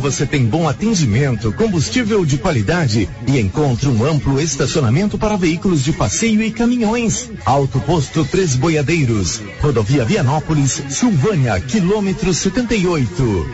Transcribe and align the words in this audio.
Você 0.00 0.24
tem 0.24 0.46
bom 0.46 0.66
atendimento, 0.66 1.52
combustível 1.52 2.24
de 2.24 2.38
qualidade 2.38 3.06
e 3.28 3.38
encontra 3.38 3.90
um 3.90 4.02
amplo 4.02 4.40
estacionamento 4.40 5.18
para 5.18 5.36
veículos 5.36 5.84
de 5.84 5.92
passeio 5.92 6.42
e 6.42 6.50
caminhões. 6.50 7.30
Alto 7.44 7.78
Posto 7.80 8.24
Três 8.24 8.56
Boiadeiros, 8.56 9.42
Rodovia 9.60 10.02
Vianópolis, 10.02 10.82
Silvânia, 10.88 11.60
quilômetro 11.60 12.32
78. 12.32 13.46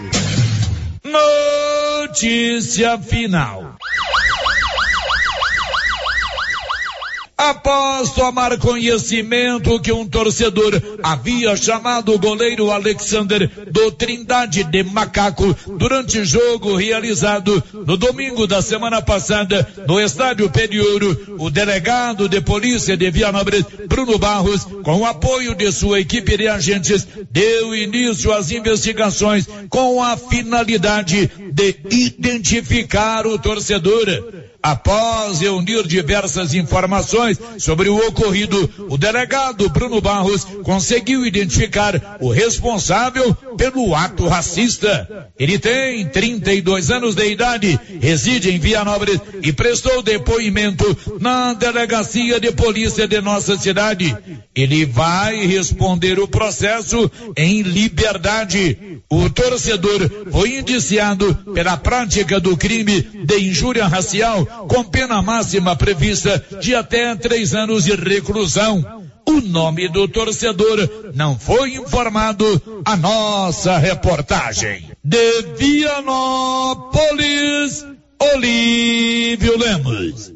Notícia 1.05 2.97
final. 3.01 3.66
Após 7.49 8.11
tomar 8.11 8.59
conhecimento 8.59 9.79
que 9.79 9.93
um 9.93 10.05
torcedor 10.05 10.83
havia 11.01 11.55
chamado 11.57 12.13
o 12.13 12.19
goleiro 12.19 12.73
Alexander 12.73 13.49
do 13.71 13.93
Trindade 13.93 14.65
de 14.65 14.83
Macaco 14.83 15.57
durante 15.79 16.25
jogo 16.25 16.75
realizado 16.75 17.63
no 17.73 17.97
domingo 17.97 18.49
da 18.49 18.61
semana 18.61 19.01
passada 19.01 19.65
no 19.87 20.01
estádio 20.01 20.51
Periouro, 20.51 21.37
o 21.39 21.49
delegado 21.49 22.29
de 22.29 22.41
polícia 22.41 22.97
de 22.97 23.09
Vianópolis, 23.13 23.65
Bruno 23.89 24.19
Barros, 24.19 24.65
com 24.83 25.03
o 25.03 25.07
apoio 25.07 25.55
de 25.55 25.71
sua 25.71 26.01
equipe 26.01 26.37
de 26.37 26.49
agentes, 26.49 27.07
deu 27.31 27.77
início 27.77 28.33
às 28.33 28.51
investigações 28.51 29.47
com 29.71 30.03
a 30.03 30.17
finalidade 30.17 31.31
de 31.53 31.77
identificar 31.93 33.25
o 33.25 33.39
torcedor. 33.39 34.47
Após 34.67 35.39
reunir 35.39 35.87
diversas 35.87 36.53
informações 36.53 37.39
sobre 37.57 37.89
o 37.89 38.09
ocorrido, 38.09 38.69
o 38.89 38.99
delegado 38.99 39.69
Bruno 39.69 40.01
Barros 40.01 40.45
conseguiu 40.65 41.25
identificar 41.25 42.19
o 42.21 42.33
responsável 42.33 43.33
pelo 43.57 43.95
ato 43.95 44.27
racista. 44.27 45.31
Ele 45.39 45.57
tem 45.57 46.09
32 46.09 46.91
anos 46.91 47.15
de 47.15 47.31
idade, 47.31 47.79
reside 48.01 48.51
em 48.51 48.59
Vianópolis 48.59 49.21
e 49.41 49.53
prestou 49.53 50.03
depoimento 50.03 50.97
na 51.21 51.53
delegacia 51.53 52.41
de 52.41 52.51
polícia 52.51 53.07
de 53.07 53.21
nossa 53.21 53.57
cidade. 53.57 54.17
Ele 54.53 54.85
vai 54.85 55.47
responder 55.47 56.19
o 56.19 56.27
processo 56.27 57.09
em 57.37 57.63
liberdade. 57.63 59.01
O 59.09 59.31
torcedor 59.31 60.11
foi 60.33 60.59
indiciado 60.59 61.33
pela 61.55 61.77
prática 61.77 62.41
do 62.41 62.57
crime 62.57 63.01
de 63.01 63.39
injúria 63.39 63.87
racial 63.87 64.56
com 64.69 64.85
pena 64.85 65.21
máxima 65.23 65.75
prevista 65.77 66.43
de 66.61 66.75
até 66.75 67.15
três 67.17 67.55
anos 67.55 67.85
de 67.85 67.95
reclusão. 67.95 69.05
O 69.29 69.41
nome 69.41 69.89
do 69.89 70.07
torcedor 70.07 70.89
não 71.15 71.39
foi 71.39 71.75
informado 71.75 72.83
a 72.85 72.97
nossa 72.97 73.77
reportagem. 73.77 74.91
De 75.03 75.43
Vianópolis, 75.57 76.95
Olívio 78.21 79.59
Lemos. 79.59 80.36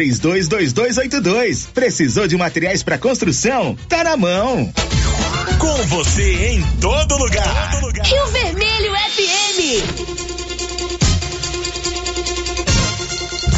322282. 0.00 1.68
Precisou 1.74 2.26
de 2.26 2.36
materiais 2.36 2.82
para 2.82 2.96
construção? 2.96 3.76
Tá 3.88 4.02
na 4.02 4.16
mão. 4.16 4.72
Com 5.58 5.76
você 5.88 6.54
em 6.54 6.62
todo 6.80 7.18
lugar. 7.18 7.70
Todo 7.72 7.86
lugar. 7.86 8.06
Rio 8.06 8.26
Vermelho 8.28 8.92
FM. 8.94 9.60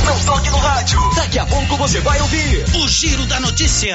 Não 0.05 0.19
toque 0.25 0.50
no 0.50 0.59
rádio. 0.59 0.99
Daqui 1.15 1.39
a 1.39 1.47
pouco 1.47 1.77
você 1.77 2.00
vai 2.00 2.21
ouvir 2.21 2.65
o 2.75 2.89
Giro 2.89 3.25
da 3.27 3.39
Notícia. 3.39 3.95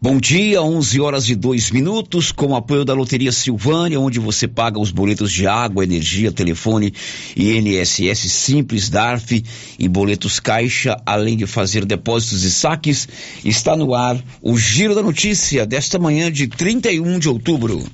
Bom 0.00 0.18
dia, 0.18 0.62
11 0.62 1.00
horas 1.00 1.28
e 1.28 1.34
2 1.34 1.72
minutos, 1.72 2.30
com 2.30 2.46
o 2.46 2.54
apoio 2.54 2.84
da 2.84 2.94
Loteria 2.94 3.32
Silvânia, 3.32 3.98
onde 3.98 4.20
você 4.20 4.46
paga 4.46 4.78
os 4.78 4.92
boletos 4.92 5.32
de 5.32 5.44
água, 5.44 5.82
energia, 5.82 6.30
telefone 6.30 6.94
INSS 7.36 8.30
Simples, 8.30 8.88
DARF 8.88 9.44
e 9.76 9.88
boletos 9.88 10.38
Caixa, 10.38 10.96
além 11.04 11.36
de 11.36 11.48
fazer 11.48 11.84
depósitos 11.84 12.44
e 12.44 12.50
saques. 12.52 13.08
Está 13.44 13.76
no 13.76 13.92
ar 13.92 14.16
o 14.40 14.56
Giro 14.56 14.94
da 14.94 15.02
Notícia 15.02 15.66
desta 15.66 15.98
manhã 15.98 16.30
de 16.30 16.46
31 16.46 17.18
de 17.18 17.28
outubro. 17.28 17.84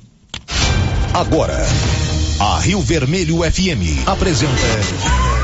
Agora, 1.14 1.56
a 2.38 2.60
Rio 2.60 2.82
Vermelho 2.82 3.38
FM 3.38 4.06
apresenta. 4.06 5.43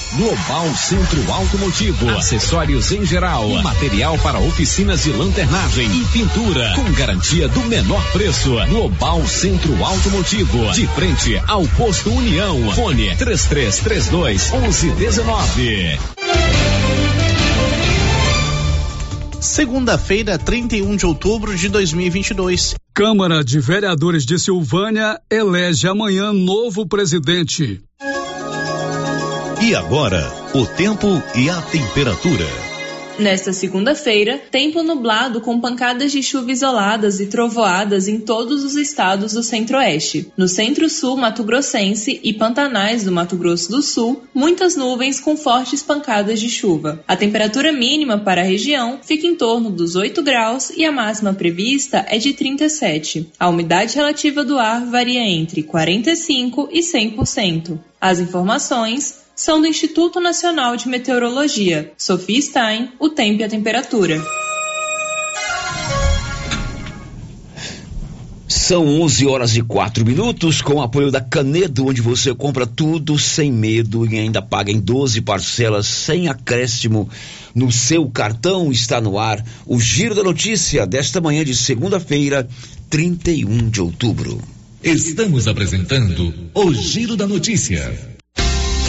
Global 0.15 0.75
Centro 0.75 1.31
Automotivo. 1.31 2.09
Acessórios 2.09 2.91
em 2.91 3.05
geral. 3.05 3.47
Material 3.63 4.17
para 4.19 4.39
oficinas 4.39 5.03
de 5.03 5.11
lanternagem 5.11 5.87
e 5.87 6.05
pintura. 6.05 6.73
Com 6.75 6.91
garantia 6.91 7.47
do 7.47 7.61
menor 7.61 8.03
preço. 8.11 8.51
Global 8.67 9.25
Centro 9.25 9.73
Automotivo. 9.83 10.69
De 10.73 10.85
frente 10.87 11.41
ao 11.47 11.65
posto 11.69 12.11
União. 12.11 12.71
Fone 12.73 13.15
3332 13.15 14.51
1119. 14.51 15.97
Segunda-feira, 19.39 20.37
31 20.37 20.95
de 20.97 21.05
outubro 21.05 21.55
de 21.55 21.69
2022. 21.69 22.75
Câmara 22.93 23.43
de 23.43 23.59
Vereadores 23.61 24.25
de 24.25 24.37
Silvânia 24.37 25.19
elege 25.31 25.87
amanhã 25.87 26.33
novo 26.33 26.85
presidente. 26.85 27.81
E 29.63 29.75
agora, 29.75 30.27
o 30.55 30.65
tempo 30.65 31.07
e 31.35 31.47
a 31.47 31.61
temperatura. 31.61 32.47
Nesta 33.19 33.53
segunda-feira, 33.53 34.41
tempo 34.49 34.81
nublado 34.81 35.39
com 35.39 35.61
pancadas 35.61 36.11
de 36.11 36.23
chuva 36.23 36.51
isoladas 36.51 37.19
e 37.19 37.27
trovoadas 37.27 38.07
em 38.07 38.19
todos 38.19 38.63
os 38.63 38.75
estados 38.75 39.33
do 39.33 39.43
Centro-Oeste. 39.43 40.31
No 40.35 40.47
Centro-Sul 40.47 41.15
Mato 41.15 41.43
Grossense 41.43 42.19
e 42.23 42.33
Pantanais 42.33 43.03
do 43.03 43.11
Mato 43.11 43.35
Grosso 43.35 43.69
do 43.69 43.83
Sul, 43.83 44.23
muitas 44.33 44.75
nuvens 44.75 45.19
com 45.19 45.37
fortes 45.37 45.83
pancadas 45.83 46.39
de 46.39 46.49
chuva. 46.49 47.03
A 47.07 47.15
temperatura 47.15 47.71
mínima 47.71 48.17
para 48.17 48.41
a 48.41 48.45
região 48.45 48.97
fica 49.03 49.27
em 49.27 49.35
torno 49.35 49.69
dos 49.69 49.95
8 49.95 50.23
graus 50.23 50.71
e 50.71 50.83
a 50.83 50.91
máxima 50.91 51.35
prevista 51.35 52.03
é 52.09 52.17
de 52.17 52.33
37. 52.33 53.29
A 53.39 53.47
umidade 53.47 53.95
relativa 53.95 54.43
do 54.43 54.57
ar 54.57 54.83
varia 54.87 55.21
entre 55.21 55.61
45 55.61 56.69
e 56.71 56.79
100%. 56.79 57.77
As 58.01 58.19
informações 58.19 59.20
são 59.41 59.59
do 59.59 59.65
Instituto 59.65 60.19
Nacional 60.19 60.77
de 60.77 60.87
Meteorologia. 60.87 61.93
Sofia 61.97 62.39
Stein, 62.39 62.91
o 62.99 63.09
tempo 63.09 63.41
e 63.41 63.43
a 63.43 63.49
temperatura. 63.49 64.23
São 68.47 69.01
11 69.01 69.25
horas 69.25 69.57
e 69.57 69.63
4 69.63 70.05
minutos, 70.05 70.61
com 70.61 70.75
o 70.75 70.81
apoio 70.83 71.09
da 71.09 71.19
Canedo, 71.19 71.87
onde 71.87 72.01
você 72.01 72.35
compra 72.35 72.67
tudo 72.67 73.17
sem 73.17 73.51
medo 73.51 74.05
e 74.05 74.19
ainda 74.19 74.43
paga 74.43 74.71
em 74.71 74.79
12 74.79 75.21
parcelas 75.21 75.87
sem 75.87 76.27
acréscimo 76.27 77.09
no 77.55 77.71
seu 77.71 78.07
cartão. 78.11 78.71
Está 78.71 79.01
no 79.01 79.17
ar 79.17 79.43
o 79.65 79.79
Giro 79.79 80.13
da 80.13 80.21
Notícia 80.21 80.85
desta 80.85 81.19
manhã 81.19 81.43
de 81.43 81.55
segunda-feira, 81.55 82.47
31 82.91 83.71
de 83.71 83.81
outubro. 83.81 84.39
Estamos 84.83 85.47
apresentando 85.47 86.31
o 86.53 86.71
Giro 86.71 87.17
da 87.17 87.25
Notícia. 87.25 88.20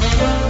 Thank 0.00 0.44
you. 0.44 0.49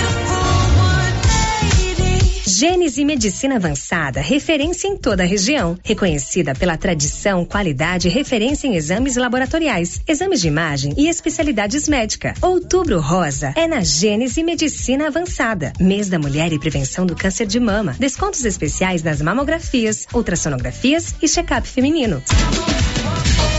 Gênese 2.61 3.03
Medicina 3.03 3.55
Avançada, 3.55 4.21
referência 4.21 4.87
em 4.87 4.95
toda 4.95 5.23
a 5.23 5.25
região. 5.25 5.79
Reconhecida 5.83 6.53
pela 6.53 6.77
tradição, 6.77 7.43
qualidade 7.43 8.07
e 8.07 8.11
referência 8.11 8.67
em 8.67 8.75
exames 8.75 9.15
laboratoriais, 9.15 9.99
exames 10.07 10.41
de 10.41 10.47
imagem 10.47 10.93
e 10.95 11.09
especialidades 11.09 11.89
médicas. 11.89 12.37
Outubro 12.39 12.99
Rosa 12.99 13.51
é 13.57 13.65
na 13.65 13.81
Gênese 13.81 14.43
Medicina 14.43 15.07
Avançada. 15.07 15.73
Mês 15.79 16.07
da 16.07 16.19
Mulher 16.19 16.53
e 16.53 16.59
Prevenção 16.59 17.03
do 17.03 17.15
Câncer 17.15 17.47
de 17.47 17.59
Mama. 17.59 17.95
Descontos 17.97 18.45
especiais 18.45 19.01
nas 19.01 19.23
mamografias, 19.23 20.05
ultrassonografias 20.13 21.15
e 21.19 21.27
check-up 21.27 21.67
feminino. 21.67 22.21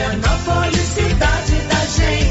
Vianópolis, 0.00 0.94
cidade 0.94 1.56
da 1.68 1.84
gente. 1.84 2.29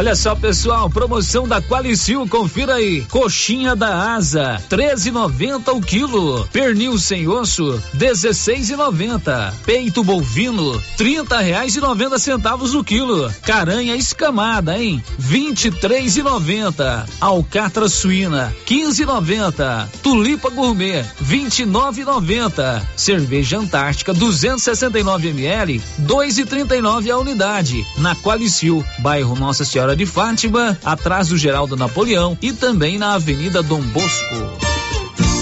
Olha 0.00 0.16
só, 0.16 0.34
pessoal, 0.34 0.88
promoção 0.88 1.46
da 1.46 1.60
Qualicil, 1.60 2.26
confira 2.26 2.76
aí. 2.76 3.02
Coxinha 3.02 3.76
da 3.76 4.14
Asa, 4.14 4.58
13,90 4.70 5.76
o 5.76 5.80
quilo. 5.82 6.48
Pernil 6.50 6.98
sem 6.98 7.28
osso, 7.28 7.78
16,90. 7.94 9.52
Peito 9.66 10.02
bovino, 10.02 10.82
30 10.96 11.36
reais 11.40 11.76
e 11.76 11.82
90 11.82 12.18
centavos 12.18 12.74
o 12.74 12.82
quilo. 12.82 13.30
Caranha 13.42 13.94
escamada, 13.94 14.78
hein? 14.78 15.04
23,90. 15.20 17.06
Alcatra 17.20 17.86
suína, 17.86 18.54
15,90. 18.66 19.86
Tulipa 20.02 20.48
gourmet, 20.48 21.04
29,90. 21.22 22.80
Cerveja 22.96 23.58
Antártica, 23.58 24.14
269 24.14 25.28
ml, 25.28 25.78
2,39 26.00 27.10
a 27.10 27.18
unidade. 27.18 27.86
Na 27.98 28.16
Qualicil, 28.16 28.82
bairro 29.00 29.36
Nossa 29.36 29.62
Senhora 29.62 29.89
de 29.94 30.06
Fátima, 30.06 30.78
atrás 30.84 31.28
do 31.28 31.38
Geraldo 31.38 31.76
Napoleão 31.76 32.36
e 32.40 32.52
também 32.52 32.98
na 32.98 33.14
Avenida 33.14 33.62
Dom 33.62 33.80
Bosco. 33.80 34.34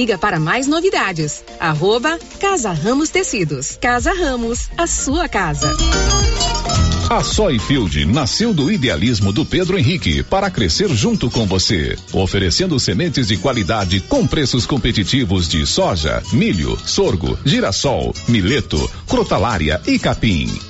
Siga 0.00 0.16
para 0.16 0.40
mais 0.40 0.66
novidades. 0.66 1.44
Arroba 1.60 2.18
Casa 2.40 2.72
Ramos 2.72 3.10
Tecidos. 3.10 3.76
Casa 3.78 4.14
Ramos, 4.14 4.70
a 4.78 4.86
sua 4.86 5.28
casa. 5.28 5.76
A 7.10 7.22
Soyfield 7.22 8.06
nasceu 8.06 8.54
do 8.54 8.72
idealismo 8.72 9.30
do 9.30 9.44
Pedro 9.44 9.78
Henrique 9.78 10.22
para 10.22 10.50
crescer 10.50 10.88
junto 10.88 11.30
com 11.30 11.44
você, 11.44 11.98
oferecendo 12.14 12.80
sementes 12.80 13.28
de 13.28 13.36
qualidade 13.36 14.00
com 14.00 14.26
preços 14.26 14.64
competitivos 14.64 15.46
de 15.46 15.66
soja, 15.66 16.22
milho, 16.32 16.78
sorgo, 16.82 17.38
girassol, 17.44 18.14
mileto, 18.26 18.90
crotalária 19.06 19.82
e 19.86 19.98
capim. 19.98 20.48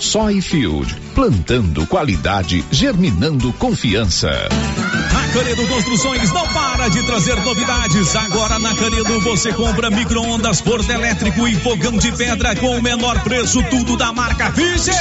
Soyfield, 0.00 0.94
plantando 1.14 1.86
qualidade, 1.86 2.64
germinando 2.70 3.52
confiança. 3.54 4.30
A 4.30 5.32
Canedo 5.32 5.66
Construções 5.66 6.32
não 6.32 6.46
para 6.48 6.88
de 6.88 7.02
trazer 7.02 7.36
novidades. 7.42 8.14
Agora 8.16 8.58
na 8.58 8.74
Canedo 8.74 9.20
você 9.20 9.52
compra 9.52 9.90
micro-ondas, 9.90 10.60
forno 10.60 10.90
elétrico 10.90 11.46
e 11.48 11.54
fogão 11.56 11.96
de 11.98 12.12
pedra 12.12 12.54
com 12.56 12.78
o 12.78 12.82
menor 12.82 13.20
preço, 13.22 13.62
tudo 13.64 13.96
da 13.96 14.12
marca 14.12 14.52
Fischer. 14.52 14.94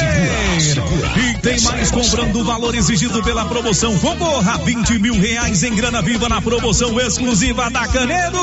E 1.16 1.38
tem 1.40 1.62
mais 1.62 1.92
comprando 1.92 2.40
o 2.40 2.44
valor 2.44 2.76
exigido 2.76 3.24
pela 3.24 3.46
promoção. 3.46 3.98
Concorra 4.00 4.56
a 4.56 4.58
20 4.58 5.00
mil 5.00 5.14
reais 5.14 5.64
em 5.64 5.76
grana 5.76 6.02
viva 6.02 6.28
na 6.28 6.42
promoção 6.42 7.00
exclusiva 7.00 7.70
da 7.70 7.88
Canedo. 7.88 8.40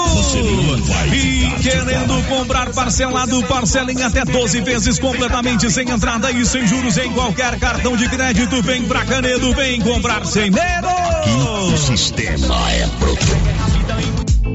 E 1.12 1.62
querendo 1.62 2.28
comprar 2.28 2.70
parcelado, 2.70 3.42
parcela 3.44 3.92
em 3.92 4.02
até 4.02 4.24
12 4.24 4.60
vezes 4.60 4.98
completamente 4.98 5.70
sem 5.70 5.90
entrada 5.90 6.30
e 6.30 6.43
sem 6.44 6.66
juros 6.66 6.96
em 6.98 7.12
qualquer 7.12 7.58
cartão 7.58 7.96
de 7.96 8.08
crédito. 8.08 8.62
Vem 8.62 8.84
pra 8.84 9.04
Canedo, 9.04 9.54
vem 9.54 9.80
comprar 9.80 10.24
sem 10.26 10.50
medo. 10.50 10.88
O 11.72 11.76
sistema 11.76 12.70
é 12.72 12.86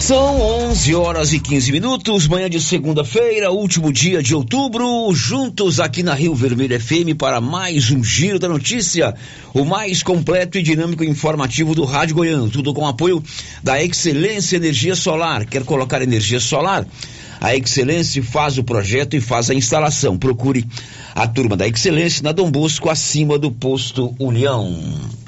São 0.00 0.40
11 0.70 0.94
horas 0.94 1.32
e 1.32 1.40
15 1.40 1.72
minutos, 1.72 2.28
manhã 2.28 2.50
de 2.50 2.60
segunda-feira, 2.60 3.50
último 3.50 3.90
dia 3.92 4.22
de 4.22 4.34
outubro, 4.34 5.12
juntos 5.14 5.80
aqui 5.80 6.02
na 6.02 6.12
Rio 6.12 6.34
Vermelho 6.34 6.78
FM 6.78 7.16
para 7.18 7.40
mais 7.40 7.90
um 7.90 8.04
Giro 8.04 8.38
da 8.38 8.48
Notícia, 8.48 9.14
o 9.54 9.64
mais 9.64 10.02
completo 10.02 10.58
e 10.58 10.62
dinâmico 10.62 11.02
informativo 11.02 11.74
do 11.74 11.84
Rádio 11.84 12.16
Goiano, 12.16 12.50
tudo 12.50 12.74
com 12.74 12.86
apoio 12.86 13.22
da 13.62 13.82
Excelência 13.82 14.56
Energia 14.56 14.94
Solar. 14.94 15.46
Quer 15.46 15.64
colocar 15.64 16.02
energia 16.02 16.38
solar? 16.38 16.86
A 17.40 17.56
Excelência 17.56 18.22
faz 18.22 18.58
o 18.58 18.64
projeto 18.64 19.16
e 19.16 19.20
faz 19.20 19.50
a 19.50 19.54
instalação. 19.54 20.18
Procure 20.18 20.66
a 21.14 21.26
turma 21.26 21.56
da 21.56 21.66
Excelência 21.66 22.22
na 22.22 22.32
Dom 22.32 22.50
Bosco, 22.50 22.90
acima 22.90 23.38
do 23.38 23.50
posto 23.50 24.14
União. 24.18 25.23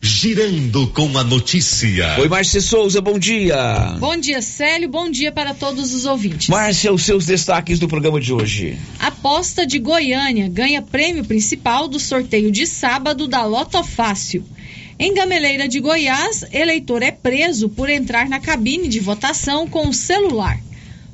Girando 0.00 0.86
com 0.88 1.18
a 1.18 1.24
notícia. 1.24 2.16
Oi, 2.20 2.28
Márcia 2.28 2.60
Souza, 2.60 3.00
bom 3.00 3.18
dia. 3.18 3.96
Bom 3.98 4.16
dia, 4.16 4.40
Célio. 4.40 4.88
Bom 4.88 5.10
dia 5.10 5.32
para 5.32 5.52
todos 5.52 5.92
os 5.92 6.04
ouvintes. 6.04 6.48
Márcia, 6.48 6.92
os 6.92 7.02
seus 7.02 7.26
destaques 7.26 7.80
do 7.80 7.88
programa 7.88 8.20
de 8.20 8.32
hoje. 8.32 8.78
Aposta 9.00 9.66
de 9.66 9.80
Goiânia 9.80 10.48
ganha 10.48 10.80
prêmio 10.80 11.24
principal 11.24 11.88
do 11.88 11.98
sorteio 11.98 12.52
de 12.52 12.64
sábado 12.64 13.26
da 13.26 13.44
Loto 13.44 13.82
Fácil. 13.82 14.44
Em 15.00 15.12
Gameleira 15.12 15.66
de 15.66 15.80
Goiás, 15.80 16.44
eleitor 16.52 17.02
é 17.02 17.10
preso 17.10 17.68
por 17.68 17.90
entrar 17.90 18.28
na 18.28 18.38
cabine 18.38 18.86
de 18.86 19.00
votação 19.00 19.66
com 19.66 19.88
o 19.88 19.94
celular. 19.94 20.60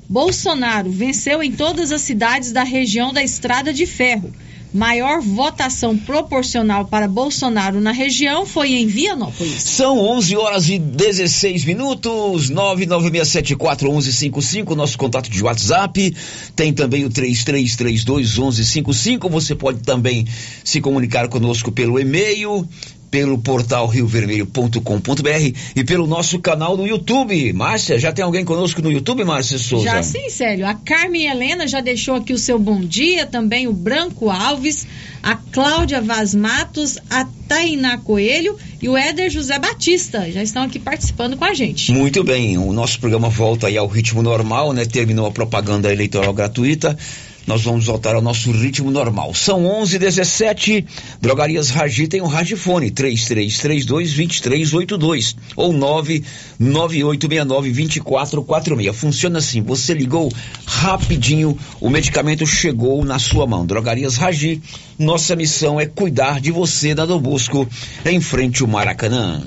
Bolsonaro 0.06 0.90
venceu 0.90 1.42
em 1.42 1.52
todas 1.52 1.90
as 1.90 2.02
cidades 2.02 2.52
da 2.52 2.62
região 2.62 3.14
da 3.14 3.22
Estrada 3.22 3.72
de 3.72 3.86
Ferro. 3.86 4.30
Maior 4.74 5.20
votação 5.20 5.96
proporcional 5.96 6.86
para 6.86 7.06
Bolsonaro 7.06 7.80
na 7.80 7.92
região 7.92 8.44
foi 8.44 8.72
em 8.72 8.88
Vianópolis. 8.88 9.62
São 9.62 10.00
11 10.00 10.36
horas 10.36 10.68
e 10.68 10.80
16 10.80 11.64
minutos, 11.64 12.50
996741155, 12.50 14.74
nosso 14.74 14.98
contato 14.98 15.30
de 15.30 15.44
WhatsApp. 15.44 16.16
Tem 16.56 16.72
também 16.72 17.04
o 17.04 17.10
33321155. 17.10 19.30
Você 19.30 19.54
pode 19.54 19.78
também 19.78 20.26
se 20.64 20.80
comunicar 20.80 21.28
conosco 21.28 21.70
pelo 21.70 22.00
e-mail 22.00 22.68
pelo 23.14 23.38
portal 23.38 23.86
riovermelho.com.br 23.86 25.58
e 25.76 25.84
pelo 25.84 26.04
nosso 26.04 26.40
canal 26.40 26.76
no 26.76 26.84
YouTube. 26.84 27.52
Márcia, 27.52 27.96
já 27.96 28.10
tem 28.10 28.24
alguém 28.24 28.44
conosco 28.44 28.82
no 28.82 28.90
YouTube, 28.90 29.22
Márcia 29.22 29.56
Souza? 29.56 29.84
Já 29.84 30.02
sim, 30.02 30.28
Célio. 30.28 30.66
A 30.66 30.74
Carmen 30.74 31.28
Helena 31.28 31.68
já 31.68 31.80
deixou 31.80 32.16
aqui 32.16 32.32
o 32.32 32.38
seu 32.38 32.58
bom 32.58 32.80
dia, 32.80 33.24
também 33.24 33.68
o 33.68 33.72
Branco 33.72 34.30
Alves, 34.30 34.84
a 35.22 35.36
Cláudia 35.36 36.00
Vaz 36.00 36.34
Matos, 36.34 36.98
a 37.08 37.24
Tainá 37.46 37.98
Coelho 37.98 38.58
e 38.82 38.88
o 38.88 38.96
Éder 38.96 39.30
José 39.30 39.60
Batista. 39.60 40.28
Já 40.32 40.42
estão 40.42 40.64
aqui 40.64 40.80
participando 40.80 41.36
com 41.36 41.44
a 41.44 41.54
gente. 41.54 41.92
Muito 41.92 42.24
bem, 42.24 42.58
o 42.58 42.72
nosso 42.72 42.98
programa 42.98 43.28
volta 43.28 43.68
aí 43.68 43.78
ao 43.78 43.86
ritmo 43.86 44.22
normal, 44.22 44.72
né? 44.72 44.84
Terminou 44.84 45.26
a 45.26 45.30
propaganda 45.30 45.92
eleitoral 45.92 46.34
gratuita 46.34 46.98
nós 47.46 47.62
vamos 47.62 47.86
voltar 47.86 48.14
ao 48.14 48.22
nosso 48.22 48.50
ritmo 48.50 48.90
normal. 48.90 49.34
São 49.34 49.66
11 49.66 49.98
17 49.98 50.86
Drogarias 51.20 51.70
Ragi 51.70 52.06
tem 52.06 52.20
o 52.20 52.24
um 52.24 52.28
Ragifone 52.28 52.90
3332 52.90 54.14
2382 54.14 55.36
ou 55.56 55.72
99869 55.72 57.72
2446. 57.72 58.96
Funciona 58.96 59.38
assim, 59.38 59.62
você 59.62 59.94
ligou 59.94 60.32
rapidinho, 60.66 61.58
o 61.80 61.90
medicamento 61.90 62.46
chegou 62.46 63.04
na 63.04 63.18
sua 63.18 63.46
mão. 63.46 63.66
Drogarias 63.66 64.16
Ragi, 64.16 64.62
nossa 64.98 65.36
missão 65.36 65.80
é 65.80 65.86
cuidar 65.86 66.40
de 66.40 66.50
você 66.50 66.94
da 66.94 67.06
Dom 67.06 67.20
Bosco 67.20 67.68
em 68.04 68.20
frente 68.20 68.62
ao 68.62 68.68
Maracanã. 68.68 69.42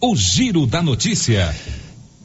O 0.00 0.16
Giro 0.16 0.66
da 0.66 0.82
Notícia. 0.82 1.54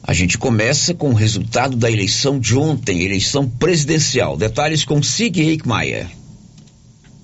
A 0.06 0.12
gente 0.12 0.38
começa 0.38 0.94
com 0.94 1.10
o 1.10 1.14
resultado 1.14 1.76
da 1.76 1.90
eleição 1.90 2.38
de 2.38 2.56
ontem, 2.56 3.02
eleição 3.02 3.50
presidencial. 3.50 4.36
Detalhes 4.36 4.84
com 4.84 5.02
Sig 5.02 5.40
Eichmeier. 5.40 6.08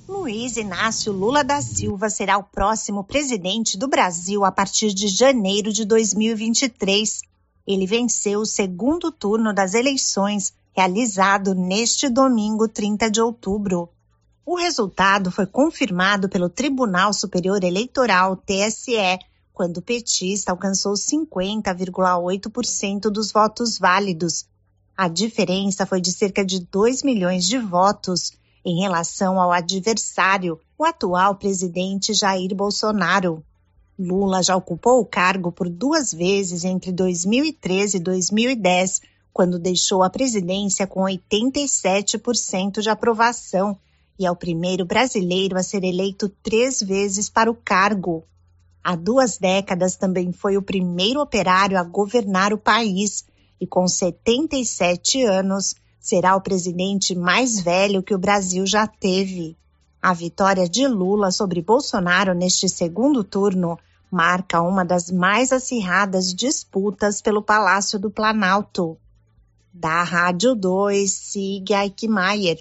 Luiz 0.08 0.56
Inácio 0.56 1.12
Lula 1.12 1.44
da 1.44 1.62
Silva 1.62 2.10
será 2.10 2.38
o 2.38 2.42
próximo 2.42 3.04
presidente 3.04 3.78
do 3.78 3.86
Brasil 3.86 4.44
a 4.44 4.50
partir 4.50 4.92
de 4.92 5.06
janeiro 5.06 5.72
de 5.72 5.84
2023. 5.84 7.20
Ele 7.64 7.86
venceu 7.86 8.40
o 8.40 8.46
segundo 8.46 9.12
turno 9.12 9.54
das 9.54 9.74
eleições, 9.74 10.52
realizado 10.72 11.54
neste 11.54 12.08
domingo, 12.08 12.66
30 12.66 13.08
de 13.08 13.20
outubro. 13.20 13.88
O 14.44 14.56
resultado 14.56 15.30
foi 15.30 15.46
confirmado 15.46 16.28
pelo 16.28 16.48
Tribunal 16.48 17.12
Superior 17.12 17.62
Eleitoral, 17.62 18.36
TSE, 18.36 19.20
quando 19.52 19.78
o 19.78 19.82
petista 19.82 20.50
alcançou 20.50 20.94
50,8% 20.94 23.10
dos 23.10 23.32
votos 23.32 23.78
válidos. 23.78 24.46
A 24.96 25.08
diferença 25.08 25.86
foi 25.86 26.00
de 26.00 26.12
cerca 26.12 26.44
de 26.44 26.60
2 26.60 27.02
milhões 27.02 27.46
de 27.46 27.58
votos 27.58 28.32
em 28.64 28.80
relação 28.80 29.40
ao 29.40 29.50
adversário, 29.50 30.60
o 30.78 30.84
atual 30.84 31.34
presidente 31.34 32.14
Jair 32.14 32.54
Bolsonaro. 32.54 33.44
Lula 33.98 34.42
já 34.42 34.56
ocupou 34.56 35.00
o 35.00 35.06
cargo 35.06 35.52
por 35.52 35.68
duas 35.68 36.12
vezes 36.12 36.64
entre 36.64 36.92
2013 36.92 37.96
e 37.96 38.00
2010, 38.00 39.02
quando 39.32 39.58
deixou 39.58 40.02
a 40.02 40.10
presidência 40.10 40.86
com 40.86 41.02
87% 41.02 42.80
de 42.80 42.90
aprovação 42.90 43.76
e 44.18 44.26
é 44.26 44.30
o 44.30 44.36
primeiro 44.36 44.84
brasileiro 44.84 45.58
a 45.58 45.62
ser 45.62 45.84
eleito 45.84 46.28
três 46.42 46.80
vezes 46.80 47.28
para 47.28 47.50
o 47.50 47.54
cargo. 47.54 48.24
Há 48.84 48.96
duas 48.96 49.38
décadas 49.38 49.96
também 49.96 50.32
foi 50.32 50.56
o 50.56 50.62
primeiro 50.62 51.20
operário 51.20 51.78
a 51.78 51.84
governar 51.84 52.52
o 52.52 52.58
país 52.58 53.24
e, 53.60 53.66
com 53.66 53.86
77 53.86 55.22
anos, 55.22 55.76
será 56.00 56.34
o 56.34 56.40
presidente 56.40 57.14
mais 57.14 57.60
velho 57.60 58.02
que 58.02 58.14
o 58.14 58.18
Brasil 58.18 58.66
já 58.66 58.86
teve. 58.88 59.56
A 60.00 60.12
vitória 60.12 60.68
de 60.68 60.88
Lula 60.88 61.30
sobre 61.30 61.62
Bolsonaro 61.62 62.34
neste 62.34 62.68
segundo 62.68 63.22
turno 63.22 63.78
marca 64.10 64.60
uma 64.60 64.84
das 64.84 65.12
mais 65.12 65.52
acirradas 65.52 66.34
disputas 66.34 67.22
pelo 67.22 67.40
Palácio 67.40 68.00
do 68.00 68.10
Planalto. 68.10 68.98
Da 69.72 70.02
Rádio 70.02 70.56
2, 70.56 71.10
siga 71.10 71.84
Eichmeier. 71.84 72.58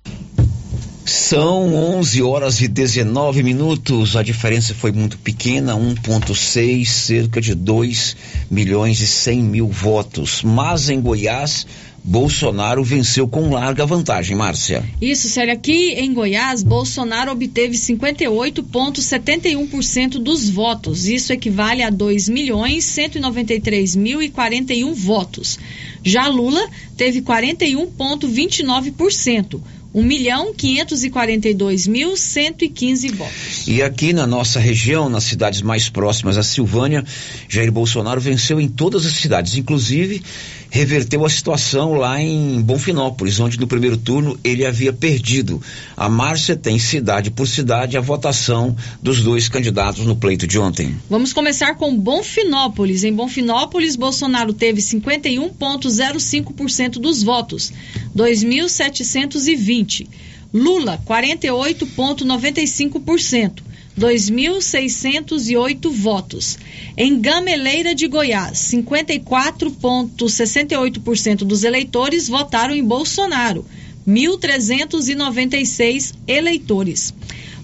São 1.11 1.75
11 1.75 2.21
horas 2.21 2.61
e 2.61 2.69
19 2.69 3.43
minutos. 3.43 4.15
A 4.15 4.23
diferença 4.23 4.73
foi 4.73 4.93
muito 4.93 5.17
pequena, 5.17 5.75
1,6, 5.75 6.85
cerca 6.85 7.41
de 7.41 7.53
2 7.53 8.15
milhões 8.49 9.01
e 9.01 9.07
100 9.07 9.43
mil 9.43 9.67
votos. 9.67 10.41
Mas 10.41 10.89
em 10.89 11.01
Goiás, 11.01 11.67
Bolsonaro 12.01 12.81
venceu 12.81 13.27
com 13.27 13.49
larga 13.49 13.85
vantagem, 13.85 14.37
Márcia. 14.37 14.85
Isso, 15.01 15.27
Célia. 15.27 15.53
Aqui 15.53 15.95
em 15.97 16.13
Goiás, 16.13 16.63
Bolsonaro 16.63 17.33
obteve 17.33 17.75
58,71% 17.75 20.11
dos 20.11 20.49
votos. 20.49 21.07
Isso 21.07 21.33
equivale 21.33 21.83
a 21.83 21.89
2 21.89 22.29
milhões 22.29 22.85
193 22.85 23.97
mil 23.97 24.21
e 24.21 24.29
41 24.29 24.93
votos. 24.93 25.59
Já 26.01 26.29
Lula 26.29 26.65
teve 26.95 27.21
41,29%. 27.21 29.59
1 29.93 30.03
milhão 30.03 30.53
542 30.53 31.87
mil 31.87 32.15
115 32.15 33.09
votos. 33.09 33.67
E 33.67 33.81
aqui 33.83 34.13
na 34.13 34.25
nossa 34.25 34.59
região, 34.59 35.09
nas 35.09 35.25
cidades 35.25 35.61
mais 35.61 35.89
próximas 35.89 36.37
à 36.37 36.43
Silvânia, 36.43 37.03
Jair 37.49 37.71
Bolsonaro 37.71 38.21
venceu 38.21 38.61
em 38.61 38.69
todas 38.69 39.05
as 39.05 39.13
cidades, 39.13 39.55
inclusive 39.55 40.23
reverteu 40.71 41.23
a 41.25 41.29
situação 41.29 41.93
lá 41.95 42.21
em 42.21 42.61
Bonfinópolis, 42.61 43.41
onde 43.41 43.59
no 43.59 43.67
primeiro 43.67 43.97
turno 43.97 44.39
ele 44.41 44.65
havia 44.65 44.93
perdido. 44.93 45.61
A 45.97 46.07
Márcia 46.07 46.55
tem 46.55 46.79
cidade 46.79 47.29
por 47.29 47.45
cidade 47.45 47.97
a 47.97 48.01
votação 48.01 48.73
dos 49.03 49.21
dois 49.21 49.49
candidatos 49.49 50.05
no 50.05 50.15
pleito 50.15 50.47
de 50.47 50.57
ontem. 50.57 50.95
Vamos 51.09 51.33
começar 51.33 51.75
com 51.75 51.93
Bonfinópolis. 51.95 53.03
Em 53.03 53.13
Bonfinópolis, 53.13 53.97
Bolsonaro 53.97 54.53
teve 54.53 54.81
51,05% 54.81 56.93
dos 56.93 57.21
votos, 57.21 57.73
2.720. 58.15 60.07
Lula, 60.53 60.97
48,95%. 61.05 63.70
2.608 63.99 65.91
votos. 65.91 66.57
Em 66.97 67.19
Gameleira 67.19 67.93
de 67.93 68.07
Goiás, 68.07 68.57
54,68% 68.73 71.37
dos 71.39 71.63
eleitores 71.63 72.27
votaram 72.27 72.73
em 72.73 72.83
Bolsonaro, 72.83 73.63
1.396 74.07 76.15
eleitores. 76.27 77.13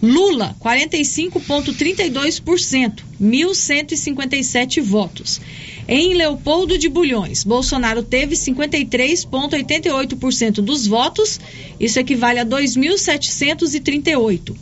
Lula, 0.02 0.56
45,32%, 0.62 3.04
1.157 3.20 4.82
votos. 4.82 5.42
Em 5.88 6.14
Leopoldo 6.14 6.78
de 6.78 6.88
Bulhões, 6.90 7.44
Bolsonaro 7.44 8.04
teve 8.04 8.36
53,88% 8.36 10.56
dos 10.56 10.86
votos, 10.86 11.40
isso 11.80 12.00
equivale 12.00 12.38
a 12.40 12.46
2.738. 12.46 14.56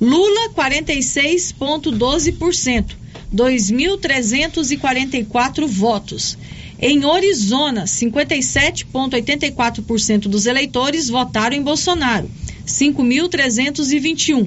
Lula, 0.00 0.50
46,12%, 0.50 2.96
2.344 3.34 5.66
votos. 5.66 6.38
Em 6.78 7.04
Orizona, 7.06 7.84
57,84% 7.84 10.28
dos 10.28 10.44
eleitores 10.44 11.08
votaram 11.08 11.56
em 11.56 11.62
Bolsonaro, 11.62 12.30
5.321. 12.66 14.46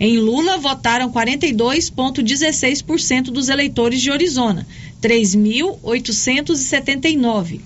Em 0.00 0.18
Lula, 0.18 0.58
votaram 0.58 1.12
42,16% 1.12 3.30
dos 3.30 3.48
eleitores 3.48 4.00
de 4.00 4.10
Orizona, 4.10 4.66
3.879. 5.00 7.60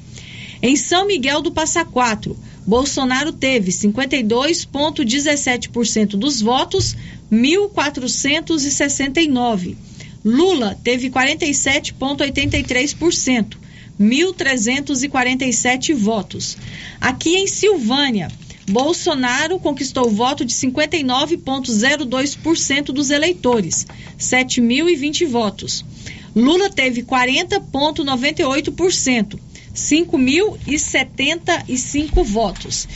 Em 0.61 0.77
São 0.77 1.07
Miguel 1.07 1.41
do 1.41 1.51
Passa 1.51 1.83
Quatro, 1.85 2.37
Bolsonaro 2.67 3.33
teve 3.33 3.71
52,17% 3.73 6.11
dos 6.11 6.41
votos, 6.41 6.97
1.469. 7.31 9.77
Lula 10.25 10.79
teve 10.85 11.11
47,83%, 11.11 13.57
1.347 14.01 15.95
votos. 15.95 16.57
Aqui 17.01 17.35
em 17.37 17.49
Silvânia, 17.49 18.29
Bolsonaro 18.71 19.59
conquistou 19.59 20.07
o 20.07 20.11
voto 20.11 20.45
de 20.45 20.55
59,02% 20.55 22.85
dos 22.87 23.11
eleitores, 23.11 23.85
7.020 24.19 25.27
votos. 25.27 25.85
Lula 26.35 26.71
teve 26.71 27.03
40,98%, 27.03 29.39
5.075 29.75 32.25
votos. 32.25 32.89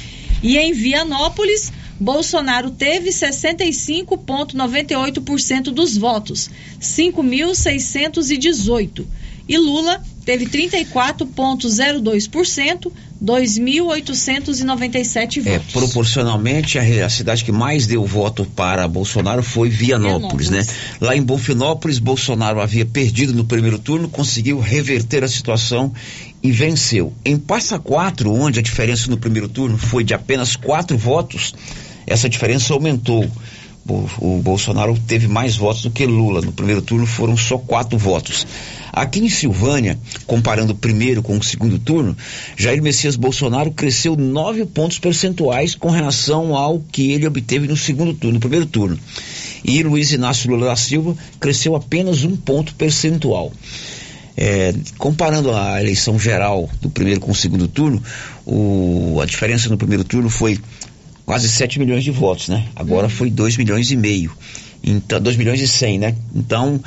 E 0.42 0.58
em 0.58 0.72
Vianópolis, 0.72 1.70
Bolsonaro 1.98 2.70
teve 2.70 3.08
65,98% 3.10 5.64
dos 5.64 5.96
votos, 5.96 6.50
5.618. 6.80 9.04
E 9.48 9.56
Lula 9.58 10.02
teve 10.24 10.46
34,02%, 10.46 12.90
2.897 13.24 15.40
votos. 15.40 15.46
É, 15.46 15.60
proporcionalmente, 15.72 16.78
a, 16.78 17.06
a, 17.06 17.08
cidade 17.08 17.44
que 17.44 17.52
mais 17.52 17.86
deu 17.86 18.04
voto 18.04 18.44
para 18.44 18.88
Bolsonaro 18.88 19.44
foi 19.44 19.70
Vianópolis, 19.70 20.48
Vianópolis, 20.48 20.50
né? 20.50 20.66
Lá 21.00 21.16
em 21.16 21.22
Bonfinópolis, 21.22 22.00
Bolsonaro 22.00 22.60
havia 22.60 22.84
perdido 22.84 23.32
no 23.32 23.44
primeiro 23.44 23.78
turno, 23.78 24.08
conseguiu 24.08 24.58
reverter 24.58 25.22
a 25.22 25.28
situação 25.28 25.92
e 26.42 26.52
venceu. 26.52 27.12
Em 27.24 27.36
Passa 27.36 27.78
Quatro, 27.78 28.32
onde 28.32 28.58
a 28.58 28.62
diferença 28.62 29.10
no 29.10 29.16
primeiro 29.16 29.48
turno 29.48 29.76
foi 29.78 30.04
de 30.04 30.14
apenas 30.14 30.56
quatro 30.56 30.96
votos, 30.96 31.54
essa 32.06 32.28
diferença 32.28 32.72
aumentou. 32.72 33.28
O, 33.88 34.40
Bolsonaro 34.42 34.98
teve 35.06 35.28
mais 35.28 35.56
votos 35.56 35.82
do 35.82 35.90
que 35.92 36.04
Lula. 36.06 36.40
No 36.40 36.52
primeiro 36.52 36.82
turno 36.82 37.06
foram 37.06 37.36
só 37.36 37.56
quatro 37.56 37.96
votos. 37.96 38.44
Aqui 38.92 39.20
em 39.20 39.28
Silvânia, 39.28 39.96
comparando 40.26 40.72
o 40.72 40.76
primeiro 40.76 41.22
com 41.22 41.36
o 41.36 41.42
segundo 41.42 41.78
turno, 41.78 42.16
Jair 42.56 42.82
Messias 42.82 43.14
Bolsonaro 43.14 43.70
cresceu 43.70 44.16
nove 44.16 44.64
pontos 44.64 44.98
percentuais 44.98 45.76
com 45.76 45.90
relação 45.90 46.56
ao 46.56 46.80
que 46.80 47.12
ele 47.12 47.26
obteve 47.26 47.68
no 47.68 47.76
segundo 47.76 48.12
turno, 48.12 48.34
no 48.34 48.40
primeiro 48.40 48.66
turno. 48.66 48.98
E 49.62 49.82
Luiz 49.82 50.10
Inácio 50.10 50.50
Lula 50.50 50.66
da 50.66 50.76
Silva 50.76 51.16
cresceu 51.38 51.76
apenas 51.76 52.24
um 52.24 52.34
ponto 52.34 52.74
percentual. 52.74 53.52
É, 54.36 54.74
comparando 54.98 55.52
a 55.54 55.80
eleição 55.80 56.18
geral 56.18 56.68
do 56.80 56.90
primeiro 56.90 57.20
com 57.20 57.30
o 57.30 57.34
segundo 57.34 57.66
turno, 57.66 58.02
o, 58.44 59.18
a 59.22 59.24
diferença 59.24 59.68
no 59.68 59.78
primeiro 59.78 60.04
turno 60.04 60.28
foi 60.28 60.58
quase 61.24 61.48
7 61.48 61.78
milhões 61.78 62.04
de 62.04 62.10
votos, 62.10 62.48
né? 62.48 62.68
Agora 62.76 63.08
foi 63.08 63.30
2 63.30 63.56
milhões 63.56 63.90
e 63.90 63.96
meio. 63.96 64.30
Então, 64.84 65.20
2 65.20 65.36
milhões 65.36 65.60
e 65.60 65.66
100, 65.66 65.98
né? 65.98 66.14
Então, 66.34 66.80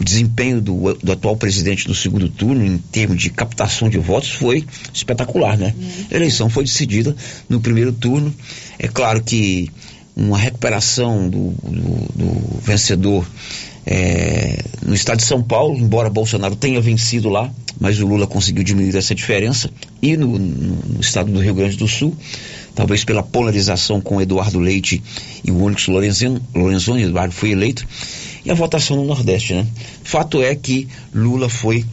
o 0.00 0.02
desempenho 0.02 0.60
do, 0.60 0.94
do, 0.94 1.12
atual 1.12 1.36
presidente 1.36 1.86
no 1.86 1.94
segundo 1.94 2.28
turno, 2.28 2.64
em 2.64 2.78
termos 2.78 3.22
de 3.22 3.30
captação 3.30 3.88
de 3.88 3.98
votos, 3.98 4.30
foi 4.30 4.64
espetacular, 4.92 5.56
né? 5.56 5.72
A 6.10 6.16
eleição 6.16 6.50
foi 6.50 6.64
decidida 6.64 7.14
no 7.48 7.60
primeiro 7.60 7.92
turno. 7.92 8.34
É 8.78 8.88
claro 8.88 9.22
que 9.22 9.70
uma 10.16 10.38
recuperação 10.38 11.28
do, 11.28 11.50
do, 11.62 12.12
do 12.14 12.60
vencedor 12.60 13.26
é, 13.86 14.62
no 14.84 14.94
estado 14.94 15.18
de 15.18 15.24
São 15.24 15.42
Paulo, 15.42 15.76
embora 15.76 16.08
Bolsonaro 16.08 16.56
tenha 16.56 16.80
vencido 16.80 17.28
lá, 17.28 17.50
mas 17.78 18.00
o 18.00 18.06
Lula 18.06 18.26
conseguiu 18.26 18.64
diminuir 18.64 18.96
essa 18.96 19.14
diferença, 19.14 19.70
e 20.00 20.16
no, 20.16 20.38
no, 20.38 21.00
estado 21.00 21.30
do 21.30 21.40
Rio 21.40 21.54
Grande 21.54 21.76
do 21.76 21.88
Sul, 21.88 22.16
talvez 22.74 23.04
pela 23.04 23.22
polarização 23.22 24.00
com 24.00 24.20
Eduardo 24.20 24.58
Leite 24.58 25.02
e 25.44 25.50
o 25.50 25.62
Onyx 25.62 25.86
Lorenzoni, 25.88 26.40
Lorenzoni 26.54 27.02
Eduardo 27.02 27.34
foi 27.34 27.50
eleito, 27.50 27.86
e 28.44 28.50
a 28.50 28.54
votação 28.54 28.96
no 28.96 29.04
Nordeste, 29.04 29.54
né? 29.54 29.66
Fato 30.02 30.42
é 30.42 30.54
que 30.54 30.86
Lula 31.14 31.48
foi 31.48 31.84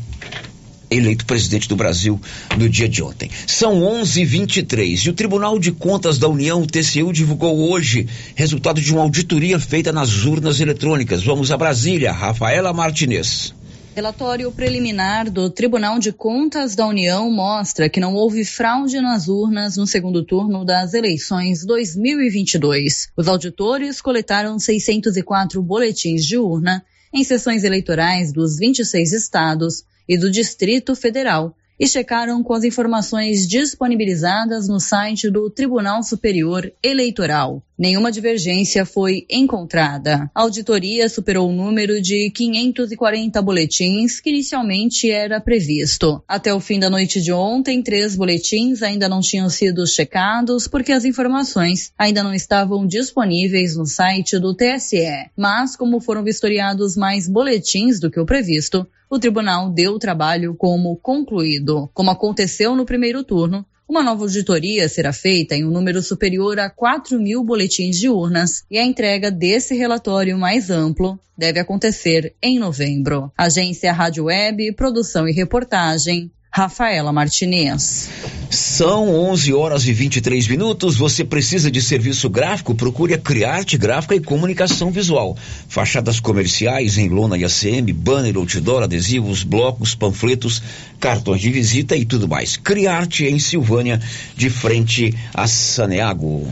eleito 0.92 1.26
presidente 1.26 1.70
do 1.70 1.76
Brasil 1.76 2.20
no 2.58 2.68
dia 2.68 2.90
de 2.90 3.02
ontem. 3.02 3.32
São 3.48 3.82
11:23 3.82 5.06
e 5.06 5.10
o 5.10 5.14
Tribunal 5.14 5.58
de 5.58 5.72
Contas 5.72 6.20
da 6.20 6.28
União, 6.28 6.62
o 6.62 6.68
TCU, 6.68 7.14
divulgou 7.14 7.72
hoje 7.72 8.08
resultado 8.36 8.82
de 8.82 8.92
uma 8.92 9.02
auditoria 9.02 9.58
feita 9.58 9.94
nas 9.94 10.26
urnas 10.26 10.60
eletrônicas. 10.60 11.24
Vamos 11.24 11.52
a 11.52 11.58
Brasília, 11.58 12.12
Rafaela 12.12 12.74
Martinez. 12.74 13.54
Relatório 13.94 14.50
preliminar 14.54 15.30
do 15.30 15.50
Tribunal 15.50 16.00
de 16.00 16.14
Contas 16.14 16.76
da 16.76 16.88
União 16.88 17.30
mostra 17.30 17.90
que 17.90 18.00
não 18.00 18.14
houve 18.14 18.46
fraude 18.46 19.02
nas 19.02 19.28
urnas 19.28 19.76
no 19.76 19.86
segundo 19.86 20.24
turno 20.24 20.64
das 20.64 20.94
eleições 20.94 21.66
2022. 21.66 23.10
Os 23.18 23.28
auditores 23.28 24.00
coletaram 24.00 24.58
604 24.58 25.62
boletins 25.62 26.26
de 26.26 26.38
urna 26.38 26.84
em 27.14 27.22
sessões 27.26 27.66
eleitorais 27.66 28.32
dos 28.32 28.58
26 28.58 29.12
estados 29.12 29.84
e 30.12 30.18
do 30.18 30.30
Distrito 30.30 30.94
Federal 30.94 31.56
e 31.80 31.88
checaram 31.88 32.44
com 32.44 32.54
as 32.54 32.66
informações 32.66 33.48
disponibilizadas 33.48 34.68
no 34.68 34.78
site 34.78 35.32
do 35.32 35.50
Tribunal 35.50 36.04
Superior 36.04 36.70
Eleitoral. 36.84 37.64
Nenhuma 37.82 38.12
divergência 38.12 38.86
foi 38.86 39.26
encontrada. 39.28 40.30
A 40.36 40.42
auditoria 40.42 41.10
superou 41.10 41.50
o 41.50 41.52
número 41.52 42.00
de 42.00 42.30
540 42.30 43.42
boletins 43.42 44.20
que 44.22 44.30
inicialmente 44.30 45.10
era 45.10 45.42
previsto. 45.42 46.24
Até 46.28 46.54
o 46.54 46.60
fim 46.60 46.80
da 46.80 46.92
noite 46.92 47.20
de 47.20 47.34
ontem, 47.34 47.82
três 47.82 48.16
boletins 48.16 48.84
ainda 48.84 49.10
não 49.10 49.20
tinham 49.20 49.50
sido 49.50 49.88
checados 49.88 50.68
porque 50.68 50.92
as 50.92 51.06
informações 51.06 51.92
ainda 51.98 52.22
não 52.22 52.36
estavam 52.36 52.86
disponíveis 52.86 53.76
no 53.76 53.88
site 53.88 54.38
do 54.38 54.54
TSE. 54.54 55.32
Mas, 55.36 55.76
como 55.76 56.00
foram 56.00 56.24
vistoriados 56.24 56.96
mais 56.96 57.28
boletins 57.28 58.00
do 58.00 58.12
que 58.12 58.20
o 58.20 58.28
previsto, 58.28 58.86
o 59.10 59.18
tribunal 59.18 59.72
deu 59.72 59.94
o 59.94 60.00
trabalho 60.00 60.54
como 60.56 60.96
concluído. 60.98 61.90
Como 61.96 62.12
aconteceu 62.12 62.76
no 62.76 62.86
primeiro 62.86 63.24
turno, 63.24 63.66
uma 63.92 64.02
nova 64.02 64.24
auditoria 64.24 64.88
será 64.88 65.12
feita 65.12 65.54
em 65.54 65.66
um 65.66 65.70
número 65.70 66.02
superior 66.02 66.58
a 66.60 66.70
4 66.70 67.20
mil 67.20 67.44
boletins 67.44 68.00
de 68.00 68.08
urnas 68.08 68.64
e 68.72 68.78
a 68.78 68.86
entrega 68.86 69.30
desse 69.30 69.76
relatório 69.76 70.38
mais 70.38 70.70
amplo 70.70 71.20
deve 71.38 71.60
acontecer 71.60 72.34
em 72.42 72.58
novembro. 72.58 73.30
Agência 73.38 73.92
Rádio 73.92 74.26
Web, 74.26 74.72
produção 74.76 75.28
e 75.28 75.34
reportagem, 75.34 76.32
Rafaela 76.54 77.14
Martinez. 77.14 78.10
São 78.50 79.08
11 79.32 79.54
horas 79.54 79.88
e 79.88 79.94
23 79.94 80.50
minutos. 80.50 80.98
Você 80.98 81.24
precisa 81.24 81.72
de 81.72 81.82
serviço 81.82 82.30
gráfico? 82.30 82.76
Procure 82.76 83.14
a 83.14 83.18
Criarte 83.18 83.78
Gráfica 83.78 84.16
e 84.16 84.20
Comunicação 84.20 84.92
Visual. 84.92 85.38
Fachadas 85.70 86.20
comerciais 86.20 86.98
em 86.98 87.08
lona 87.08 87.38
e 87.38 87.46
ACM, 87.46 87.94
banner, 87.94 88.36
outdoor, 88.36 88.84
adesivos, 88.84 89.44
blocos, 89.44 89.96
panfletos, 89.96 90.62
cartões 91.00 91.40
de 91.40 91.50
visita 91.50 91.96
e 91.96 92.04
tudo 92.04 92.28
mais. 92.28 92.58
Criarte 92.58 93.24
em 93.24 93.40
Silvânia, 93.40 94.02
de 94.36 94.50
frente 94.50 95.16
a 95.34 95.48
Saneago. 95.48 96.52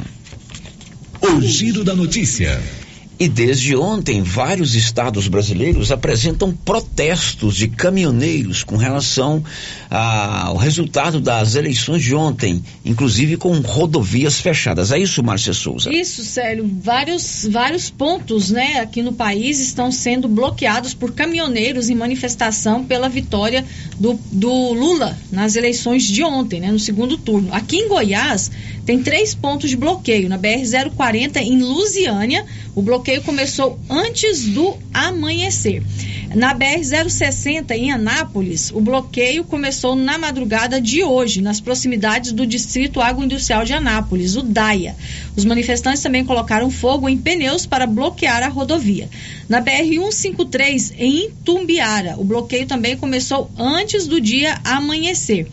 O 1.22 1.42
giro 1.42 1.84
da 1.84 1.94
notícia. 1.94 2.62
E 3.20 3.28
desde 3.28 3.76
ontem, 3.76 4.24
vários 4.24 4.76
estados 4.76 5.28
brasileiros 5.28 5.92
apresentam 5.92 6.54
protestos 6.54 7.54
de 7.54 7.68
caminhoneiros 7.68 8.64
com 8.64 8.78
relação 8.78 9.44
ao 9.90 10.56
resultado 10.56 11.20
das 11.20 11.56
eleições 11.56 12.02
de 12.02 12.16
ontem, 12.16 12.64
inclusive 12.86 13.36
com 13.36 13.60
rodovias 13.60 14.40
fechadas. 14.40 14.94
É 14.94 14.98
isso, 14.98 15.22
Márcia 15.22 15.52
Souza? 15.52 15.94
Isso, 15.94 16.24
Célio. 16.24 16.70
Vários, 16.82 17.46
vários 17.52 17.90
pontos 17.90 18.52
né, 18.52 18.80
aqui 18.80 19.02
no 19.02 19.12
país 19.12 19.60
estão 19.60 19.92
sendo 19.92 20.30
bloqueados 20.30 20.94
por 20.94 21.12
caminhoneiros 21.12 21.90
em 21.90 21.96
manifestação 21.96 22.86
pela 22.86 23.10
vitória 23.10 23.66
do, 24.00 24.18
do 24.32 24.72
Lula 24.72 25.18
nas 25.30 25.58
eleições 25.58 26.04
de 26.04 26.24
ontem, 26.24 26.62
né, 26.62 26.72
no 26.72 26.80
segundo 26.80 27.18
turno. 27.18 27.54
Aqui 27.54 27.76
em 27.76 27.90
Goiás, 27.90 28.50
tem 28.86 29.04
três 29.04 29.36
pontos 29.36 29.70
de 29.70 29.78
bloqueio. 29.78 30.30
Na 30.30 30.40
BR-040, 30.40 31.38
em 31.38 31.62
Lusiânia, 31.62 32.46
o 32.80 32.82
bloqueio 32.82 33.22
começou 33.22 33.78
antes 33.90 34.46
do 34.46 34.78
amanhecer. 34.94 35.84
Na 36.34 36.56
BR-060, 36.56 37.72
em 37.72 37.92
Anápolis, 37.92 38.72
o 38.72 38.80
bloqueio 38.80 39.44
começou 39.44 39.98
na 39.98 40.18
madrugada 40.18 40.80
de 40.80 41.04
hoje, 41.04 41.42
nas 41.42 41.60
proximidades 41.60 42.32
do 42.32 42.46
Distrito 42.46 43.02
Agroindustrial 43.02 43.66
de 43.66 43.74
Anápolis, 43.74 44.38
o 44.38 44.42
DAIA. 44.42 44.96
Os 45.36 45.44
manifestantes 45.44 46.02
também 46.02 46.24
colocaram 46.24 46.72
fogo 46.72 47.10
em 47.10 47.18
pneus 47.18 47.66
para 47.66 47.86
bloquear 47.86 48.44
a 48.44 48.48
rodovia. 48.48 49.10
Na 49.50 49.62
BR-153, 49.62 50.94
em 50.98 51.26
Itumbiara, 51.26 52.16
o 52.18 52.24
bloqueio 52.24 52.66
também 52.66 52.96
começou 52.96 53.52
antes 53.58 54.08
do 54.08 54.22
dia 54.22 54.58
amanhecer. 54.64 55.48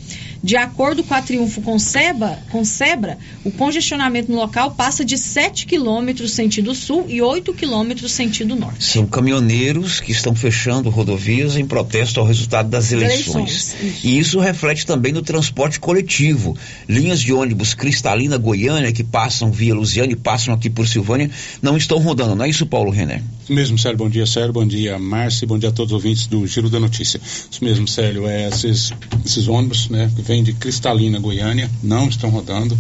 De 0.47 0.57
acordo 0.57 1.03
com 1.03 1.13
a 1.13 1.21
Triunfo 1.21 1.61
com, 1.61 1.77
Seba, 1.77 2.39
com 2.53 2.65
Sebra, 2.65 3.19
o 3.45 3.51
congestionamento 3.51 4.31
no 4.31 4.39
local 4.39 4.71
passa 4.71 5.05
de 5.05 5.19
7 5.19 5.67
quilômetros 5.67 6.35
sentido 6.35 6.73
sul 6.73 7.05
e 7.09 7.21
8 7.21 7.53
quilômetros 7.53 8.13
sentido 8.13 8.55
norte. 8.55 8.85
São 8.85 9.05
caminhoneiros 9.07 9.99
que 9.99 10.13
estão 10.13 10.37
fechando 10.37 10.89
rodovias 10.89 11.57
em 11.57 11.67
protesto 11.67 12.21
ao 12.21 12.27
resultado 12.27 12.69
das 12.69 12.93
eleições. 12.93 13.75
eleições 13.75 13.75
isso. 13.83 14.07
E 14.07 14.19
isso 14.21 14.39
reflete 14.39 14.87
também 14.87 15.13
no 15.13 15.21
transporte 15.21 15.81
coletivo. 15.81 16.57
Linhas 16.89 17.19
de 17.19 17.33
ônibus 17.33 17.75
Cristalina, 17.75 18.39
Goiânia, 18.39 18.93
que 18.93 19.03
passam 19.03 19.51
via 19.51 19.75
Lusiana 19.75 20.13
e 20.13 20.17
passam 20.17 20.55
aqui 20.55 20.71
por 20.71 20.87
Silvânia, 20.87 21.29
não 21.61 21.77
estão 21.77 21.99
rodando, 21.99 22.37
não 22.37 22.45
é 22.45 22.49
isso, 22.49 22.65
Paulo 22.67 22.93
René? 22.93 23.21
Isso 23.43 23.53
mesmo, 23.53 23.79
Sérgio. 23.79 23.99
Bom 23.99 24.09
dia, 24.09 24.27
Sérgio. 24.27 24.53
Bom 24.53 24.67
dia, 24.67 24.99
Márcia. 24.99 25.47
Bom 25.47 25.59
dia 25.59 25.69
a 25.69 25.73
todos 25.73 25.93
os 25.93 25.97
ouvintes 25.97 26.27
do 26.27 26.47
Giro 26.47 26.69
da 26.69 26.81
Notícia. 26.81 27.21
Isso 27.25 27.65
mesmo, 27.65 27.87
Sérgio. 27.87 28.27
É, 28.27 28.49
esses, 28.49 28.93
esses 29.25 29.47
ônibus, 29.47 29.89
né, 29.89 30.11
que 30.15 30.23
vêm 30.23 30.36
de 30.42 30.53
Cristalina, 30.53 31.18
Goiânia, 31.18 31.70
não 31.83 32.09
estão 32.09 32.31
rodando. 32.31 32.77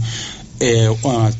É, 0.60 0.86
a 0.86 1.32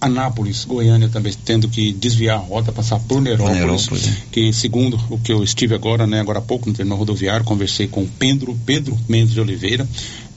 Anápolis, 0.00 0.64
Goiânia 0.64 1.08
também 1.08 1.32
tendo 1.44 1.68
que 1.68 1.92
desviar 1.92 2.38
a 2.38 2.40
rota, 2.40 2.70
passar 2.70 3.00
por 3.00 3.20
Nerópolis, 3.20 3.58
Nerópolis, 3.58 4.08
é. 4.08 4.16
que 4.30 4.52
segundo 4.52 4.98
o 5.10 5.18
que 5.18 5.32
eu 5.32 5.42
estive 5.42 5.74
agora, 5.74 6.06
né, 6.06 6.20
agora 6.20 6.38
há 6.38 6.42
pouco 6.42 6.68
no 6.68 6.74
terminal 6.74 6.98
rodoviário, 6.98 7.44
conversei 7.44 7.88
com 7.88 8.06
Pedro, 8.06 8.56
Pedro 8.64 8.96
Mendes 9.08 9.34
de 9.34 9.40
Oliveira, 9.40 9.88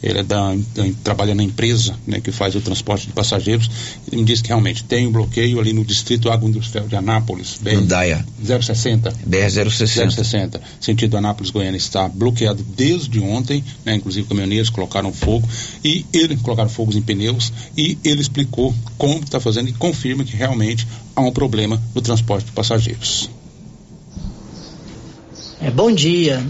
ele 0.04 0.20
é 0.20 0.24
da, 0.24 0.56
da, 0.56 0.84
trabalha 1.04 1.36
na 1.36 1.44
empresa 1.44 1.96
né, 2.08 2.20
que 2.20 2.32
faz 2.32 2.56
o 2.56 2.62
transporte 2.62 3.08
de 3.08 3.14
passageiros. 3.14 3.70
Ele 4.08 4.22
me 4.22 4.24
disse 4.28 4.42
que 4.42 4.50
realmente 4.50 4.84
tem 4.84 5.08
um 5.08 5.12
bloqueio 5.12 5.60
ali 5.60 5.74
no 5.74 5.86
distrito 5.86 6.32
agroindustrial 6.32 6.88
de 6.88 6.96
Anápolis, 6.96 7.60
BR 7.62 8.62
060. 8.62 9.12
BR 9.26 9.70
060. 9.70 10.12
060. 10.12 10.62
Sentido 10.80 11.18
Anápolis, 11.18 11.52
Goiânia, 11.52 11.78
está 11.78 12.08
bloqueado 12.08 12.64
desde 12.76 13.20
ontem, 13.20 13.64
né, 13.86 13.96
inclusive 13.96 14.28
caminhoneiros 14.28 14.70
colocaram 14.70 15.14
fogo 15.14 15.48
e 15.84 16.06
ele 16.12 16.36
colocaram 16.38 16.70
fogos 16.70 16.96
em 16.96 17.02
pneus 17.02 17.54
e 17.78 17.98
ele 18.04 18.22
explicou 18.22 18.74
como 18.98 19.24
está 19.24 19.40
fazendo 19.40 19.70
e 19.70 19.74
confirma 19.74 20.24
que 20.24 20.36
realmente 20.36 20.88
há 21.16 21.22
um 21.22 21.32
problema 21.32 21.82
no 21.94 22.02
transporte 22.02 22.46
de 22.46 22.52
passageiros. 22.52 23.30
É, 25.62 25.70
bom 25.70 25.92
dia. 25.92 26.44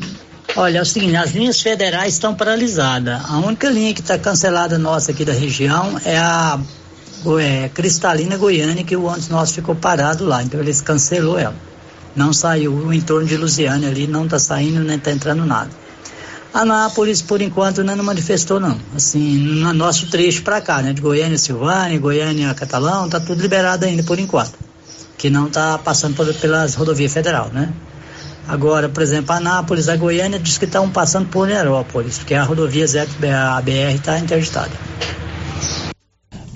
Olha, 0.56 0.80
é 0.80 0.82
o 0.82 0.86
seguinte, 0.86 1.16
as 1.16 1.32
linhas 1.32 1.62
federais 1.62 2.14
estão 2.14 2.36
paralisadas. 2.36 3.22
A 3.30 3.38
única 3.38 3.70
linha 3.70 3.94
que 3.94 4.02
está 4.02 4.18
cancelada 4.18 4.78
nossa 4.78 5.12
aqui 5.12 5.24
da 5.24 5.32
região 5.32 6.00
é 6.04 6.18
a 6.18 6.60
é, 7.40 7.70
Cristalina 7.70 8.36
Goiânia, 8.36 8.84
que 8.84 8.96
o 8.96 9.06
ônibus 9.06 9.30
nosso 9.30 9.54
ficou 9.54 9.76
parado 9.76 10.26
lá, 10.26 10.44
então 10.44 10.60
eles 10.60 10.82
cancelou 10.82 11.40
ela. 11.40 11.56
Não 12.14 12.34
saiu 12.34 12.74
o 12.74 12.94
entorno 12.94 13.26
de 13.26 13.38
Lusiânia 13.38 13.88
ali, 13.88 14.08
não 14.08 14.26
está 14.26 14.38
saindo 14.38 14.82
nem 14.82 14.98
está 14.98 15.12
entrando 15.12 15.46
nada. 15.46 15.70
Anápolis, 16.54 17.22
por 17.22 17.42
enquanto, 17.42 17.82
não 17.82 17.96
manifestou, 18.04 18.60
não. 18.60 18.78
Assim, 18.94 19.38
no 19.38 19.74
nosso 19.74 20.10
trecho 20.10 20.42
para 20.44 20.60
cá, 20.60 20.82
né? 20.82 20.92
De 20.92 21.02
Goiânia, 21.02 21.38
Silvânia, 21.38 21.98
Goiânia, 21.98 22.54
Catalão, 22.54 23.08
tá 23.08 23.22
tudo 23.22 23.42
liberado 23.42 23.86
ainda 23.86 24.04
por 24.04 24.20
enquanto. 24.20 24.60
Que 25.18 25.30
não 25.30 25.48
está 25.48 25.78
passando 25.78 26.14
por, 26.14 26.34
pelas 26.34 26.76
rodovias 26.76 27.14
federal, 27.14 27.50
né? 27.54 27.72
Agora, 28.48 28.90
por 28.90 29.02
exemplo, 29.02 29.34
Anápolis, 29.34 29.88
a 29.88 29.96
Goiânia 29.96 30.40
diz 30.40 30.58
que 30.58 30.66
estão 30.66 30.90
passando 30.90 31.28
por 31.30 31.48
Nerópolis, 31.48 32.18
porque 32.18 32.34
a 32.34 32.44
rodovia 32.44 32.86
ZBR 32.86 33.94
está 33.96 34.20
interditada. 34.20 34.72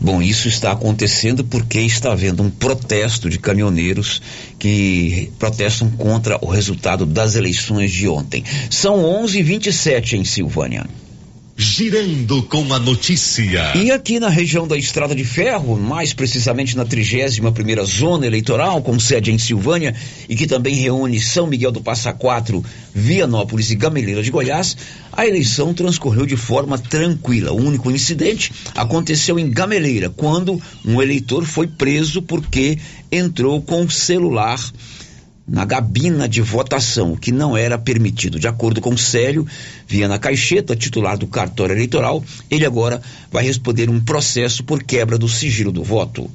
Bom, 0.05 0.21
isso 0.21 0.47
está 0.47 0.71
acontecendo 0.71 1.43
porque 1.43 1.79
está 1.79 2.11
havendo 2.11 2.43
um 2.43 2.49
protesto 2.49 3.27
de 3.27 3.39
caminhoneiros 3.39 4.21
que 4.59 5.31
protestam 5.39 5.89
contra 5.89 6.37
o 6.45 6.47
resultado 6.47 7.07
das 7.07 7.35
eleições 7.35 7.91
de 7.91 8.07
ontem. 8.07 8.43
São 8.69 9.01
11:27 9.03 10.13
em 10.13 10.23
Silvânia. 10.23 10.85
Girando 11.57 12.43
com 12.43 12.73
a 12.73 12.79
notícia. 12.79 13.77
E 13.77 13.89
aqui 13.89 14.19
na 14.19 14.27
região 14.27 14.67
da 14.67 14.75
Estrada 14.75 15.15
de 15.15 15.23
Ferro, 15.23 15.79
mais 15.79 16.11
precisamente 16.11 16.75
na 16.75 16.83
31 16.83 17.49
primeira 17.53 17.85
zona 17.85 18.27
eleitoral, 18.27 18.81
com 18.81 18.99
sede 18.99 19.31
em 19.31 19.37
Silvânia 19.37 19.95
e 20.27 20.35
que 20.35 20.47
também 20.47 20.75
reúne 20.75 21.21
São 21.21 21.47
Miguel 21.47 21.71
do 21.71 21.79
Passa 21.79 22.11
Quatro, 22.11 22.61
Vianópolis 22.93 23.71
e 23.71 23.75
Gameleira 23.75 24.21
de 24.21 24.31
Goiás, 24.31 24.75
a 25.13 25.25
eleição 25.25 25.73
transcorreu 25.73 26.25
de 26.25 26.35
forma 26.35 26.77
tranquila. 26.77 27.53
O 27.53 27.65
único 27.65 27.89
incidente 27.89 28.51
aconteceu 28.75 29.39
em 29.39 29.49
Gameleira, 29.49 30.09
quando 30.09 30.61
um 30.83 31.01
eleitor 31.01 31.45
foi 31.45 31.67
preso 31.67 32.21
porque 32.21 32.77
entrou 33.09 33.61
com 33.61 33.89
celular 33.89 34.59
na 35.47 35.63
gabina 35.63 36.27
de 36.27 36.41
votação, 36.41 37.13
o 37.13 37.17
que 37.17 37.31
não 37.31 37.55
era 37.55 37.77
permitido. 37.77 38.39
De 38.39 38.47
acordo 38.47 38.81
com 38.81 38.97
Célio 38.97 39.45
Viana 39.87 40.17
Caixeta, 40.17 40.75
titular 40.75 41.17
do 41.17 41.27
cartório 41.27 41.73
eleitoral, 41.73 42.23
ele 42.49 42.65
agora 42.65 43.01
vai 43.31 43.43
responder 43.43 43.89
um 43.89 43.99
processo 43.99 44.63
por 44.63 44.81
quebra 44.81 45.17
do 45.17 45.29
sigilo 45.29 45.71
do 45.71 45.83
voto. 45.83 46.29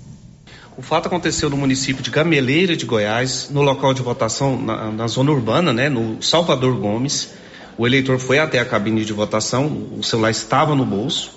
O 0.79 0.83
fato 0.83 1.07
aconteceu 1.07 1.51
no 1.51 1.57
município 1.57 2.03
de 2.03 2.11
Gameleira 2.11 2.77
de 2.77 2.87
Goiás, 2.87 3.49
no 3.51 3.63
local 3.63 3.93
de 3.93 4.01
votação 4.01 4.61
na, 4.61 4.91
na 4.93 5.07
zona 5.09 5.33
urbana, 5.33 5.73
né, 5.73 5.89
no 5.89 6.23
Salvador 6.23 6.75
Gomes. 6.77 7.31
O 7.77 7.87
eleitor 7.87 8.19
foi 8.19 8.39
até 8.39 8.61
a 8.61 8.65
cabine 8.65 9.05
de 9.05 9.13
votação, 9.13 9.89
o 9.99 10.03
celular 10.03 10.31
estava 10.31 10.75
no 10.75 10.85
bolso, 10.85 11.33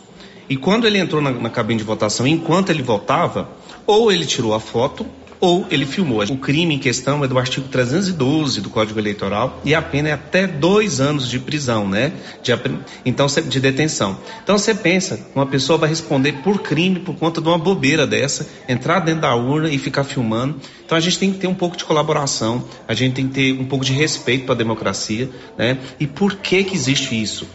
e 0.48 0.56
quando 0.56 0.86
ele 0.86 1.00
entrou 1.00 1.22
na, 1.22 1.32
na 1.32 1.50
cabine 1.50 1.80
de 1.80 1.84
votação, 1.84 2.28
enquanto 2.28 2.70
ele 2.70 2.84
votava, 2.84 3.50
ou 3.88 4.12
ele 4.12 4.26
tirou 4.26 4.54
a 4.54 4.60
foto 4.60 5.06
ou 5.44 5.68
ele 5.70 5.86
filmou. 5.86 6.24
O 6.24 6.38
crime 6.38 6.74
em 6.74 6.80
questão 6.80 7.22
é 7.22 7.28
do 7.28 7.38
artigo 7.38 7.68
312 7.68 8.62
do 8.62 8.70
Código 8.70 8.98
Eleitoral 8.98 9.60
e 9.66 9.76
a 9.76 9.82
pena 9.82 10.08
é 10.08 10.12
até 10.14 10.48
dois 10.48 11.02
anos 11.02 11.28
de 11.28 11.38
prisão, 11.38 11.86
né? 11.86 12.14
De, 12.42 12.54
então, 13.04 13.28
de 13.28 13.60
detenção. 13.60 14.18
Então 14.42 14.58
você 14.58 14.74
pensa, 14.74 15.20
uma 15.36 15.46
pessoa 15.46 15.78
vai 15.78 15.90
responder 15.90 16.32
por 16.44 16.62
crime 16.62 17.02
por 17.02 17.16
conta 17.16 17.42
de 17.42 17.48
uma 17.50 17.58
bobeira 17.58 18.08
dessa, 18.08 18.48
entrar 18.70 19.02
dentro 19.02 19.24
da 19.24 19.36
urna 19.36 19.70
e 19.70 19.78
ficar 19.78 20.06
filmando. 20.06 20.62
Então 20.86 20.98
a 20.98 21.02
gente 21.02 21.20
tem 21.20 21.34
que 21.34 21.40
ter 21.40 21.48
um 21.48 21.56
pouco 21.56 21.76
de 21.76 21.84
colaboração, 21.84 22.64
a 22.88 22.94
gente 22.94 23.16
tem 23.16 23.28
que 23.28 23.34
ter 23.34 23.52
um 23.52 23.66
pouco 23.66 23.84
de 23.84 23.92
respeito 23.92 24.46
para 24.46 24.56
a 24.56 24.58
democracia, 24.58 25.30
né? 25.58 25.78
E 26.00 26.08
por 26.08 26.36
que 26.36 26.64
que 26.64 26.74
existe 26.74 27.22
isso? 27.22 27.46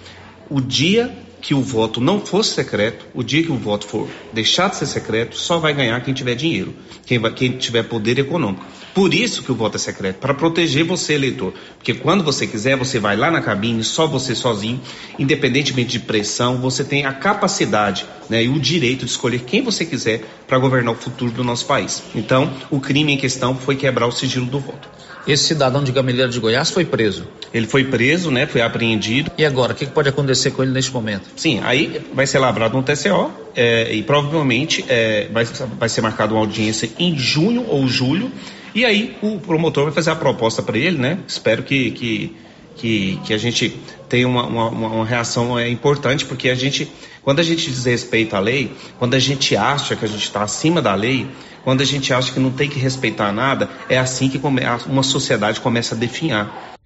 O 0.51 0.61
dia 0.61 1.11
que 1.41 1.55
o 1.55 1.61
voto 1.63 2.01
não 2.01 2.21
fosse 2.21 2.55
secreto, 2.55 3.07
o 3.15 3.23
dia 3.23 3.43
que 3.43 3.53
o 3.53 3.57
voto 3.57 3.87
for 3.87 4.09
deixar 4.33 4.69
de 4.71 4.77
ser 4.77 4.87
secreto, 4.87 5.37
só 5.37 5.59
vai 5.59 5.73
ganhar 5.73 6.01
quem 6.03 6.13
tiver 6.13 6.35
dinheiro, 6.35 6.75
quem, 7.07 7.19
vai, 7.19 7.33
quem 7.33 7.53
tiver 7.53 7.85
poder 7.85 8.19
econômico. 8.19 8.65
Por 8.95 9.15
isso 9.15 9.43
que 9.43 9.53
o 9.53 9.55
voto 9.55 9.77
é 9.77 9.79
secreto, 9.79 10.17
para 10.17 10.35
proteger 10.35 10.85
você, 10.85 11.15
eleitor. 11.15 11.55
Porque 11.77 11.95
quando 11.95 12.25
você 12.25 12.47
quiser, 12.47 12.77
você 12.77 12.99
vai 12.99 13.17
lá 13.17 13.31
na 13.31 13.41
cabine, 13.41 13.85
só 13.85 14.07
você 14.07 14.35
sozinho, 14.35 14.81
independentemente 15.19 15.91
de 15.91 16.01
pressão, 16.01 16.59
você 16.59 16.83
tem 16.83 17.07
a 17.07 17.13
capacidade 17.13 18.05
né, 18.29 18.45
e 18.45 18.49
o 18.49 18.59
direito 18.59 19.05
de 19.05 19.11
escolher 19.11 19.41
quem 19.41 19.63
você 19.63 19.85
quiser 19.85 20.25
para 20.47 20.59
governar 20.59 20.95
o 20.95 20.97
futuro 20.97 21.31
do 21.31 21.45
nosso 21.45 21.67
país. 21.67 22.03
Então, 22.15 22.53
o 22.71 22.81
crime 22.81 23.13
em 23.13 23.19
questão 23.19 23.55
foi 23.55 23.77
quebrar 23.77 24.07
o 24.07 24.13
sigilo 24.13 24.47
do 24.47 24.59
voto. 24.59 24.89
Esse 25.29 25.45
cidadão 25.45 25.85
de 25.85 25.93
Gameleira 25.93 26.31
de 26.31 26.41
Goiás 26.41 26.71
foi 26.71 26.87
preso. 26.87 27.29
Ele 27.53 27.67
foi 27.67 27.85
preso, 27.85 28.31
né? 28.31 28.47
Foi 28.47 28.63
apreendido. 28.63 29.31
E 29.37 29.45
agora, 29.45 29.75
o 29.75 29.77
que 29.77 29.85
pode 29.85 30.09
acontecer 30.09 30.53
com 30.53 30.63
ele 30.63 30.73
neste 30.73 30.91
momento? 30.91 31.29
Sim, 31.37 31.61
aí 31.63 32.01
vai 32.15 32.27
ser 32.27 32.39
lavrado 32.39 32.79
um 32.79 32.83
TCO 32.83 33.31
é, 33.55 33.93
e 33.93 34.03
provavelmente 34.03 34.83
é, 34.89 35.29
vai, 35.31 35.45
vai 35.45 35.89
ser 35.91 36.01
marcada 36.01 36.33
uma 36.33 36.41
audiência 36.41 36.89
em 36.99 37.15
junho 37.19 37.67
ou 37.69 37.87
julho. 37.87 38.33
E 38.75 38.87
aí 38.87 39.19
o 39.21 39.39
promotor 39.39 39.85
vai 39.85 39.93
fazer 39.93 40.13
a 40.13 40.17
proposta 40.17 40.63
para 40.63 40.79
ele, 40.79 40.97
né? 40.97 41.19
Espero 41.29 41.63
que, 41.63 41.91
que, 41.91 42.37
que, 42.77 43.21
que 43.23 43.35
a 43.35 43.39
gente 43.39 43.77
tenha 44.09 44.27
uma, 44.27 44.47
uma, 44.47 44.69
uma 44.69 45.05
reação 45.05 45.59
é, 45.59 45.69
importante, 45.69 46.25
porque 46.25 46.49
a 46.49 46.55
gente, 46.55 46.91
quando 47.23 47.41
a 47.41 47.43
gente 47.43 47.69
desrespeita 47.69 48.39
a 48.39 48.41
lei, 48.41 48.73
quando 48.99 49.13
a 49.13 49.19
gente 49.19 49.55
acha 49.55 49.95
que 49.95 50.07
a 50.07 50.09
gente 50.09 50.25
está 50.25 50.43
acima 50.43 50.81
da 50.81 50.95
lei, 50.95 51.27
quando 51.69 51.83
a 51.83 51.85
gente 51.85 52.15
acha 52.15 52.33
que 52.33 52.41
não 52.41 52.51
tem 52.51 52.67
que 52.67 52.79
respeitar 52.79 53.31
nada, 53.31 53.69
é 53.91 53.99
assim 53.99 54.31
que 54.31 54.41
uma 54.87 55.03
sociedade 55.03 55.61
começa 55.61 55.95
a 55.95 55.99
definhar. 55.99 56.78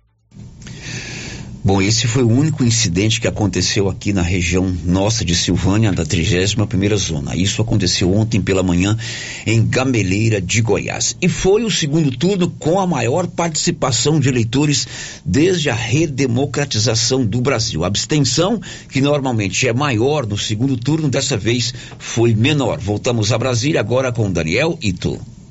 Bom, 1.64 1.80
esse 1.80 2.08
foi 2.08 2.24
o 2.24 2.28
único 2.28 2.64
incidente 2.64 3.20
que 3.20 3.28
aconteceu 3.28 3.88
aqui 3.88 4.12
na 4.12 4.20
região 4.20 4.76
nossa 4.84 5.24
de 5.24 5.36
Silvânia, 5.36 5.92
da 5.92 6.04
31ª 6.04 6.96
zona. 6.96 7.36
Isso 7.36 7.62
aconteceu 7.62 8.12
ontem 8.12 8.42
pela 8.42 8.64
manhã 8.64 8.98
em 9.46 9.64
Gameleira 9.64 10.40
de 10.40 10.60
Goiás. 10.60 11.16
E 11.22 11.28
foi 11.28 11.62
o 11.62 11.70
segundo 11.70 12.10
turno 12.10 12.50
com 12.50 12.80
a 12.80 12.86
maior 12.86 13.28
participação 13.28 14.18
de 14.18 14.28
eleitores 14.28 14.88
desde 15.24 15.70
a 15.70 15.74
redemocratização 15.74 17.24
do 17.24 17.40
Brasil. 17.40 17.84
A 17.84 17.86
abstenção, 17.86 18.60
que 18.90 19.00
normalmente 19.00 19.68
é 19.68 19.72
maior 19.72 20.26
no 20.26 20.36
segundo 20.36 20.76
turno, 20.76 21.08
dessa 21.08 21.36
vez 21.36 21.72
foi 21.96 22.34
menor. 22.34 22.80
Voltamos 22.80 23.30
a 23.30 23.38
Brasília 23.38 23.78
agora 23.78 24.10
com 24.10 24.32
Daniel 24.32 24.76
Ito. 24.82 25.41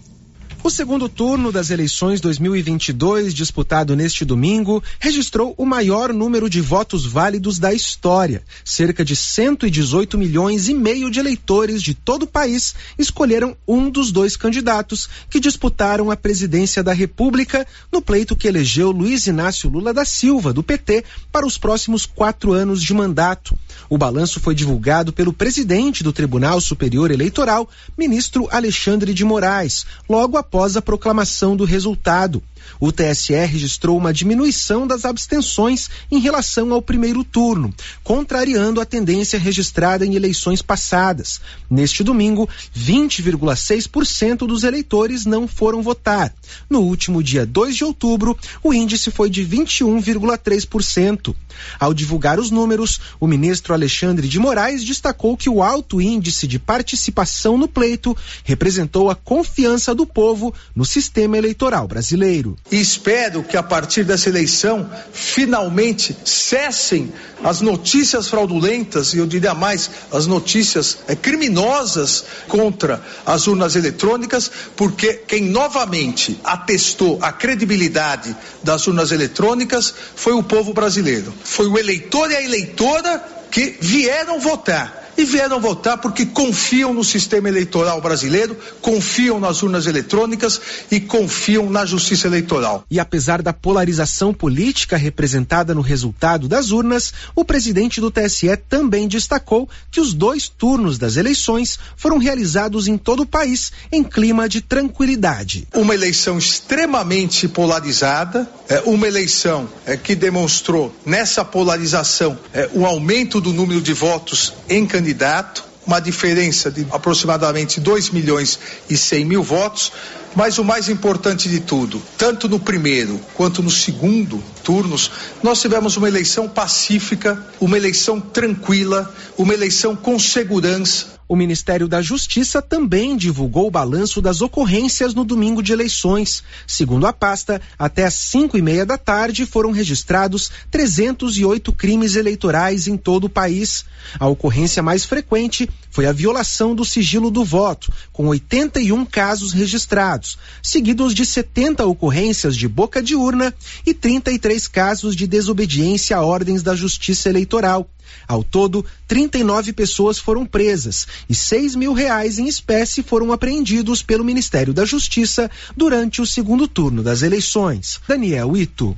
O 0.64 0.70
segundo 0.70 1.10
turno 1.10 1.52
das 1.52 1.72
eleições 1.72 2.22
2022, 2.22 3.34
disputado 3.34 3.96
neste 3.96 4.24
domingo, 4.24 4.84
registrou 5.00 5.56
o 5.58 5.66
maior 5.66 6.14
número 6.14 6.48
de 6.48 6.62
votos 6.62 7.04
válidos 7.04 7.58
da 7.58 7.74
história. 7.74 8.44
Cerca 8.64 9.04
de 9.04 9.16
118 9.16 10.20
milhões 10.20 10.70
e 10.70 10.76
meio 10.76 11.10
de 11.10 11.20
eleitores 11.20 11.82
de 11.82 11.96
todo 11.96 12.24
o 12.24 12.28
país 12.28 12.76
escolheram 12.96 13.58
um 13.68 13.90
dos 13.90 14.12
dois 14.12 14.38
candidatos 14.38 15.10
que 15.32 15.40
disputaram 15.40 16.12
a 16.12 16.16
presidência 16.16 16.84
da 16.84 16.94
República 16.94 17.66
no 17.92 18.00
pleito 18.00 18.36
que 18.36 18.48
elegeu 18.48 18.92
Luiz 18.92 19.26
Inácio 19.26 19.68
Lula 19.68 19.92
da 19.92 20.06
Silva, 20.06 20.54
do 20.54 20.62
PT, 20.62 21.04
para 21.32 21.46
os 21.46 21.58
próximos 21.58 22.06
quatro 22.06 22.54
anos 22.54 22.84
de 22.84 22.94
mandato. 22.94 23.58
O 23.90 23.98
balanço 23.98 24.40
foi 24.40 24.54
divulgado 24.54 25.12
pelo 25.12 25.34
presidente 25.34 26.04
do 26.04 26.14
Tribunal 26.14 26.62
Superior 26.62 27.10
Eleitoral, 27.10 27.68
ministro 27.98 28.48
Alexandre 28.52 29.12
de 29.12 29.26
Moraes, 29.26 29.88
logo 30.08 30.38
após 30.38 30.51
após 30.52 30.76
a 30.76 30.82
proclamação 30.82 31.56
do 31.56 31.64
resultado. 31.64 32.44
O 32.80 32.92
TSE 32.92 33.34
registrou 33.46 33.98
uma 33.98 34.12
diminuição 34.12 34.88
das 34.88 35.06
abstenções 35.06 35.90
em 36.12 36.20
relação 36.20 36.74
ao 36.74 36.82
primeiro 36.82 37.24
turno, 37.24 37.74
contrariando 38.04 38.82
a 38.82 38.86
tendência 38.86 39.38
registrada 39.38 40.06
em 40.06 40.16
eleições 40.16 40.62
passadas. 40.62 41.40
Neste 41.70 42.04
domingo, 42.04 42.50
20,6% 42.76 44.48
dos 44.48 44.64
eleitores 44.64 45.26
não 45.26 45.48
foram 45.48 45.82
votar. 45.82 46.34
No 46.70 46.80
último 46.80 47.22
dia 47.22 47.46
2 47.46 47.76
de 47.76 47.84
outubro, 47.84 48.38
o 48.64 48.74
índice 48.74 49.12
foi 49.12 49.30
de 49.30 49.46
21,3%. 49.46 51.36
Ao 51.80 51.94
divulgar 51.94 52.40
os 52.40 52.50
números, 52.50 53.00
o 53.20 53.28
ministro 53.28 53.74
Alexandre 53.74 54.28
de 54.28 54.40
Moraes 54.40 54.84
destacou 54.84 55.38
que 55.38 55.50
o 55.50 55.62
alto 55.62 56.02
índice 56.02 56.48
de 56.48 56.58
participação 56.58 57.58
no 57.58 57.68
pleito 57.68 58.18
representou 58.44 59.10
a 59.10 59.16
confiança 59.16 59.94
do 59.94 60.06
povo 60.06 60.54
no 60.76 60.86
sistema 60.86 61.38
eleitoral 61.38 61.88
brasileiro 61.88 62.51
e 62.72 62.80
espero 62.80 63.44
que 63.44 63.58
a 63.58 63.64
partir 63.64 64.04
dessa 64.04 64.30
eleição 64.30 64.90
finalmente 65.12 66.16
cessem 66.24 67.12
as 67.44 67.62
notícias 67.62 68.28
fraudulentas 68.28 69.14
e 69.14 69.18
eu 69.18 69.26
diria 69.28 69.54
mais 69.54 69.90
as 70.12 70.28
notícias 70.28 71.00
é, 71.08 71.16
criminosas 71.16 72.24
contra 72.48 73.04
as 73.26 73.48
urnas 73.48 73.76
eletrônicas, 73.76 74.52
porque 74.76 75.14
quem 75.14 75.44
novamente 75.50 76.40
atestou 76.44 77.20
a 77.22 77.32
credibilidade 77.32 78.36
das 78.64 78.86
urnas 78.88 79.12
eletrônicas 79.12 79.94
foi 80.16 80.34
o 80.34 80.44
povo 80.44 80.74
brasileiro, 80.74 81.34
foi 81.44 81.68
o 81.68 81.78
eleitor 81.78 82.32
e 82.32 82.36
a 82.36 82.42
eleitora 82.42 83.24
que 83.50 83.78
vieram 83.82 84.40
votar 84.40 85.01
e 85.18 85.24
vieram 85.24 85.60
votar 85.60 85.98
porque 85.98 86.26
confiam 86.26 86.94
no 86.94 87.04
sistema 87.04 87.50
eleitoral 87.50 88.02
brasileiro, 88.02 88.58
confiam 88.82 89.40
nas 89.40 89.62
urnas 89.62 89.86
eletrônicas 89.86 90.60
e 90.90 91.00
confiam 91.00 91.70
na 91.70 91.86
justiça 91.86 92.28
eleitoral. 92.28 92.84
E 92.90 93.00
apesar 93.00 93.42
da 93.42 93.54
polarização 93.54 94.34
política 94.34 94.98
representada 94.98 95.74
no 95.74 95.82
resultado 95.82 96.48
das 96.48 96.72
urnas, 96.72 97.14
o 97.36 97.44
presidente 97.44 98.00
do 98.00 98.12
TSE 98.12 98.56
também 98.70 99.08
destacou 99.08 99.70
que 99.90 100.00
os 100.00 100.14
dois 100.14 100.48
turnos 100.48 100.98
das 100.98 101.18
eleições 101.18 101.78
foram 101.96 102.18
realizados 102.18 102.88
em 102.88 102.98
todo 102.98 103.24
o 103.24 103.26
país 103.26 103.72
em 103.92 104.04
clima 104.04 104.48
de 104.48 104.62
tranquilidade. 104.62 105.68
Uma 105.76 105.94
eleição 105.94 106.38
extremamente 106.38 107.48
polarizada, 107.48 108.50
é, 108.68 108.82
uma 108.86 109.08
eleição 109.08 109.70
é, 109.86 109.98
que 109.98 110.16
demonstrou 110.16 110.96
nessa 111.06 111.44
polarização 111.44 112.38
é, 112.54 112.70
um 112.74 112.86
aumento 112.86 113.42
do 113.42 113.52
número 113.52 113.82
de 113.82 113.94
votos 113.94 114.54
em 114.70 114.86
candidatos 114.86 115.01
candidato, 115.02 115.64
uma 115.86 116.00
diferença 116.00 116.70
de 116.70 116.86
aproximadamente 116.92 117.80
2 117.80 118.12
milhões 118.12 118.60
e 118.88 118.96
100 118.96 119.26
mil 119.26 119.42
votos, 119.42 119.92
mas 120.36 120.60
o 120.60 120.64
mais 120.64 120.88
importante 120.90 121.50
de 121.50 121.60
tudo, 121.60 122.02
tanto 122.18 122.48
no 122.48 122.60
primeiro 122.60 123.20
quanto 123.34 123.64
no 123.64 123.72
segundo 123.72 124.42
turnos, 124.64 125.12
nós 125.42 125.60
tivemos 125.60 125.98
uma 125.98 126.08
eleição 126.08 126.48
pacífica, 126.48 127.44
uma 127.60 127.76
eleição 127.76 128.22
tranquila, 128.22 129.12
uma 129.38 129.54
eleição 129.54 129.96
com 129.96 130.20
segurança, 130.20 131.20
o 131.32 131.36
Ministério 131.38 131.88
da 131.88 132.02
Justiça 132.02 132.62
também 132.62 133.16
divulgou 133.16 133.66
o 133.66 133.72
balanço 133.72 134.22
das 134.22 134.42
ocorrências 134.42 135.14
no 135.14 135.24
domingo 135.24 135.64
de 135.64 135.72
eleições. 135.72 136.44
Segundo 136.68 137.08
a 137.08 137.14
pasta, 137.14 137.62
até 137.80 138.04
às 138.04 138.16
cinco 138.16 138.58
e 138.58 138.62
meia 138.62 138.86
da 138.86 138.98
tarde 138.98 139.46
foram 139.46 139.72
registrados 139.72 140.52
308 140.70 141.72
crimes 141.72 142.18
eleitorais 142.18 142.86
em 142.86 142.98
todo 142.98 143.28
o 143.28 143.30
país. 143.30 143.86
A 144.20 144.28
ocorrência 144.28 144.84
mais 144.84 145.06
frequente 145.06 145.70
foi 145.90 146.06
a 146.06 146.12
violação 146.12 146.76
do 146.76 146.84
sigilo 146.84 147.32
do 147.32 147.46
voto, 147.46 147.94
com 148.12 148.28
81 148.28 149.06
casos 149.06 149.54
registrados, 149.54 150.38
seguidos 150.62 151.14
de 151.14 151.26
70 151.26 151.86
ocorrências 151.86 152.58
de 152.58 152.68
boca 152.68 153.02
de 153.02 153.16
urna 153.16 153.54
e 153.86 153.94
33 153.94 154.68
casos 154.68 155.16
de 155.16 155.26
desobediência 155.28 156.18
a 156.18 156.26
ordens 156.26 156.62
da 156.62 156.76
Justiça 156.76 157.30
Eleitoral. 157.30 157.90
Ao 158.28 158.44
todo, 158.44 158.86
39 159.08 159.74
pessoas 159.74 160.18
foram 160.18 160.46
presas 160.46 161.08
e 161.30 161.36
6 161.36 161.76
mil 161.76 161.94
reais 161.94 162.40
em 162.40 162.48
espécie 162.48 163.04
foram 163.04 163.32
apreendidos 163.32 164.02
pelo 164.02 164.24
Ministério 164.24 164.74
da 164.74 164.86
Justiça 164.86 165.50
durante 165.76 166.22
o 166.22 166.26
segundo 166.26 166.68
turno 166.68 167.04
das 167.04 167.22
eleições. 167.22 168.00
Daniel 168.08 168.56
Ito. 168.56 168.98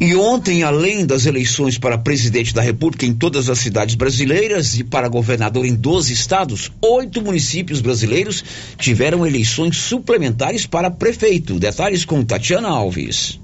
E 0.00 0.16
ontem, 0.16 0.62
além 0.62 1.04
das 1.04 1.26
eleições 1.26 1.76
para 1.76 1.98
presidente 1.98 2.54
da 2.54 2.62
República 2.62 3.04
em 3.04 3.12
todas 3.12 3.50
as 3.50 3.58
cidades 3.58 3.94
brasileiras 3.94 4.78
e 4.78 4.82
para 4.82 5.08
governador 5.08 5.66
em 5.66 5.74
12 5.74 6.10
estados, 6.14 6.72
oito 6.80 7.20
municípios 7.20 7.82
brasileiros 7.82 8.42
tiveram 8.78 9.26
eleições 9.26 9.76
suplementares 9.76 10.64
para 10.64 10.90
prefeito. 10.90 11.58
Detalhes 11.58 12.06
com 12.06 12.24
Tatiana 12.24 12.68
Alves. 12.68 13.38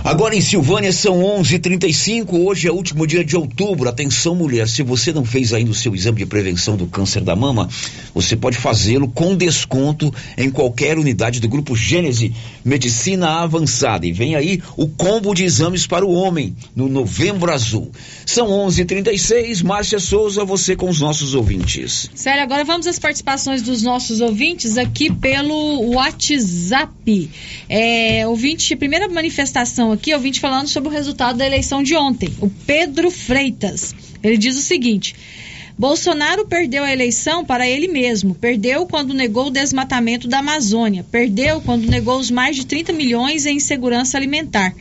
Agora 0.04 0.36
em 0.36 0.42
Silvânia 0.42 0.92
são 0.94 1.22
11:35. 1.22 2.46
Hoje 2.46 2.68
é 2.68 2.72
o 2.72 2.76
último 2.76 3.06
dia 3.06 3.26
de 3.26 3.36
outubro. 3.36 3.90
Atenção, 3.90 4.36
mulher, 4.36 4.68
se 4.68 4.84
você 4.84 5.12
não 5.12 5.26
fez 5.26 5.54
ainda 5.54 5.72
o 5.72 5.76
seu 5.76 5.94
exame 5.94 6.20
de 6.20 6.26
prevenção 6.26 6.78
do 6.78 6.88
câncer 6.88 7.22
da 7.22 7.36
mama, 7.36 7.68
você 8.14 8.36
pode 8.36 8.58
fazê-lo 8.58 9.08
com 9.10 9.36
desconto 9.36 10.14
em 10.38 10.50
qualquer 10.50 10.98
unidade 10.98 11.40
do 11.40 11.50
grupo 11.50 11.76
Gênese 11.76 12.34
Medicina 12.64 13.42
Avançada. 13.42 14.06
E 14.06 14.12
vem 14.12 14.36
aí 14.36 14.62
o 14.78 14.88
combo 14.88 15.34
de 15.34 15.44
exames 15.44 15.86
para 15.86 16.06
o 16.06 16.14
homem 16.14 16.56
no 16.76 16.88
Novembro 16.88 17.52
Azul. 17.52 17.92
São 18.26 18.48
11:36. 18.48 19.62
Márcia 19.62 20.00
Souza, 20.00 20.46
você 20.46 20.76
com 20.76 20.90
os 20.90 21.02
nossos 21.02 21.34
ouvintes. 21.34 22.10
Sério, 22.14 22.44
agora 22.44 22.64
vamos 22.64 22.88
às 22.88 23.00
participações 23.00 23.62
dos 23.62 23.84
nossos 23.84 24.22
ouvintes 24.22 24.78
aqui 24.78 25.12
pelo 25.12 25.96
WhatsApp. 25.96 27.30
É, 27.68 28.26
ouvinte, 28.28 28.76
primeira 28.76 29.10
manifestação 29.10 29.87
aqui, 29.92 30.14
ouvinte 30.14 30.40
falando 30.40 30.68
sobre 30.68 30.90
o 30.90 30.92
resultado 30.92 31.38
da 31.38 31.46
eleição 31.46 31.84
de 31.84 31.96
ontem. 31.96 32.34
O 32.42 32.50
Pedro 32.50 33.10
Freitas. 33.12 33.94
Ele 34.24 34.38
diz 34.38 34.58
o 34.58 34.62
seguinte. 34.62 35.16
Bolsonaro 35.78 36.48
perdeu 36.48 36.84
a 36.84 36.92
eleição 36.92 37.46
para 37.46 37.70
ele 37.70 37.88
mesmo. 37.88 38.34
Perdeu 38.34 38.88
quando 38.88 39.14
negou 39.14 39.48
o 39.48 39.52
desmatamento 39.52 40.28
da 40.28 40.40
Amazônia. 40.40 41.06
Perdeu 41.12 41.62
quando 41.62 41.88
negou 41.88 42.18
os 42.18 42.32
mais 42.32 42.56
de 42.56 42.66
30 42.66 42.94
milhões 42.94 43.46
em 43.46 43.60
segurança 43.60 44.18
alimentar. 44.18 44.74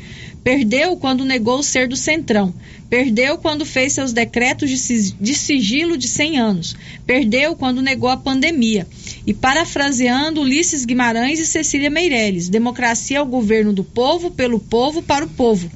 Perdeu 0.47 0.97
quando 0.97 1.25
negou 1.25 1.61
ser 1.61 1.89
do 1.89 1.97
Centrão. 1.97 2.55
Perdeu 2.89 3.37
quando 3.37 3.67
fez 3.67 3.95
seus 3.95 4.13
decretos 4.13 4.71
de 4.71 5.35
sigilo 5.35 5.99
de 5.99 6.07
100 6.07 6.39
anos. 6.39 6.77
Perdeu 7.05 7.57
quando 7.57 7.83
negou 7.83 8.09
a 8.09 8.17
pandemia. 8.17 8.87
E 9.27 9.35
parafraseando 9.35 10.41
Ulisses 10.41 10.85
Guimarães 10.85 11.41
e 11.41 11.47
Cecília 11.47 11.91
Meirelles, 11.91 12.49
democracia 12.49 13.19
é 13.19 13.21
o 13.21 13.27
governo 13.27 13.73
do 13.73 13.83
povo, 13.83 14.31
pelo 14.31 14.61
povo, 14.61 15.03
para 15.03 15.25
o 15.25 15.29
povo. 15.29 15.69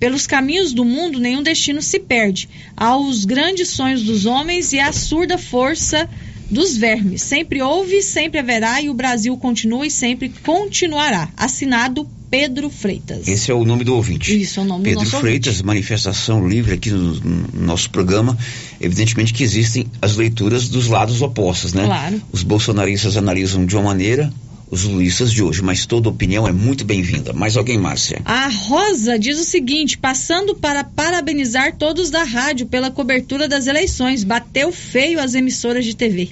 Pelos 0.00 0.26
caminhos 0.26 0.72
do 0.72 0.86
mundo, 0.86 1.20
nenhum 1.20 1.42
destino 1.42 1.82
se 1.82 2.00
perde. 2.00 2.48
Há 2.74 2.96
os 2.96 3.26
grandes 3.26 3.68
sonhos 3.68 4.04
dos 4.04 4.24
homens 4.24 4.72
e 4.72 4.80
a 4.80 4.90
surda 4.90 5.36
força 5.36 6.08
dos 6.50 6.78
vermes. 6.78 7.20
Sempre 7.20 7.60
houve, 7.60 8.00
sempre 8.00 8.40
haverá 8.40 8.80
e 8.80 8.88
o 8.88 8.94
Brasil 8.94 9.36
continua 9.36 9.86
e 9.86 9.90
sempre 9.90 10.30
continuará. 10.42 11.28
Assinado 11.36 12.08
Pedro 12.34 12.68
Freitas. 12.68 13.28
Esse 13.28 13.52
é 13.52 13.54
o 13.54 13.64
nome 13.64 13.84
do 13.84 13.94
ouvinte. 13.94 14.36
Isso, 14.42 14.58
é 14.58 14.62
o 14.64 14.66
nome 14.66 14.82
Pedro 14.82 14.98
do 14.98 15.04
nosso 15.04 15.20
Freitas, 15.20 15.52
ouvinte. 15.52 15.66
manifestação 15.66 16.48
livre 16.48 16.74
aqui 16.74 16.90
no, 16.90 17.14
no 17.14 17.64
nosso 17.64 17.88
programa. 17.90 18.36
Evidentemente 18.80 19.32
que 19.32 19.44
existem 19.44 19.86
as 20.02 20.16
leituras 20.16 20.68
dos 20.68 20.88
lados 20.88 21.22
opostos, 21.22 21.72
né? 21.72 21.84
Claro. 21.84 22.20
Os 22.32 22.42
bolsonaristas 22.42 23.16
analisam 23.16 23.64
de 23.64 23.76
uma 23.76 23.84
maneira, 23.84 24.32
os 24.68 24.82
lulistas 24.82 25.30
de 25.30 25.44
hoje, 25.44 25.62
mas 25.62 25.86
toda 25.86 26.08
opinião 26.08 26.48
é 26.48 26.50
muito 26.50 26.84
bem-vinda. 26.84 27.32
Mais 27.32 27.56
alguém, 27.56 27.78
Márcia? 27.78 28.20
A 28.24 28.48
Rosa 28.48 29.16
diz 29.16 29.38
o 29.38 29.44
seguinte: 29.44 29.96
passando 29.96 30.56
para 30.56 30.82
parabenizar 30.82 31.76
todos 31.76 32.10
da 32.10 32.24
rádio 32.24 32.66
pela 32.66 32.90
cobertura 32.90 33.46
das 33.46 33.68
eleições. 33.68 34.24
Bateu 34.24 34.72
feio 34.72 35.20
as 35.20 35.36
emissoras 35.36 35.84
de 35.84 35.94
TV. 35.94 36.30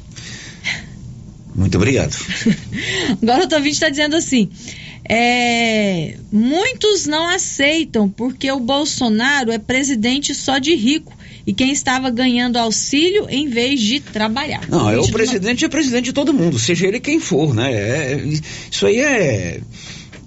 Muito 1.54 1.76
obrigado. 1.76 2.16
Agora 3.22 3.46
o 3.48 3.54
ouvinte 3.54 3.74
está 3.74 3.88
dizendo 3.88 4.16
assim. 4.16 4.50
É, 5.14 6.16
muitos 6.32 7.06
não 7.06 7.28
aceitam 7.28 8.08
porque 8.08 8.50
o 8.50 8.58
Bolsonaro 8.58 9.52
é 9.52 9.58
presidente 9.58 10.34
só 10.34 10.56
de 10.56 10.74
rico 10.74 11.12
e 11.46 11.52
quem 11.52 11.70
estava 11.70 12.08
ganhando 12.08 12.56
auxílio 12.56 13.26
em 13.28 13.46
vez 13.46 13.78
de 13.78 14.00
trabalhar. 14.00 14.66
Não, 14.70 14.88
é 14.88 14.98
o 14.98 15.06
presidente 15.10 15.66
é 15.66 15.68
presidente 15.68 16.06
de 16.06 16.12
todo 16.14 16.32
mundo, 16.32 16.58
seja 16.58 16.86
ele 16.86 16.98
quem 16.98 17.20
for, 17.20 17.54
né? 17.54 17.72
É- 17.72 18.22
isso 18.70 18.86
aí 18.86 19.00
é. 19.00 19.60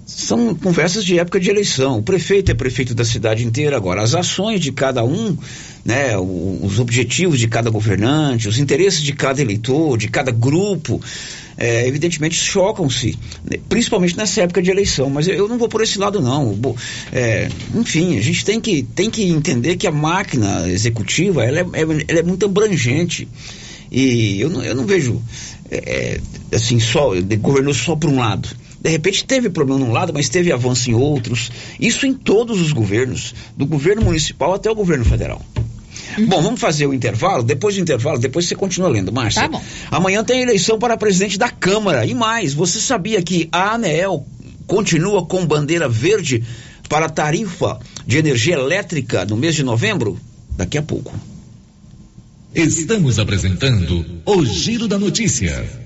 São 0.06 0.54
conversas 0.54 1.04
de 1.04 1.18
época 1.18 1.40
de 1.40 1.50
eleição. 1.50 1.98
O 1.98 2.02
prefeito 2.02 2.52
é 2.52 2.54
prefeito 2.54 2.94
da 2.94 3.04
cidade 3.04 3.44
inteira. 3.44 3.76
Agora, 3.76 4.02
as 4.02 4.14
ações 4.14 4.60
de 4.60 4.70
cada 4.70 5.04
um, 5.04 5.36
né, 5.84 6.16
os 6.16 6.78
objetivos 6.78 7.40
de 7.40 7.48
cada 7.48 7.70
governante, 7.70 8.48
os 8.48 8.58
interesses 8.58 9.02
de 9.02 9.12
cada 9.12 9.42
eleitor, 9.42 9.98
de 9.98 10.08
cada 10.08 10.30
grupo, 10.30 11.02
é, 11.56 11.86
evidentemente 11.86 12.34
chocam-se, 12.34 13.18
né, 13.44 13.58
principalmente 13.68 14.16
nessa 14.16 14.42
época 14.42 14.62
de 14.62 14.70
eleição. 14.70 15.10
Mas 15.10 15.26
eu, 15.26 15.48
não 15.48 15.58
vou 15.58 15.68
por 15.68 15.82
esse 15.82 15.98
lado, 15.98 16.20
não. 16.20 16.58
É, 17.12 17.48
enfim, 17.74 18.16
a 18.18 18.22
gente 18.22 18.44
tem 18.44 18.60
que, 18.60 18.82
tem 18.82 19.10
que 19.10 19.24
entender 19.24 19.76
que 19.76 19.86
a 19.86 19.92
máquina 19.92 20.68
executiva 20.68 21.44
ela 21.44 21.60
é, 21.60 21.62
é- 21.62 22.04
ela 22.08 22.20
é 22.20 22.22
muito 22.22 22.46
abrangente. 22.46 23.28
E 23.90 24.40
eu 24.40 24.50
não, 24.50 24.62
eu 24.64 24.74
não 24.74 24.84
vejo, 24.84 25.22
é, 25.70 26.20
é 26.50 26.56
assim, 26.56 26.80
só, 26.80 27.12
governou 27.40 27.72
só 27.72 27.94
por 27.96 28.10
um 28.10 28.18
lado. 28.18 28.48
De 28.80 28.90
repente 28.90 29.24
teve 29.24 29.50
problema 29.50 29.84
num 29.84 29.92
lado, 29.92 30.12
mas 30.12 30.28
teve 30.28 30.52
avanço 30.52 30.90
em 30.90 30.94
outros. 30.94 31.50
Isso 31.80 32.06
em 32.06 32.14
todos 32.14 32.60
os 32.60 32.72
governos, 32.72 33.34
do 33.56 33.66
governo 33.66 34.02
municipal 34.02 34.54
até 34.54 34.70
o 34.70 34.74
governo 34.74 35.04
federal. 35.04 35.42
Uhum. 36.18 36.26
Bom, 36.28 36.42
vamos 36.42 36.60
fazer 36.60 36.86
o 36.86 36.94
intervalo. 36.94 37.42
Depois 37.42 37.74
do 37.74 37.80
intervalo, 37.80 38.18
depois 38.18 38.46
você 38.46 38.54
continua 38.54 38.88
lendo, 38.88 39.12
Márcia. 39.12 39.42
Tá 39.42 39.48
bom. 39.48 39.62
Amanhã 39.90 40.24
tem 40.24 40.42
eleição 40.42 40.78
para 40.78 40.96
presidente 40.96 41.38
da 41.38 41.48
Câmara. 41.48 42.04
E 42.06 42.14
mais, 42.14 42.54
você 42.54 42.80
sabia 42.80 43.22
que 43.22 43.48
a 43.52 43.74
ANEEL 43.74 44.26
continua 44.66 45.24
com 45.26 45.46
bandeira 45.46 45.88
verde 45.88 46.42
para 46.88 47.06
a 47.06 47.08
tarifa 47.08 47.78
de 48.06 48.18
energia 48.18 48.54
elétrica 48.54 49.24
no 49.24 49.36
mês 49.36 49.54
de 49.54 49.62
novembro? 49.62 50.18
Daqui 50.56 50.78
a 50.78 50.82
pouco. 50.82 51.12
Estamos 52.54 53.18
apresentando 53.18 54.04
o 54.24 54.44
Giro 54.44 54.88
da 54.88 54.98
Notícia. 54.98 55.85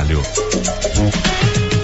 trabalho. 0.01 1.70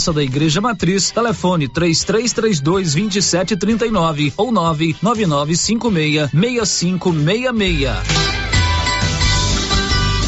Praça 0.00 0.14
da 0.14 0.22
Igreja 0.22 0.62
Matriz, 0.62 1.10
telefone 1.10 1.68
3332 1.68 2.94
2739 2.94 4.32
ou 4.34 4.50
99956 4.50 6.30
6566. 6.30 7.90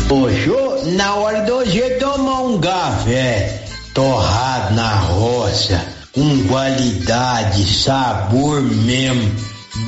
Poxa, 0.06 0.90
na 0.94 1.14
hora 1.14 1.40
do 1.46 1.54
hoje 1.54 1.80
tomar 1.98 2.42
um 2.42 2.60
café 2.60 3.64
torrado 3.94 4.74
na 4.74 4.94
roça, 4.94 5.82
com 6.12 6.46
qualidade, 6.48 7.64
sabor 7.64 8.60
mesmo, 8.60 9.34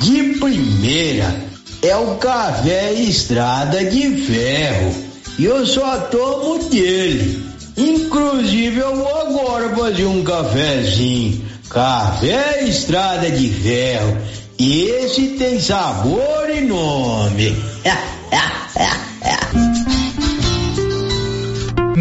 de 0.01 0.39
primeira, 0.39 1.45
é 1.83 1.95
o 1.95 2.15
café 2.15 2.91
Estrada 2.91 3.85
de 3.85 4.17
Ferro. 4.25 4.95
E 5.37 5.45
eu 5.45 5.63
só 5.63 5.99
tomo 6.07 6.57
dele. 6.69 7.54
Inclusive 7.77 8.79
eu 8.79 8.95
vou 8.95 9.21
agora 9.21 9.75
fazer 9.75 10.05
um 10.05 10.23
cafezinho. 10.23 11.43
Café 11.69 12.63
Estrada 12.63 13.29
de 13.29 13.49
Ferro. 13.49 14.17
Esse 14.57 15.35
tem 15.37 15.59
sabor 15.59 16.49
e 16.49 16.61
nome. 16.61 17.55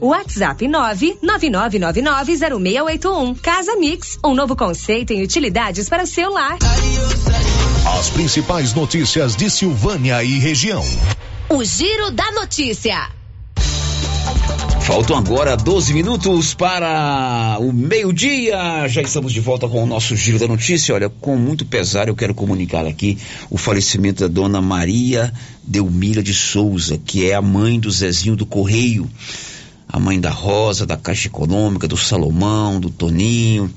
WhatsApp 0.00 0.66
999990681. 0.66 3.38
Casa 3.40 3.76
Mix, 3.76 4.18
um 4.24 4.34
novo 4.34 4.56
conceito 4.56 5.12
em 5.12 5.22
utilidades 5.22 5.88
para 5.88 6.02
o 6.04 6.06
seu 6.06 6.32
lar. 6.32 6.58
As 7.98 8.08
principais 8.10 8.74
notícias 8.74 9.36
de 9.36 9.50
Silvânia 9.50 10.24
e 10.24 10.38
região. 10.38 10.82
O 11.48 11.62
Giro 11.62 12.10
da 12.10 12.32
Notícia. 12.32 13.08
Faltam 14.84 15.16
agora 15.16 15.56
12 15.56 15.94
minutos 15.94 16.52
para 16.52 17.56
o 17.58 17.72
meio-dia. 17.72 18.86
Já 18.86 19.00
estamos 19.00 19.32
de 19.32 19.40
volta 19.40 19.66
com 19.66 19.82
o 19.82 19.86
nosso 19.86 20.14
Giro 20.14 20.38
da 20.38 20.46
Notícia. 20.46 20.94
Olha, 20.94 21.08
com 21.08 21.36
muito 21.36 21.64
pesar 21.64 22.08
eu 22.08 22.14
quero 22.14 22.34
comunicar 22.34 22.86
aqui 22.86 23.16
o 23.48 23.56
falecimento 23.56 24.20
da 24.20 24.28
dona 24.28 24.60
Maria 24.60 25.32
Delmira 25.62 26.22
de 26.22 26.34
Souza, 26.34 26.98
que 26.98 27.30
é 27.30 27.34
a 27.34 27.40
mãe 27.40 27.80
do 27.80 27.90
Zezinho 27.90 28.36
do 28.36 28.44
Correio 28.44 29.10
a 29.88 29.98
mãe 29.98 30.20
da 30.20 30.30
Rosa, 30.30 30.86
da 30.86 30.96
Caixa 30.96 31.28
Econômica, 31.28 31.86
do 31.86 31.96
Salomão, 31.96 32.80
do 32.80 32.90
Toninho, 32.90 33.72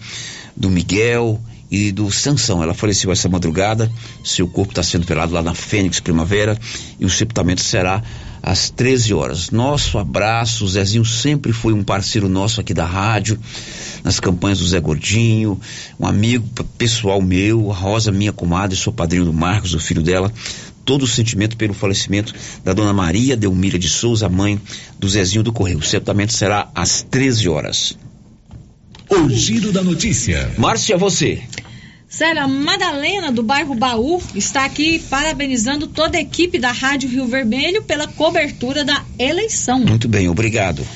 do 0.56 0.70
Miguel 0.70 1.40
e 1.70 1.92
do 1.92 2.12
Sansão. 2.12 2.64
Ela 2.64 2.74
faleceu 2.74 3.12
essa 3.12 3.30
madrugada, 3.30 3.92
seu 4.24 4.48
corpo 4.48 4.72
está 4.72 4.84
sendo 4.84 5.06
velado 5.06 5.34
lá 5.34 5.42
na 5.42 5.54
Fênix 5.54 6.00
Primavera 6.00 6.58
e 7.00 7.06
o 7.06 7.10
sepultamento 7.10 7.62
será 7.62 8.02
às 8.42 8.70
13 8.70 9.14
horas. 9.14 9.52
Nosso 9.52 9.98
abraço, 9.98 10.64
o 10.64 10.68
Zezinho 10.68 11.06
sempre 11.06 11.52
foi 11.52 11.74
um 11.74 11.84
parceiro 11.84 12.30
nosso 12.30 12.62
aqui 12.62 12.74
da 12.74 12.86
rádio, 12.86 13.38
nas 14.04 14.20
campanhas 14.20 14.60
do 14.60 14.68
Zé 14.68 14.80
Gordinho, 14.80 15.60
um 16.00 16.06
amigo 16.06 16.48
pessoal 16.78 17.22
meu, 17.22 17.72
a 17.72 17.76
Rosa, 17.76 18.12
minha 18.12 18.32
comadre, 18.32 18.78
sou 18.78 18.94
padrinho 18.94 19.26
do 19.26 19.34
Marcos, 19.34 19.74
o 19.74 19.80
filho 19.80 20.02
dela 20.02 20.32
todo 20.88 21.04
o 21.04 21.08
sentimento 21.08 21.58
pelo 21.58 21.74
falecimento 21.74 22.34
da 22.64 22.72
dona 22.72 22.94
Maria 22.94 23.36
Delmira 23.36 23.78
de 23.78 23.90
Souza, 23.90 24.30
mãe 24.30 24.60
do 24.98 25.08
Zezinho 25.10 25.44
do 25.44 25.52
Correio. 25.52 25.80
O 25.80 25.84
sepultamento 25.84 26.32
será 26.32 26.72
às 26.74 27.02
13 27.04 27.50
horas. 27.50 27.98
O 29.10 29.30
giro 29.30 29.74
da 29.74 29.84
notícia. 29.84 30.50
Márcia, 30.58 30.98
você. 30.98 31.44
Sério, 32.08 32.42
a 32.42 32.48
Madalena 32.48 33.34
do 33.34 33.44
bairro 33.44 33.76
Baú 33.76 34.22
está 34.34 34.64
aqui 34.64 35.00
parabenizando 35.10 35.88
toda 35.88 36.18
a 36.18 36.22
equipe 36.22 36.58
da 36.58 36.72
Rádio 36.72 37.10
Rio 37.10 37.28
Vermelho 37.28 37.84
pela 37.84 38.08
cobertura 38.08 38.86
da 38.86 39.04
eleição. 39.20 39.80
Muito 39.80 40.08
bem, 40.08 40.30
obrigado. 40.30 40.88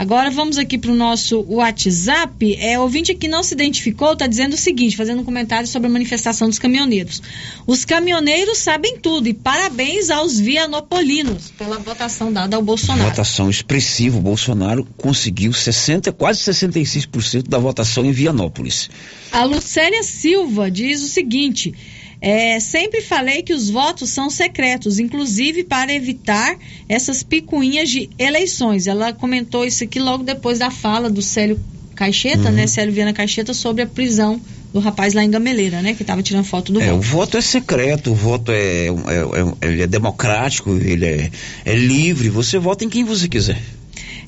Agora 0.00 0.30
vamos 0.30 0.56
aqui 0.56 0.78
para 0.78 0.90
o 0.90 0.96
nosso 0.96 1.44
WhatsApp. 1.46 2.56
É, 2.58 2.78
o 2.78 2.82
ouvinte 2.84 3.14
que 3.14 3.28
não 3.28 3.42
se 3.42 3.52
identificou 3.52 4.14
está 4.14 4.26
dizendo 4.26 4.54
o 4.54 4.56
seguinte, 4.56 4.96
fazendo 4.96 5.20
um 5.20 5.24
comentário 5.26 5.68
sobre 5.68 5.88
a 5.88 5.92
manifestação 5.92 6.48
dos 6.48 6.58
caminhoneiros. 6.58 7.20
Os 7.66 7.84
caminhoneiros 7.84 8.56
sabem 8.56 8.96
tudo 8.96 9.28
e 9.28 9.34
parabéns 9.34 10.08
aos 10.08 10.40
vianopolinos 10.40 11.50
pela 11.50 11.78
votação 11.78 12.32
dada 12.32 12.56
ao 12.56 12.62
Bolsonaro. 12.62 13.10
Votação 13.10 13.50
expressiva. 13.50 14.16
O 14.16 14.22
Bolsonaro 14.22 14.88
conseguiu 14.96 15.52
60, 15.52 16.10
quase 16.12 16.40
66% 16.50 17.46
da 17.46 17.58
votação 17.58 18.02
em 18.02 18.10
Vianópolis. 18.10 18.88
A 19.30 19.44
Lucélia 19.44 20.02
Silva 20.02 20.70
diz 20.70 21.02
o 21.02 21.08
seguinte: 21.08 21.74
é, 22.20 22.60
sempre 22.60 23.00
falei 23.00 23.42
que 23.42 23.52
os 23.54 23.70
votos 23.70 24.10
são 24.10 24.28
secretos, 24.28 24.98
inclusive 24.98 25.64
para 25.64 25.92
evitar 25.92 26.54
essas 26.88 27.22
picuinhas 27.22 27.88
de 27.88 28.10
eleições. 28.18 28.86
Ela 28.86 29.12
comentou 29.12 29.64
isso 29.64 29.82
aqui 29.84 29.98
logo 29.98 30.22
depois 30.22 30.58
da 30.58 30.70
fala 30.70 31.08
do 31.08 31.22
Célio 31.22 31.58
Caixeta, 31.94 32.48
Uhum. 32.48 32.52
né? 32.52 32.66
Célio 32.66 32.92
Viana 32.92 33.12
Caixeta, 33.12 33.52
sobre 33.54 33.82
a 33.82 33.86
prisão 33.86 34.40
do 34.72 34.78
rapaz 34.80 35.14
lá 35.14 35.24
em 35.24 35.30
Gameleira, 35.30 35.82
né? 35.82 35.94
Que 35.94 36.02
estava 36.02 36.22
tirando 36.22 36.44
foto 36.44 36.72
do 36.72 36.80
É, 36.80 36.92
o 36.92 37.00
voto. 37.00 37.08
voto 37.08 37.36
é 37.38 37.40
secreto, 37.40 38.12
o 38.12 38.14
voto 38.14 38.52
é, 38.52 38.86
é, 38.86 38.90
é- 38.90 39.68
ele 39.68 39.82
é 39.82 39.86
democrático, 39.86 40.70
ele 40.76 41.04
é, 41.04 41.30
é 41.64 41.74
livre. 41.74 42.28
Você 42.28 42.58
vota 42.58 42.84
em 42.84 42.88
quem 42.88 43.02
você 43.04 43.28
quiser. 43.28 43.60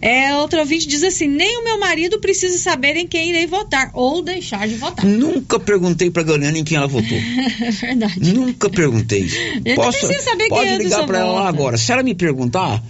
É, 0.03 0.34
outro 0.34 0.59
ouvinte 0.59 0.88
diz 0.88 1.05
assim: 1.05 1.28
nem 1.28 1.59
o 1.59 1.64
meu 1.64 1.78
marido 1.78 2.18
precisa 2.18 2.59
saber 2.59 2.96
em 2.96 3.07
quem 3.07 3.30
irei 3.30 3.46
votar 3.46 3.92
ou 3.94 4.20
deixar 4.20 4.66
de 4.66 4.74
votar. 4.74 5.07
Nunca 5.07 5.61
perguntei 5.61 6.11
pra 6.11 6.24
Galiana 6.24 6.59
em 6.59 6.64
quem 6.64 6.76
ela 6.76 6.88
votou. 6.88 7.16
é 7.62 7.70
verdade. 7.70 8.34
Nunca 8.34 8.68
perguntei. 8.68 9.28
não 9.64 9.90
precisa 9.90 10.20
saber 10.22 10.48
pode 10.48 10.64
quem 10.64 10.74
é 10.74 10.78
ligar 10.78 11.07
pra 11.07 11.20
ela 11.20 11.48
agora. 11.48 11.76
Se 11.78 11.92
ela 11.92 12.03
me 12.03 12.16
perguntar 12.16 12.82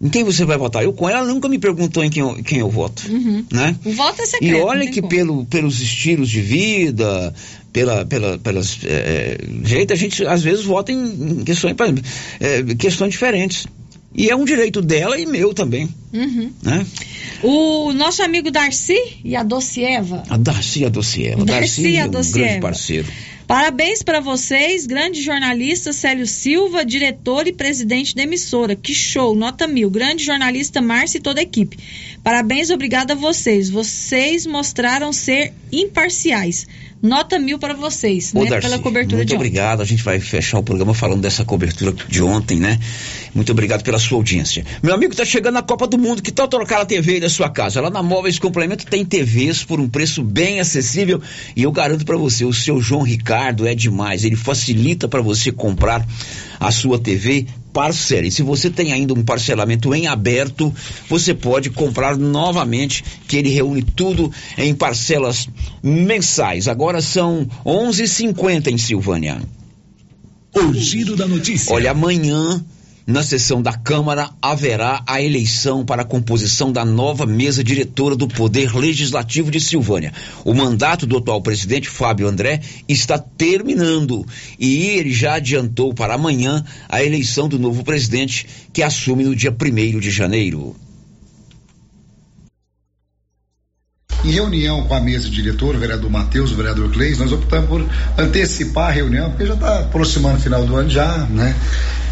em 0.00 0.08
quem 0.08 0.22
você 0.22 0.44
vai 0.44 0.56
votar, 0.56 0.84
eu 0.84 0.92
com 0.92 1.08
ela 1.08 1.18
ela 1.20 1.26
nunca 1.28 1.48
me 1.48 1.58
perguntou 1.58 2.04
em 2.04 2.10
quem 2.10 2.20
eu, 2.22 2.34
quem 2.44 2.58
eu 2.58 2.68
voto, 2.70 3.10
Uhum. 3.10 3.44
né? 3.50 3.74
O 3.84 3.92
voto 3.92 4.22
é 4.22 4.26
secreto. 4.26 4.54
E 4.54 4.60
olha 4.60 4.86
que 4.88 5.00
como. 5.00 5.08
pelo, 5.08 5.44
pelos 5.46 5.80
estilos 5.80 6.28
de 6.28 6.40
vida, 6.42 7.34
pela, 7.72 8.04
pela, 8.04 8.38
pelas 8.38 8.78
é, 8.84 9.38
jeito, 9.64 9.92
a 9.92 9.96
gente 9.96 10.24
às 10.26 10.42
vezes 10.42 10.64
vota 10.64 10.92
em, 10.92 11.42
questões, 11.44 11.74
por 11.74 11.86
exemplo, 11.86 12.04
é, 12.38 12.74
questões 12.74 13.10
diferentes. 13.12 13.66
E 14.14 14.30
é 14.30 14.36
um 14.36 14.44
direito 14.44 14.80
dela 14.80 15.18
e 15.18 15.26
meu 15.26 15.52
também, 15.52 15.88
Uhum. 16.12 16.50
né? 16.62 16.86
O 17.42 17.92
nosso 17.92 18.22
amigo 18.22 18.50
Darcy 18.50 18.96
e 19.22 19.36
a 19.36 19.42
Docieva. 19.42 20.22
A 20.30 20.36
Darcy 20.38 20.80
e 20.80 20.84
a 20.86 20.88
Dociela. 20.88 21.44
Darcy 21.44 21.82
Darcy 21.82 21.88
e 21.88 21.96
a 21.98 22.00
é 22.00 22.06
um 22.06 22.10
Dociela. 22.10 22.46
grande 22.46 22.60
parceiro. 22.60 23.06
Parabéns 23.46 24.02
para 24.02 24.18
vocês, 24.18 24.86
grande 24.86 25.22
jornalista 25.22 25.92
Célio 25.92 26.26
Silva, 26.26 26.84
diretor 26.84 27.46
e 27.46 27.52
presidente 27.52 28.14
da 28.16 28.22
emissora. 28.24 28.74
Que 28.74 28.92
show, 28.94 29.36
nota 29.36 29.68
mil. 29.68 29.88
Grande 29.88 30.24
jornalista 30.24 30.80
Márcia 30.80 31.18
e 31.18 31.20
toda 31.20 31.38
a 31.40 31.44
equipe. 31.44 31.78
Parabéns, 32.24 32.70
obrigada 32.70 33.12
a 33.12 33.16
vocês. 33.16 33.70
Vocês 33.70 34.46
mostraram 34.46 35.12
ser 35.12 35.52
imparciais. 35.70 36.66
Nota 37.02 37.38
mil 37.38 37.58
para 37.58 37.74
vocês, 37.74 38.32
Ô, 38.34 38.42
né? 38.42 38.50
Darcy, 38.50 38.68
pela 38.68 38.82
cobertura 38.82 39.16
muito 39.16 39.28
de 39.28 39.34
ontem. 39.34 39.46
obrigado. 39.46 39.82
A 39.82 39.84
gente 39.84 40.02
vai 40.02 40.18
fechar 40.18 40.58
o 40.58 40.62
programa 40.62 40.94
falando 40.94 41.20
dessa 41.20 41.44
cobertura 41.44 41.92
de 42.08 42.22
ontem, 42.22 42.58
né? 42.58 42.78
Muito 43.34 43.52
obrigado 43.52 43.82
pela 43.82 43.98
sua 43.98 44.16
audiência. 44.16 44.64
Meu 44.82 44.94
amigo, 44.94 45.14
tá 45.14 45.24
chegando 45.24 45.58
a 45.58 45.62
Copa 45.62 45.86
do 45.86 45.98
Mundo. 45.98 46.22
Que 46.22 46.32
tal 46.32 46.48
trocar 46.48 46.80
a 46.80 46.86
TV 46.86 47.14
aí 47.14 47.20
da 47.20 47.28
sua 47.28 47.50
casa? 47.50 47.80
Lá 47.80 47.90
na 47.90 48.02
Móveis 48.02 48.38
Complemento 48.38 48.86
tem 48.86 49.04
TVs 49.04 49.62
por 49.62 49.78
um 49.78 49.88
preço 49.88 50.22
bem 50.22 50.58
acessível 50.58 51.20
e 51.54 51.62
eu 51.62 51.70
garanto 51.70 52.04
para 52.04 52.16
você, 52.16 52.44
o 52.44 52.52
seu 52.52 52.80
João 52.80 53.02
Ricardo 53.02 53.66
é 53.66 53.74
demais. 53.74 54.24
Ele 54.24 54.36
facilita 54.36 55.06
para 55.06 55.20
você 55.20 55.52
comprar 55.52 56.06
a 56.58 56.70
sua 56.70 56.98
TV 56.98 57.46
parcela. 57.72 58.26
E 58.26 58.30
se 58.30 58.42
você 58.42 58.70
tem 58.70 58.92
ainda 58.92 59.12
um 59.12 59.22
parcelamento 59.22 59.94
em 59.94 60.06
aberto, 60.06 60.74
você 61.08 61.34
pode 61.34 61.68
comprar 61.70 62.16
novamente, 62.16 63.04
que 63.28 63.36
ele 63.36 63.50
reúne 63.50 63.82
tudo 63.82 64.32
em 64.56 64.74
parcelas 64.74 65.48
mensais. 65.82 66.68
Agora 66.68 67.02
são 67.02 67.46
11:50 67.64 68.68
em 68.68 68.78
Silvânia. 68.78 69.40
O 70.54 70.72
giro 70.72 71.14
da 71.16 71.26
notícia. 71.26 71.74
Olha, 71.74 71.90
amanhã, 71.90 72.64
na 73.06 73.22
sessão 73.22 73.62
da 73.62 73.72
Câmara, 73.72 74.30
haverá 74.42 75.02
a 75.06 75.22
eleição 75.22 75.84
para 75.84 76.02
a 76.02 76.04
composição 76.04 76.72
da 76.72 76.84
nova 76.84 77.24
mesa 77.24 77.62
diretora 77.62 78.16
do 78.16 78.26
Poder 78.26 78.74
Legislativo 78.74 79.50
de 79.50 79.60
Silvânia. 79.60 80.12
O 80.44 80.52
mandato 80.52 81.06
do 81.06 81.18
atual 81.18 81.40
presidente, 81.40 81.88
Fábio 81.88 82.26
André, 82.26 82.60
está 82.88 83.16
terminando 83.16 84.26
e 84.58 84.86
ele 84.88 85.12
já 85.12 85.34
adiantou 85.34 85.94
para 85.94 86.14
amanhã 86.14 86.64
a 86.88 87.04
eleição 87.04 87.48
do 87.48 87.58
novo 87.58 87.84
presidente, 87.84 88.46
que 88.72 88.82
assume 88.82 89.22
no 89.22 89.36
dia 89.36 89.54
1 89.54 90.00
de 90.00 90.10
janeiro. 90.10 90.74
Em 94.24 94.30
reunião 94.30 94.82
com 94.84 94.94
a 94.94 95.00
mesa 95.00 95.28
diretora, 95.28 95.76
o 95.76 95.80
vereador 95.80 96.10
Matheus, 96.10 96.50
o 96.50 96.56
vereador 96.56 96.90
Cleis, 96.90 97.18
nós 97.18 97.32
optamos 97.32 97.68
por 97.68 97.86
antecipar 98.18 98.88
a 98.88 98.90
reunião, 98.90 99.30
porque 99.30 99.46
já 99.46 99.54
está 99.54 99.80
aproximando 99.80 100.38
o 100.38 100.40
final 100.40 100.64
do 100.64 100.74
ano 100.74 100.88
já, 100.88 101.18
né? 101.30 101.54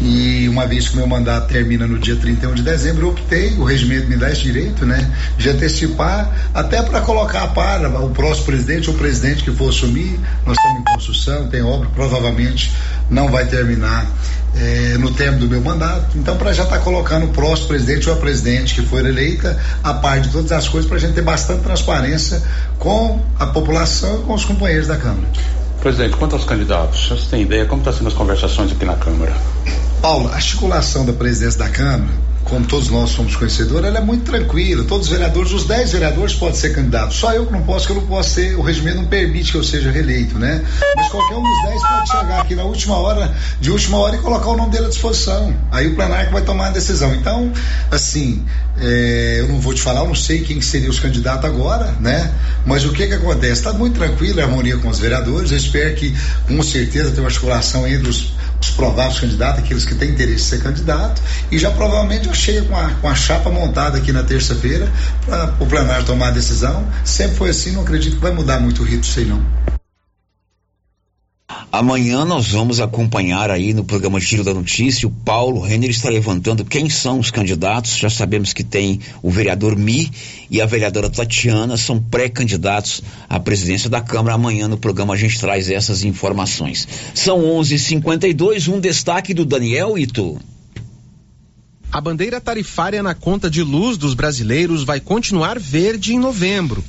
E 0.01 0.47
uma 0.49 0.67
vez 0.67 0.89
que 0.89 0.93
o 0.95 0.97
meu 0.97 1.07
mandato 1.07 1.47
termina 1.47 1.87
no 1.87 1.97
dia 1.97 2.15
31 2.15 2.53
de 2.53 2.61
dezembro, 2.61 3.07
eu 3.07 3.09
optei, 3.09 3.53
o 3.57 3.63
regimento 3.63 4.07
me 4.07 4.17
dá 4.17 4.31
esse 4.31 4.43
direito, 4.43 4.85
né? 4.85 5.11
De 5.37 5.49
antecipar, 5.49 6.49
até 6.53 6.81
para 6.81 7.01
colocar 7.01 7.43
a 7.43 7.47
par 7.47 7.83
o 7.85 8.09
próximo 8.09 8.45
presidente 8.45 8.89
ou 8.89 8.95
presidente 8.95 9.43
que 9.43 9.51
for 9.51 9.69
assumir. 9.69 10.19
Nós 10.45 10.57
estamos 10.57 10.79
em 10.79 10.83
construção, 10.83 11.47
tem 11.47 11.63
obra, 11.63 11.89
provavelmente 11.93 12.71
não 13.09 13.29
vai 13.29 13.45
terminar 13.45 14.09
eh, 14.55 14.97
no 14.99 15.11
termo 15.11 15.39
do 15.39 15.47
meu 15.47 15.61
mandato. 15.61 16.17
Então, 16.17 16.37
para 16.37 16.53
já 16.53 16.63
estar 16.63 16.79
colocando 16.79 17.25
o 17.25 17.29
próximo 17.29 17.69
presidente 17.69 18.09
ou 18.09 18.15
a 18.15 18.17
presidente 18.17 18.75
que 18.75 18.81
for 18.81 19.05
eleita 19.05 19.57
a 19.83 19.93
par 19.93 20.19
de 20.19 20.29
todas 20.29 20.51
as 20.51 20.67
coisas, 20.67 20.87
para 20.87 20.97
a 20.97 20.99
gente 20.99 21.13
ter 21.13 21.21
bastante 21.21 21.61
transparência 21.61 21.94
com 22.79 23.19
a 23.39 23.47
população 23.47 24.19
e 24.19 24.23
com 24.23 24.33
os 24.33 24.45
companheiros 24.45 24.87
da 24.87 24.97
Câmara. 24.97 25.27
Presidente, 25.81 26.17
quanto 26.17 26.35
aos 26.35 26.45
candidatos, 26.45 27.09
você 27.09 27.29
tem 27.29 27.41
ideia 27.43 27.65
como 27.65 27.79
estão 27.81 27.93
sendo 27.93 28.07
as 28.07 28.13
conversações 28.13 28.71
aqui 28.71 28.85
na 28.85 28.95
Câmara? 28.95 29.33
Paulo, 30.01 30.29
a 30.29 30.35
articulação 30.35 31.05
da 31.05 31.13
presidência 31.13 31.59
da 31.59 31.69
Câmara, 31.69 32.11
como 32.45 32.63
todos 32.65 32.89
nós 32.89 33.09
somos 33.09 33.35
conhecedores, 33.35 33.87
ela 33.87 33.97
é 33.97 34.01
muito 34.01 34.23
tranquila. 34.23 34.83
Todos 34.83 35.07
os 35.07 35.11
vereadores, 35.11 35.51
os 35.51 35.65
10 35.65 35.91
vereadores 35.91 36.35
podem 36.35 36.55
ser 36.55 36.73
candidatos. 36.73 37.17
Só 37.17 37.33
eu 37.33 37.47
que 37.47 37.51
não 37.51 37.63
posso, 37.63 37.87
que 37.87 37.91
eu 37.91 37.97
não 37.97 38.05
posso 38.05 38.29
ser, 38.29 38.55
o 38.55 38.61
regimento 38.61 38.97
não 38.97 39.05
permite 39.05 39.51
que 39.51 39.57
eu 39.57 39.63
seja 39.63 39.89
reeleito, 39.89 40.37
né? 40.37 40.63
Mas 40.95 41.09
qualquer 41.09 41.35
um 41.35 41.43
dos 41.43 41.63
10 41.63 41.81
pode 41.81 42.09
chegar 42.09 42.41
aqui 42.41 42.55
na 42.55 42.63
última 42.63 42.97
hora, 42.97 43.33
de 43.59 43.71
última 43.71 43.97
hora, 43.97 44.15
e 44.15 44.19
colocar 44.19 44.49
o 44.49 44.57
nome 44.57 44.71
dele 44.71 44.85
à 44.85 44.89
disposição. 44.89 45.55
Aí 45.71 45.87
o 45.87 45.95
plenário 45.95 46.31
vai 46.31 46.43
tomar 46.43 46.67
a 46.67 46.69
decisão. 46.69 47.15
Então, 47.15 47.51
assim, 47.89 48.45
é, 48.79 49.37
eu 49.39 49.47
não 49.47 49.59
vou 49.59 49.73
te 49.73 49.81
falar, 49.81 50.01
eu 50.01 50.07
não 50.07 50.15
sei 50.15 50.41
quem 50.41 50.59
que 50.59 50.65
seria 50.65 50.89
os 50.89 50.99
candidatos 50.99 51.45
agora, 51.45 51.95
né? 51.99 52.31
Mas 52.63 52.85
o 52.85 52.91
que 52.91 53.07
que 53.07 53.13
acontece? 53.13 53.53
Está 53.53 53.73
muito 53.73 53.97
tranquilo 53.97 54.39
a 54.39 54.43
harmonia 54.43 54.77
com 54.77 54.89
os 54.89 54.99
vereadores. 54.99 55.49
Eu 55.49 55.57
espero 55.57 55.95
que, 55.95 56.15
com 56.47 56.61
certeza, 56.61 57.09
tenha 57.09 57.23
uma 57.23 57.29
articulação 57.29 57.87
entre 57.87 58.07
os 58.07 58.34
os 58.65 58.71
prováveis 58.71 59.19
candidatos, 59.19 59.63
aqueles 59.63 59.85
que 59.85 59.95
têm 59.95 60.11
interesse 60.11 60.43
em 60.43 60.57
ser 60.57 60.63
candidato, 60.63 61.21
e 61.51 61.57
já 61.57 61.71
provavelmente 61.71 62.27
eu 62.27 62.33
chego 62.33 62.67
com 62.67 62.77
a, 62.77 62.89
com 62.89 63.07
a 63.07 63.15
chapa 63.15 63.49
montada 63.49 63.97
aqui 63.97 64.11
na 64.11 64.23
terça-feira 64.23 64.91
para 65.25 65.55
o 65.59 65.65
plenário 65.65 66.05
tomar 66.05 66.29
a 66.29 66.31
decisão. 66.31 66.85
Sempre 67.03 67.37
foi 67.37 67.49
assim, 67.49 67.71
não 67.71 67.81
acredito 67.81 68.15
que 68.15 68.21
vai 68.21 68.31
mudar 68.31 68.59
muito 68.59 68.81
o 68.81 68.85
rito 68.85 69.07
aí 69.17 69.25
não. 69.25 69.43
Amanhã 71.71 72.25
nós 72.25 72.47
vamos 72.47 72.79
acompanhar 72.79 73.51
aí 73.51 73.71
no 73.71 73.83
programa 73.83 74.19
Giro 74.19 74.43
da 74.43 74.53
Notícia. 74.53 75.07
O 75.07 75.11
Paulo 75.11 75.61
Renner 75.61 75.91
está 75.91 76.09
levantando 76.09 76.65
quem 76.65 76.89
são 76.89 77.19
os 77.19 77.29
candidatos. 77.29 77.97
Já 77.97 78.09
sabemos 78.09 78.51
que 78.51 78.63
tem 78.63 78.99
o 79.21 79.29
vereador 79.29 79.75
Mi 79.75 80.11
e 80.49 80.59
a 80.59 80.65
vereadora 80.65 81.07
Tatiana, 81.07 81.77
são 81.77 82.01
pré-candidatos 82.01 83.03
à 83.29 83.39
presidência 83.39 83.89
da 83.89 84.01
Câmara. 84.01 84.33
Amanhã 84.33 84.67
no 84.67 84.77
programa 84.77 85.13
a 85.13 85.17
gente 85.17 85.39
traz 85.39 85.69
essas 85.69 86.03
informações. 86.03 86.87
São 87.13 87.41
11:52. 87.41 88.67
Um 88.67 88.79
destaque 88.79 89.31
do 89.31 89.45
Daniel 89.45 89.99
Ito. 89.99 90.39
A 91.91 92.01
bandeira 92.01 92.41
tarifária 92.41 93.03
na 93.03 93.13
conta 93.13 93.49
de 93.49 93.61
luz 93.61 93.97
dos 93.97 94.15
brasileiros 94.15 94.83
vai 94.83 94.99
continuar 94.99 95.59
verde 95.59 96.15
em 96.15 96.19
novembro. 96.19 96.83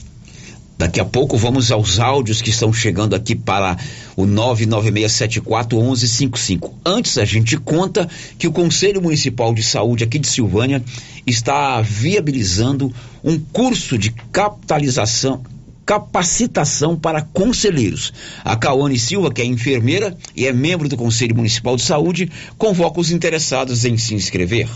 Daqui 0.79 1.01
a 1.01 1.07
pouco 1.07 1.39
vamos 1.39 1.73
aos 1.73 1.99
áudios 1.99 2.43
que 2.43 2.51
estão 2.51 2.71
chegando 2.71 3.15
aqui 3.15 3.35
para 3.35 3.79
o 4.15 4.27
996741155. 4.27 6.71
Antes 6.85 7.17
a 7.17 7.25
gente 7.25 7.57
conta 7.57 8.07
que 8.39 8.47
o 8.47 8.53
Conselho 8.53 9.01
Municipal 9.01 9.55
de 9.55 9.63
Saúde 9.63 10.05
aqui 10.05 10.19
de 10.19 10.29
Silvânia 10.29 10.85
está 11.27 11.81
viabilizando 11.81 12.93
um 13.25 13.39
curso 13.39 13.97
de 13.97 14.11
capitalização 14.11 15.43
capacitação 15.87 16.99
para 16.99 17.23
conselheiros. 17.23 18.13
A 18.45 18.57
Caone 18.57 18.99
Silva, 18.99 19.33
que 19.33 19.41
é 19.41 19.45
enfermeira 19.45 20.17
e 20.35 20.45
é 20.45 20.53
membro 20.53 20.89
do 20.89 20.97
Conselho 20.97 21.37
Municipal 21.37 21.77
de 21.77 21.83
Saúde, 21.83 22.29
convoca 22.59 23.01
os 23.01 23.13
interessados 23.13 23.85
em 23.85 23.97
se 23.97 24.13
inscrever. 24.13 24.69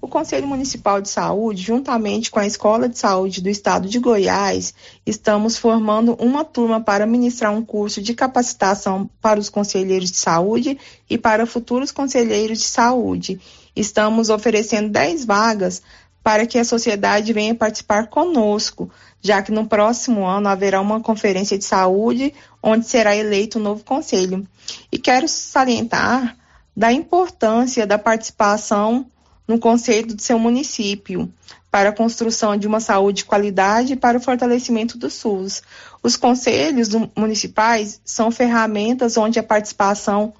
O 0.00 0.06
Conselho 0.06 0.46
Municipal 0.46 1.00
de 1.02 1.08
Saúde, 1.08 1.60
juntamente 1.60 2.30
com 2.30 2.38
a 2.38 2.46
Escola 2.46 2.88
de 2.88 2.96
Saúde 2.96 3.42
do 3.42 3.48
Estado 3.48 3.88
de 3.88 3.98
Goiás, 3.98 4.72
estamos 5.04 5.58
formando 5.58 6.14
uma 6.20 6.44
turma 6.44 6.80
para 6.80 7.04
ministrar 7.04 7.52
um 7.52 7.64
curso 7.64 8.00
de 8.00 8.14
capacitação 8.14 9.10
para 9.20 9.40
os 9.40 9.48
conselheiros 9.48 10.12
de 10.12 10.16
saúde 10.16 10.78
e 11.10 11.18
para 11.18 11.46
futuros 11.46 11.90
conselheiros 11.90 12.60
de 12.60 12.66
saúde. 12.66 13.40
Estamos 13.74 14.30
oferecendo 14.30 14.88
10 14.88 15.24
vagas 15.24 15.82
para 16.22 16.46
que 16.46 16.58
a 16.58 16.64
sociedade 16.64 17.32
venha 17.32 17.54
participar 17.54 18.06
conosco, 18.06 18.88
já 19.20 19.42
que 19.42 19.50
no 19.50 19.66
próximo 19.66 20.24
ano 20.24 20.48
haverá 20.48 20.80
uma 20.80 21.00
conferência 21.00 21.58
de 21.58 21.64
saúde 21.64 22.32
onde 22.62 22.86
será 22.86 23.16
eleito 23.16 23.58
um 23.58 23.62
novo 23.62 23.82
conselho. 23.82 24.46
E 24.92 24.98
quero 24.98 25.26
salientar 25.26 26.36
da 26.76 26.92
importância 26.92 27.84
da 27.84 27.98
participação 27.98 29.04
no 29.48 29.58
conselho 29.58 30.14
do 30.14 30.22
seu 30.22 30.38
município 30.38 31.32
para 31.70 31.88
a 31.88 31.92
construção 31.92 32.56
de 32.56 32.66
uma 32.66 32.80
saúde 32.80 33.18
de 33.18 33.24
qualidade 33.24 33.94
e 33.94 33.96
para 33.96 34.18
o 34.18 34.20
fortalecimento 34.20 34.96
do 34.98 35.10
SUS. 35.10 35.62
Os 36.02 36.16
conselhos 36.16 36.88
municipais 37.16 38.00
são 38.04 38.30
ferramentas 38.30 39.16
onde 39.16 39.38
a 39.38 39.42
participação 39.42 40.32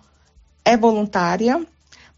é 0.65 0.77
voluntária, 0.77 1.61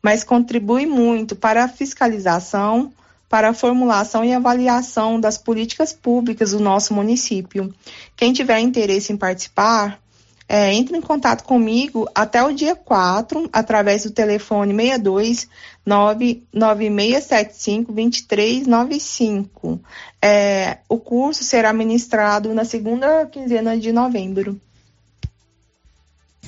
mas 0.02 0.24
contribui 0.24 0.86
muito 0.86 1.36
para 1.36 1.64
a 1.64 1.68
fiscalização, 1.68 2.92
para 3.28 3.50
a 3.50 3.54
formulação 3.54 4.24
e 4.24 4.32
avaliação 4.32 5.20
das 5.20 5.38
políticas 5.38 5.92
públicas 5.92 6.50
do 6.50 6.58
nosso 6.60 6.92
município. 6.92 7.72
Quem 8.16 8.32
tiver 8.32 8.58
interesse 8.58 9.12
em 9.12 9.16
participar, 9.16 10.00
é, 10.48 10.74
entre 10.74 10.96
em 10.96 11.00
contato 11.00 11.44
comigo 11.44 12.08
até 12.12 12.42
o 12.42 12.52
dia 12.52 12.74
4, 12.74 13.48
através 13.52 14.02
do 14.02 14.10
telefone 14.10 14.74
62 14.74 15.48
99675 15.86 17.92
2395. 17.92 19.80
É, 20.22 20.78
o 20.88 20.98
curso 20.98 21.42
será 21.42 21.72
ministrado 21.72 22.54
na 22.54 22.64
segunda 22.64 23.26
quinzena 23.26 23.76
de 23.78 23.90
novembro. 23.92 24.60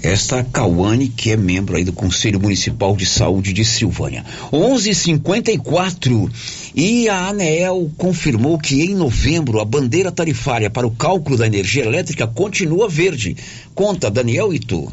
Esta 0.02 0.42
Cauane, 0.42 1.08
que 1.08 1.30
é 1.30 1.36
membro 1.36 1.76
aí 1.76 1.84
do 1.84 1.92
Conselho 1.92 2.40
Municipal 2.40 2.96
de 2.96 3.06
Saúde 3.06 3.52
de 3.52 3.64
Silvânia. 3.64 4.24
11:54 4.52 6.28
e 6.74 7.08
a 7.08 7.28
ANEEL 7.28 7.88
confirmou 7.96 8.58
que 8.58 8.82
em 8.82 8.96
novembro 8.96 9.60
a 9.60 9.64
bandeira 9.64 10.10
tarifária 10.10 10.68
para 10.68 10.88
o 10.88 10.90
cálculo 10.90 11.36
da 11.36 11.46
energia 11.46 11.84
elétrica 11.84 12.26
continua 12.26 12.88
verde. 12.88 13.36
Conta 13.76 14.10
Daniel 14.10 14.52
Itu. 14.52 14.90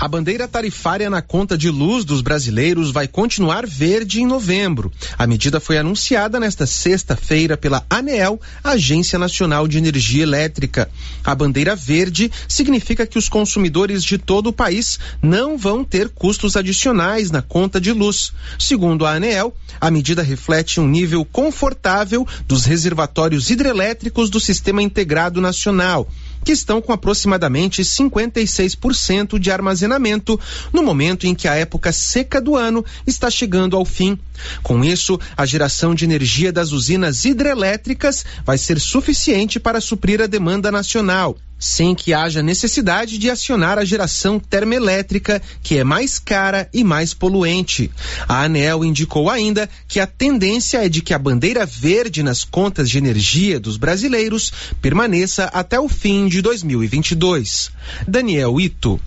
A 0.00 0.06
bandeira 0.06 0.46
tarifária 0.46 1.10
na 1.10 1.20
conta 1.20 1.58
de 1.58 1.68
luz 1.68 2.04
dos 2.04 2.20
brasileiros 2.20 2.92
vai 2.92 3.08
continuar 3.08 3.66
verde 3.66 4.20
em 4.20 4.26
novembro. 4.26 4.92
A 5.18 5.26
medida 5.26 5.58
foi 5.58 5.76
anunciada 5.76 6.38
nesta 6.38 6.66
sexta-feira 6.66 7.56
pela 7.56 7.84
ANEEL, 7.90 8.40
Agência 8.62 9.18
Nacional 9.18 9.66
de 9.66 9.76
Energia 9.76 10.22
Elétrica. 10.22 10.88
A 11.24 11.34
bandeira 11.34 11.74
verde 11.74 12.30
significa 12.46 13.08
que 13.08 13.18
os 13.18 13.28
consumidores 13.28 14.04
de 14.04 14.18
todo 14.18 14.50
o 14.50 14.52
país 14.52 15.00
não 15.20 15.58
vão 15.58 15.82
ter 15.82 16.08
custos 16.10 16.56
adicionais 16.56 17.32
na 17.32 17.42
conta 17.42 17.80
de 17.80 17.92
luz. 17.92 18.32
Segundo 18.56 19.04
a 19.04 19.14
ANEEL, 19.14 19.52
a 19.80 19.90
medida 19.90 20.22
reflete 20.22 20.78
um 20.78 20.86
nível 20.86 21.24
confortável 21.24 22.24
dos 22.46 22.64
reservatórios 22.64 23.50
hidrelétricos 23.50 24.30
do 24.30 24.38
Sistema 24.38 24.80
Integrado 24.80 25.40
Nacional 25.40 26.08
que 26.48 26.52
estão 26.52 26.80
com 26.80 26.94
aproximadamente 26.94 27.82
56% 27.82 29.38
de 29.38 29.50
armazenamento 29.50 30.40
no 30.72 30.82
momento 30.82 31.26
em 31.26 31.34
que 31.34 31.46
a 31.46 31.54
época 31.54 31.92
seca 31.92 32.40
do 32.40 32.56
ano 32.56 32.82
está 33.06 33.30
chegando 33.30 33.76
ao 33.76 33.84
fim. 33.84 34.18
Com 34.62 34.82
isso, 34.82 35.20
a 35.36 35.44
geração 35.44 35.94
de 35.94 36.06
energia 36.06 36.50
das 36.50 36.72
usinas 36.72 37.26
hidrelétricas 37.26 38.24
vai 38.46 38.56
ser 38.56 38.80
suficiente 38.80 39.60
para 39.60 39.78
suprir 39.78 40.22
a 40.22 40.26
demanda 40.26 40.72
nacional 40.72 41.36
sem 41.58 41.94
que 41.94 42.14
haja 42.14 42.42
necessidade 42.42 43.18
de 43.18 43.30
acionar 43.30 43.78
a 43.78 43.84
geração 43.84 44.38
termoelétrica, 44.38 45.42
que 45.62 45.78
é 45.78 45.84
mais 45.84 46.18
cara 46.18 46.68
e 46.72 46.84
mais 46.84 47.12
poluente. 47.12 47.90
A 48.28 48.44
ANEL 48.44 48.84
indicou 48.84 49.28
ainda 49.28 49.68
que 49.86 50.00
a 50.00 50.06
tendência 50.06 50.84
é 50.84 50.88
de 50.88 51.02
que 51.02 51.12
a 51.12 51.18
bandeira 51.18 51.66
verde 51.66 52.22
nas 52.22 52.44
contas 52.44 52.88
de 52.88 52.98
energia 52.98 53.58
dos 53.58 53.76
brasileiros 53.76 54.52
permaneça 54.80 55.44
até 55.46 55.78
o 55.80 55.88
fim 55.88 56.28
de 56.28 56.40
2022. 56.40 57.70
Daniel 58.06 58.60
Ito. 58.60 59.00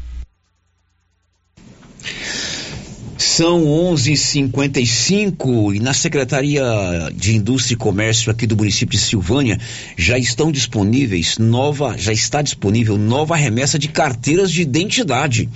São 3.22 3.66
11:55 3.66 5.76
e 5.76 5.80
na 5.80 5.94
Secretaria 5.94 6.64
de 7.14 7.36
Indústria 7.36 7.76
e 7.76 7.78
Comércio 7.78 8.32
aqui 8.32 8.48
do 8.48 8.58
município 8.58 8.98
de 8.98 9.06
Silvânia 9.06 9.60
já 9.96 10.18
estão 10.18 10.52
disponíveis 10.52 11.38
nova, 11.38 11.96
já 12.00 12.12
está 12.12 12.42
disponível 12.42 12.98
nova 12.98 13.36
remessa 13.36 13.78
de 13.78 13.90
carteiras 13.90 14.52
de 14.52 14.64
identidade. 14.64 15.48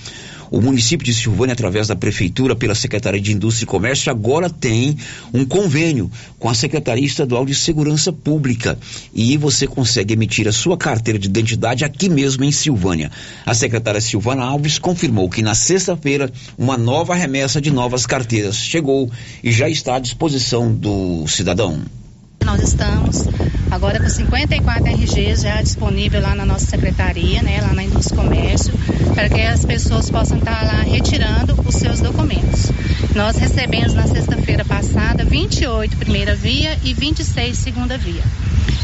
O 0.51 0.61
município 0.61 1.05
de 1.05 1.13
Silvânia, 1.13 1.53
através 1.53 1.87
da 1.87 1.95
Prefeitura, 1.95 2.55
pela 2.55 2.75
Secretaria 2.75 3.21
de 3.21 3.33
Indústria 3.33 3.65
e 3.65 3.67
Comércio, 3.67 4.11
agora 4.11 4.49
tem 4.49 4.97
um 5.33 5.45
convênio 5.45 6.09
com 6.39 6.49
a 6.49 6.53
Secretaria 6.53 7.05
Estadual 7.05 7.45
de 7.45 7.55
Segurança 7.55 8.13
Pública. 8.13 8.77
E 9.13 9.37
você 9.37 9.67
consegue 9.67 10.13
emitir 10.13 10.47
a 10.47 10.51
sua 10.51 10.77
carteira 10.77 11.19
de 11.19 11.27
identidade 11.27 11.83
aqui 11.83 12.09
mesmo 12.09 12.43
em 12.43 12.51
Silvânia. 12.51 13.11
A 13.45 13.53
secretária 13.53 14.01
Silvana 14.01 14.43
Alves 14.43 14.77
confirmou 14.79 15.29
que 15.29 15.41
na 15.41 15.55
sexta-feira 15.55 16.31
uma 16.57 16.77
nova 16.77 17.15
remessa 17.15 17.59
de 17.59 17.71
novas 17.71 18.05
carteiras 18.05 18.55
chegou 18.57 19.09
e 19.43 19.51
já 19.51 19.69
está 19.69 19.95
à 19.95 19.99
disposição 19.99 20.73
do 20.73 21.27
cidadão. 21.27 21.83
Nós 22.45 22.61
estamos 22.61 23.25
agora 23.71 23.99
com 23.99 24.07
54 24.07 24.85
RGs 24.93 25.41
já 25.41 25.59
disponível 25.63 26.21
lá 26.21 26.35
na 26.35 26.45
nossa 26.45 26.67
secretaria, 26.67 27.41
né, 27.41 27.59
lá 27.59 27.73
na 27.73 27.83
Indústria 27.83 28.21
Comércio, 28.21 28.71
para 29.15 29.27
que 29.27 29.41
as 29.41 29.65
pessoas 29.65 30.11
possam 30.11 30.37
estar 30.37 30.63
lá 30.63 30.83
retirando 30.83 31.59
os 31.65 31.73
seus 31.73 31.99
documentos. 32.01 32.71
Nós 33.15 33.35
recebemos 33.37 33.95
na 33.95 34.05
sexta-feira 34.05 34.63
passada 34.63 35.25
28 35.25 35.97
primeira 35.97 36.35
via 36.35 36.77
e 36.83 36.93
26 36.93 37.57
segunda 37.57 37.97
via. 37.97 38.23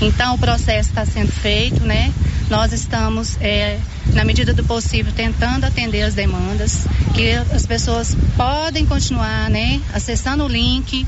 Então 0.01 0.33
o 0.33 0.39
processo 0.39 0.89
está 0.89 1.05
sendo 1.05 1.31
feito, 1.31 1.85
né? 1.85 2.11
Nós 2.49 2.73
estamos, 2.73 3.37
é, 3.39 3.77
na 4.07 4.25
medida 4.25 4.55
do 4.55 4.63
possível, 4.63 5.13
tentando 5.15 5.65
atender 5.65 6.01
as 6.01 6.15
demandas, 6.15 6.79
que 7.13 7.31
as 7.53 7.67
pessoas 7.67 8.17
podem 8.35 8.87
continuar, 8.87 9.49
né, 9.51 9.79
acessando 9.93 10.45
o 10.45 10.47
link, 10.47 11.05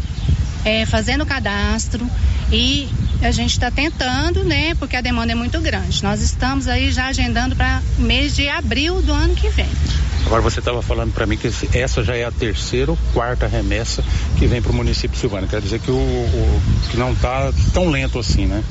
é, 0.65 0.85
fazendo 0.85 1.25
cadastro 1.25 2.09
e 2.51 2.89
a 3.21 3.31
gente 3.31 3.51
está 3.51 3.71
tentando, 3.71 4.43
né? 4.43 4.75
Porque 4.75 4.95
a 4.95 5.01
demanda 5.01 5.31
é 5.31 5.35
muito 5.35 5.59
grande. 5.61 6.03
Nós 6.03 6.21
estamos 6.21 6.67
aí 6.67 6.91
já 6.91 7.07
agendando 7.07 7.55
para 7.55 7.81
mês 7.97 8.35
de 8.35 8.47
abril 8.49 9.01
do 9.01 9.11
ano 9.13 9.35
que 9.35 9.49
vem. 9.49 9.69
Agora 10.25 10.41
você 10.41 10.59
estava 10.59 10.81
falando 10.81 11.13
para 11.13 11.25
mim 11.25 11.37
que 11.37 11.49
essa 11.77 12.03
já 12.03 12.15
é 12.15 12.23
a 12.23 12.31
terceira 12.31 12.91
ou 12.91 12.97
quarta 13.13 13.45
remessa 13.45 14.03
que 14.37 14.47
vem 14.47 14.61
para 14.61 14.71
o 14.71 14.75
município 14.75 15.11
de 15.11 15.17
Silvânia. 15.17 15.47
Quer 15.47 15.61
dizer 15.61 15.79
que, 15.79 15.91
o, 15.91 15.95
o 15.95 16.61
que 16.89 16.97
não 16.97 17.11
está 17.11 17.51
tão 17.73 17.89
lento 17.89 18.17
assim, 18.17 18.45
né? 18.45 18.63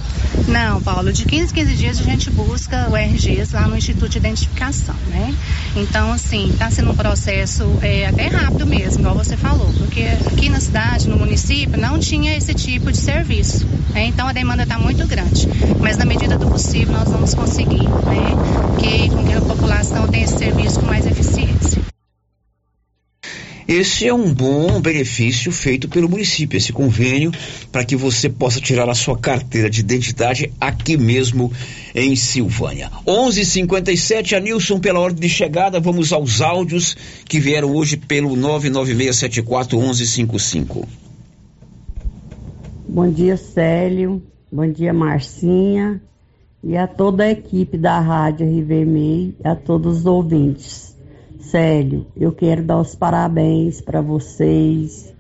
Não, 0.49 0.83
Paulo, 0.83 1.13
de 1.13 1.25
15 1.25 1.53
15 1.53 1.75
dias 1.75 2.01
a 2.01 2.03
gente 2.03 2.31
busca 2.31 2.89
o 2.91 2.97
RGs 2.97 3.53
lá 3.53 3.69
no 3.69 3.77
Instituto 3.77 4.09
de 4.09 4.19
Identificação, 4.19 4.95
né? 5.09 5.35
Então, 5.77 6.13
assim, 6.13 6.49
está 6.49 6.71
sendo 6.71 6.91
um 6.91 6.97
processo 6.97 7.65
é, 7.83 8.07
até 8.07 8.29
rápido 8.29 8.67
mesmo, 8.67 9.01
igual 9.01 9.15
você 9.15 9.37
falou, 9.37 9.73
porque 9.79 10.05
aqui 10.27 10.49
na 10.49 10.61
cidade, 10.61 11.09
no 11.09 11.17
município, 11.17 11.79
não 11.79 11.99
tinha 11.99 12.37
esse 12.37 12.55
tipo 12.55 12.91
de 12.91 12.99
serviço. 12.99 13.67
Né? 13.93 14.07
Então 14.07 14.27
a 14.27 14.33
demanda 14.33 14.63
está 14.63 14.79
muito 14.79 15.07
grande. 15.07 15.49
Mas 15.81 15.97
na 15.97 16.05
medida 16.05 16.39
do 16.39 16.47
possível 16.47 16.93
nós 16.93 17.09
vamos 17.09 17.35
conseguir, 17.35 17.89
né? 17.89 18.37
Que, 18.79 19.11
com 19.11 19.25
que 19.25 19.33
a 19.33 19.41
população 19.41 20.09
tenha 20.09 20.25
esse 20.25 20.39
serviço 20.39 20.81
com 20.81 20.87
mais 20.87 21.07
eficiência. 21.07 21.83
Esse 23.69 24.07
é 24.07 24.13
um 24.13 24.35
bom 24.35 24.81
benefício 24.81 25.51
feito 25.51 25.89
pelo 25.89 26.09
município, 26.09 26.59
esse 26.59 26.75
convênio, 26.75 27.33
para 27.71 27.85
que 27.85 27.97
você 27.97 28.29
possa 28.29 28.61
tirar 28.61 28.91
a 28.91 28.95
sua 28.95 29.17
carteira 29.17 29.71
de 29.71 29.81
identidade 29.81 30.53
aqui 30.61 30.99
mesmo 30.99 31.51
em 31.95 32.15
Silvânia. 32.15 32.91
11:57 33.07 34.37
Anilson 34.37 34.79
pela 34.79 35.01
ordem 35.01 35.21
de 35.21 35.29
chegada, 35.29 35.81
vamos 35.81 36.13
aos 36.13 36.43
áudios 36.43 36.95
que 37.25 37.41
vieram 37.41 37.75
hoje 37.75 37.97
pelo 37.97 38.37
996741155. 38.37 40.87
Bom 42.95 43.09
dia, 43.09 43.39
Célio. 43.39 44.23
Bom 44.53 44.71
dia, 44.71 44.93
Marcinha. 44.93 45.99
E 46.63 46.77
a 46.77 46.87
toda 46.87 47.25
a 47.25 47.31
equipe 47.31 47.79
da 47.79 47.99
Rádio 47.99 48.47
RVMEI 48.47 49.35
e 49.43 49.49
a 49.49 49.57
todos 49.57 50.01
os 50.01 50.07
ouvintes. 50.07 50.95
Célio, 51.41 52.05
eu 52.15 52.33
quero 52.33 52.63
dar 52.63 52.79
os 52.79 52.95
parabéns 52.95 53.81
para 53.81 54.03
vocês 54.03 55.11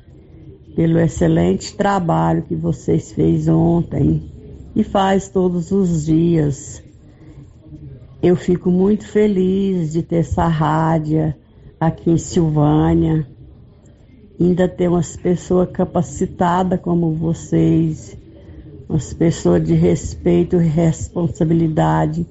pelo 0.76 0.98
excelente 0.98 1.74
trabalho 1.74 2.42
que 2.42 2.54
vocês 2.54 3.10
fez 3.10 3.48
ontem 3.48 4.30
e 4.76 4.84
faz 4.84 5.30
todos 5.30 5.72
os 5.72 6.04
dias. 6.04 6.82
Eu 8.22 8.36
fico 8.36 8.70
muito 8.70 9.06
feliz 9.06 9.92
de 9.94 10.02
ter 10.02 10.16
essa 10.16 10.46
rádio 10.46 11.34
aqui 11.80 12.10
em 12.10 12.18
Silvânia. 12.18 13.26
Ainda 14.42 14.66
ter 14.66 14.88
umas 14.88 15.16
pessoas 15.16 15.70
capacitadas 15.70 16.80
como 16.80 17.12
vocês, 17.12 18.18
umas 18.88 19.14
pessoas 19.14 19.64
de 19.64 19.72
respeito 19.72 20.56
e 20.56 20.66
responsabilidade 20.66 22.26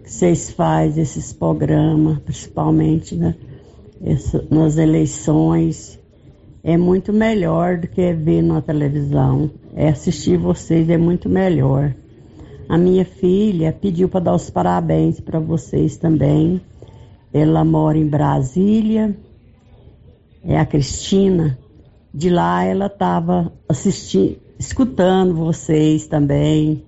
que 0.00 0.08
vocês 0.08 0.48
fazem 0.52 1.02
esses 1.02 1.32
programas, 1.32 2.20
principalmente 2.20 3.16
né, 3.16 3.34
essa, 4.00 4.46
nas 4.48 4.78
eleições. 4.78 5.98
É 6.62 6.76
muito 6.76 7.12
melhor 7.12 7.78
do 7.78 7.88
que 7.88 8.12
ver 8.12 8.42
na 8.42 8.62
televisão. 8.62 9.50
é 9.74 9.88
assistir 9.88 10.38
vocês 10.38 10.88
é 10.88 10.96
muito 10.96 11.28
melhor. 11.28 11.92
A 12.68 12.78
minha 12.78 13.04
filha 13.04 13.72
pediu 13.72 14.08
para 14.08 14.20
dar 14.20 14.36
os 14.36 14.48
parabéns 14.48 15.18
para 15.18 15.40
vocês 15.40 15.96
também. 15.96 16.60
Ela 17.34 17.64
mora 17.64 17.98
em 17.98 18.06
Brasília, 18.06 19.16
é 20.46 20.58
a 20.58 20.64
Cristina. 20.64 21.58
De 22.14 22.30
lá 22.30 22.64
ela 22.64 22.86
estava 22.86 23.52
assistindo, 23.68 24.38
escutando 24.58 25.34
vocês 25.34 26.06
também. 26.06 26.84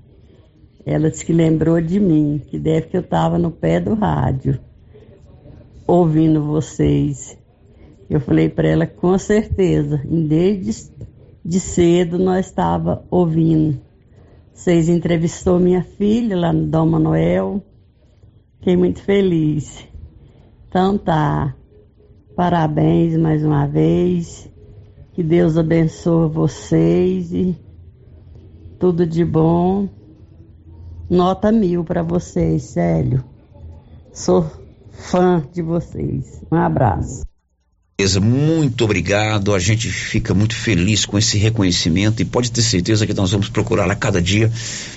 Ela 0.86 1.10
disse 1.10 1.26
que 1.26 1.32
lembrou 1.32 1.80
de 1.80 2.00
mim, 2.00 2.40
que 2.48 2.58
deve 2.58 2.86
que 2.86 2.96
eu 2.96 3.02
estava 3.02 3.38
no 3.38 3.50
pé 3.50 3.78
do 3.78 3.94
rádio, 3.94 4.58
ouvindo 5.86 6.42
vocês. 6.42 7.36
Eu 8.08 8.20
falei 8.20 8.48
para 8.48 8.68
ela 8.68 8.86
com 8.86 9.18
certeza, 9.18 10.00
desde 10.06 10.90
de 11.44 11.60
cedo 11.60 12.18
nós 12.18 12.46
estava 12.46 13.04
ouvindo. 13.10 13.80
Vocês 14.52 14.88
entrevistou 14.88 15.60
minha 15.60 15.82
filha 15.82 16.36
lá 16.36 16.52
no 16.52 16.66
Dom 16.66 16.86
Manuel. 16.86 17.62
Fiquei 18.58 18.76
muito 18.76 19.02
feliz. 19.02 19.86
Então 20.68 20.96
tá. 20.96 21.54
Parabéns 22.38 23.16
mais 23.16 23.44
uma 23.44 23.66
vez. 23.66 24.48
Que 25.12 25.24
Deus 25.24 25.58
abençoe 25.58 26.30
vocês 26.30 27.32
e 27.32 27.58
tudo 28.78 29.04
de 29.04 29.24
bom. 29.24 29.88
Nota 31.10 31.50
mil 31.50 31.82
para 31.82 32.04
vocês, 32.04 32.62
Célio. 32.62 33.24
Sou 34.12 34.46
fã 34.92 35.42
de 35.52 35.62
vocês. 35.62 36.40
Um 36.52 36.54
abraço. 36.58 37.27
Muito 38.22 38.84
obrigado. 38.84 39.52
A 39.52 39.58
gente 39.58 39.88
fica 39.88 40.32
muito 40.32 40.54
feliz 40.54 41.04
com 41.04 41.18
esse 41.18 41.36
reconhecimento 41.36 42.22
e 42.22 42.24
pode 42.24 42.52
ter 42.52 42.62
certeza 42.62 43.04
que 43.04 43.12
nós 43.12 43.32
vamos 43.32 43.48
procurar 43.48 43.90
a 43.90 43.96
cada 43.96 44.22
dia 44.22 44.52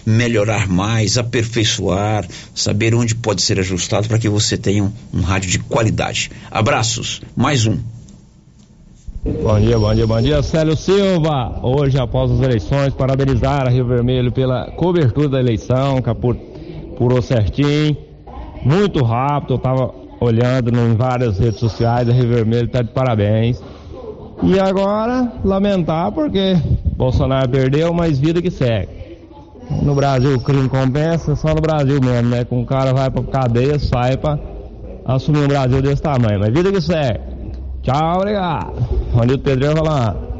melhorar 0.06 0.70
mais, 0.70 1.18
aperfeiçoar, 1.18 2.28
saber 2.54 2.94
onde 2.94 3.16
pode 3.16 3.42
ser 3.42 3.60
ajustado 3.60 4.08
para 4.08 4.20
que 4.20 4.30
você 4.30 4.56
tenha 4.56 4.84
um, 4.84 4.92
um 5.12 5.22
rádio 5.22 5.50
de 5.50 5.58
qualidade. 5.58 6.30
Abraços, 6.52 7.24
mais 7.36 7.66
um. 7.66 7.80
Bom 9.26 9.60
dia, 9.60 9.80
bom 9.80 9.96
dia, 9.96 10.06
bom 10.06 10.22
dia, 10.22 10.44
Célio 10.44 10.78
Silva. 10.78 11.60
Hoje, 11.64 11.98
após 11.98 12.30
as 12.30 12.40
eleições, 12.40 12.94
parabenizar 12.94 13.66
a 13.66 13.72
Rio 13.72 13.88
Vermelho 13.88 14.32
pela 14.32 14.70
cobertura 14.74 15.28
da 15.28 15.40
eleição, 15.40 16.04
que 16.04 16.10
apurou 16.12 17.20
certinho, 17.24 17.98
muito 18.64 19.04
rápido. 19.04 19.54
Eu 19.54 19.58
estava 19.58 20.01
olhando 20.22 20.70
em 20.70 20.96
várias 20.96 21.40
redes 21.40 21.60
sociais, 21.60 22.08
a 22.08 22.14
Rio 22.14 22.30
Vermelho 22.30 22.68
está 22.68 22.84
de 22.84 22.92
parabéns. 22.92 23.60
E 24.44 24.60
agora, 24.60 25.34
lamentar 25.44 26.12
porque 26.12 26.56
Bolsonaro 26.96 27.50
perdeu, 27.50 27.92
mas 27.92 28.20
vida 28.20 28.42
que 28.42 28.52
segue. 28.52 29.02
No 29.82 29.96
Brasil 29.96 30.36
o 30.36 30.40
crime 30.40 30.70
compensa, 30.70 31.36
só 31.36 31.54
no 31.56 31.62
Brasil 31.62 32.00
mesmo, 32.02 32.30
né? 32.30 32.44
Com 32.44 32.62
o 32.62 32.66
cara 32.66 32.94
vai 32.94 33.10
pra 33.10 33.24
cadeia, 33.24 33.80
sai 33.80 34.18
pra 34.18 34.38
assumir 35.06 35.40
um 35.40 35.48
Brasil 35.48 35.82
desse 35.82 36.02
tamanho. 36.02 36.40
Mas 36.40 36.54
vida 36.54 36.72
que 36.72 36.82
segue. 36.82 37.20
Tchau, 37.82 38.18
obrigado. 38.18 38.74
Ronildo 39.14 39.44
Pedreiro 39.44 39.78
falando. 39.78 40.32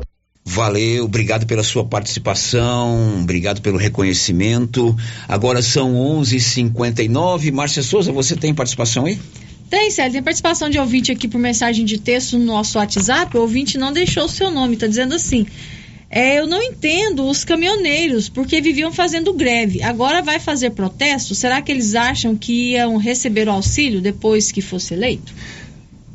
Valeu, 0.46 1.06
obrigado 1.06 1.46
pela 1.46 1.64
sua 1.64 1.86
participação, 1.86 3.22
obrigado 3.22 3.62
pelo 3.62 3.78
reconhecimento. 3.78 4.96
Agora 5.28 5.62
são 5.62 5.94
11:59. 5.94 7.52
Márcia 7.52 7.84
Souza, 7.84 8.12
você 8.12 8.36
tem 8.36 8.54
participação 8.54 9.06
aí? 9.06 9.20
Tem, 9.72 9.90
Célio, 9.90 10.12
tem 10.12 10.22
participação 10.22 10.70
de 10.70 10.78
ouvinte 10.78 11.14
aqui 11.14 11.30
por 11.30 11.40
mensagem 11.40 11.86
de 11.86 11.98
texto 11.98 12.38
no 12.38 12.44
nosso 12.44 12.78
WhatsApp. 12.78 13.38
O 13.38 13.40
ouvinte 13.40 13.78
não 13.78 13.94
deixou 13.94 14.26
o 14.26 14.30
seu 14.30 14.52
nome, 14.52 14.74
está 14.74 14.86
dizendo 14.86 15.16
assim. 15.16 15.48
É, 16.10 16.40
eu 16.40 16.46
não 16.46 16.62
entendo 16.62 17.26
os 17.26 17.46
caminhoneiros, 17.46 18.28
porque 18.28 18.60
viviam 18.60 18.92
fazendo 18.92 19.32
greve. 19.32 19.82
Agora 19.82 20.22
vai 20.22 20.42
fazer 20.42 20.72
protesto? 20.72 21.34
Será 21.34 21.62
que 21.62 21.72
eles 21.72 21.96
acham 21.96 22.36
que 22.36 22.74
iam 22.74 22.98
receber 22.98 23.48
o 23.48 23.52
auxílio 23.52 24.02
depois 24.02 24.52
que 24.52 24.62
fosse 24.62 24.94
eleito? 24.94 25.34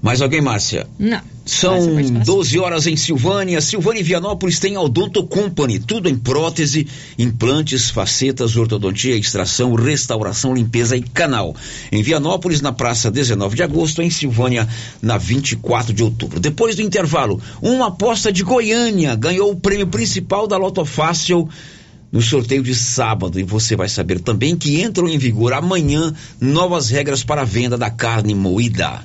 Mais 0.02 0.20
alguém, 0.20 0.40
Márcia? 0.40 0.86
Não. 0.98 1.20
São 1.46 1.78
12 2.24 2.58
horas 2.58 2.86
em 2.88 2.96
Silvânia. 2.96 3.60
Silvânia 3.60 4.00
e 4.00 4.02
Vianópolis 4.02 4.58
tem 4.58 4.74
a 4.74 4.80
Odonto 4.80 5.24
Company, 5.24 5.78
tudo 5.78 6.08
em 6.08 6.16
prótese, 6.16 6.88
implantes, 7.16 7.88
facetas, 7.88 8.56
ortodontia, 8.56 9.16
extração, 9.16 9.74
restauração, 9.74 10.52
limpeza 10.52 10.96
e 10.96 11.02
canal. 11.02 11.54
Em 11.92 12.02
Vianópolis, 12.02 12.60
na 12.60 12.72
praça 12.72 13.12
19 13.12 13.54
de 13.54 13.62
agosto, 13.62 14.02
em 14.02 14.10
Silvânia, 14.10 14.68
na 15.00 15.18
24 15.18 15.92
de 15.92 16.02
outubro. 16.02 16.40
Depois 16.40 16.74
do 16.74 16.82
intervalo, 16.82 17.40
uma 17.62 17.88
aposta 17.88 18.32
de 18.32 18.42
Goiânia 18.42 19.14
ganhou 19.14 19.52
o 19.52 19.56
prêmio 19.56 19.86
principal 19.86 20.48
da 20.48 20.56
Loto 20.56 20.84
Fácil 20.84 21.48
no 22.10 22.20
sorteio 22.20 22.62
de 22.62 22.74
sábado. 22.74 23.38
E 23.38 23.44
você 23.44 23.76
vai 23.76 23.88
saber 23.88 24.18
também 24.18 24.56
que 24.56 24.82
entram 24.82 25.08
em 25.08 25.16
vigor 25.16 25.52
amanhã 25.52 26.12
novas 26.40 26.90
regras 26.90 27.22
para 27.22 27.42
a 27.42 27.44
venda 27.44 27.78
da 27.78 27.88
carne 27.88 28.34
moída. 28.34 29.04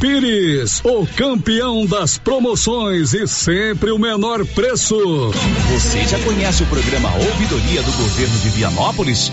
Pires, 0.00 0.80
o 0.84 1.06
campeão 1.06 1.86
das 1.86 2.18
promoções 2.18 3.14
e 3.14 3.26
sempre 3.26 3.90
o 3.90 3.98
menor 3.98 4.44
preço. 4.46 4.96
Você 5.72 6.04
já 6.04 6.18
conhece 6.20 6.62
o 6.62 6.66
programa 6.66 7.10
Ouvidoria 7.14 7.82
do 7.82 7.92
Governo 7.92 8.38
de 8.38 8.48
Vianópolis? 8.50 9.32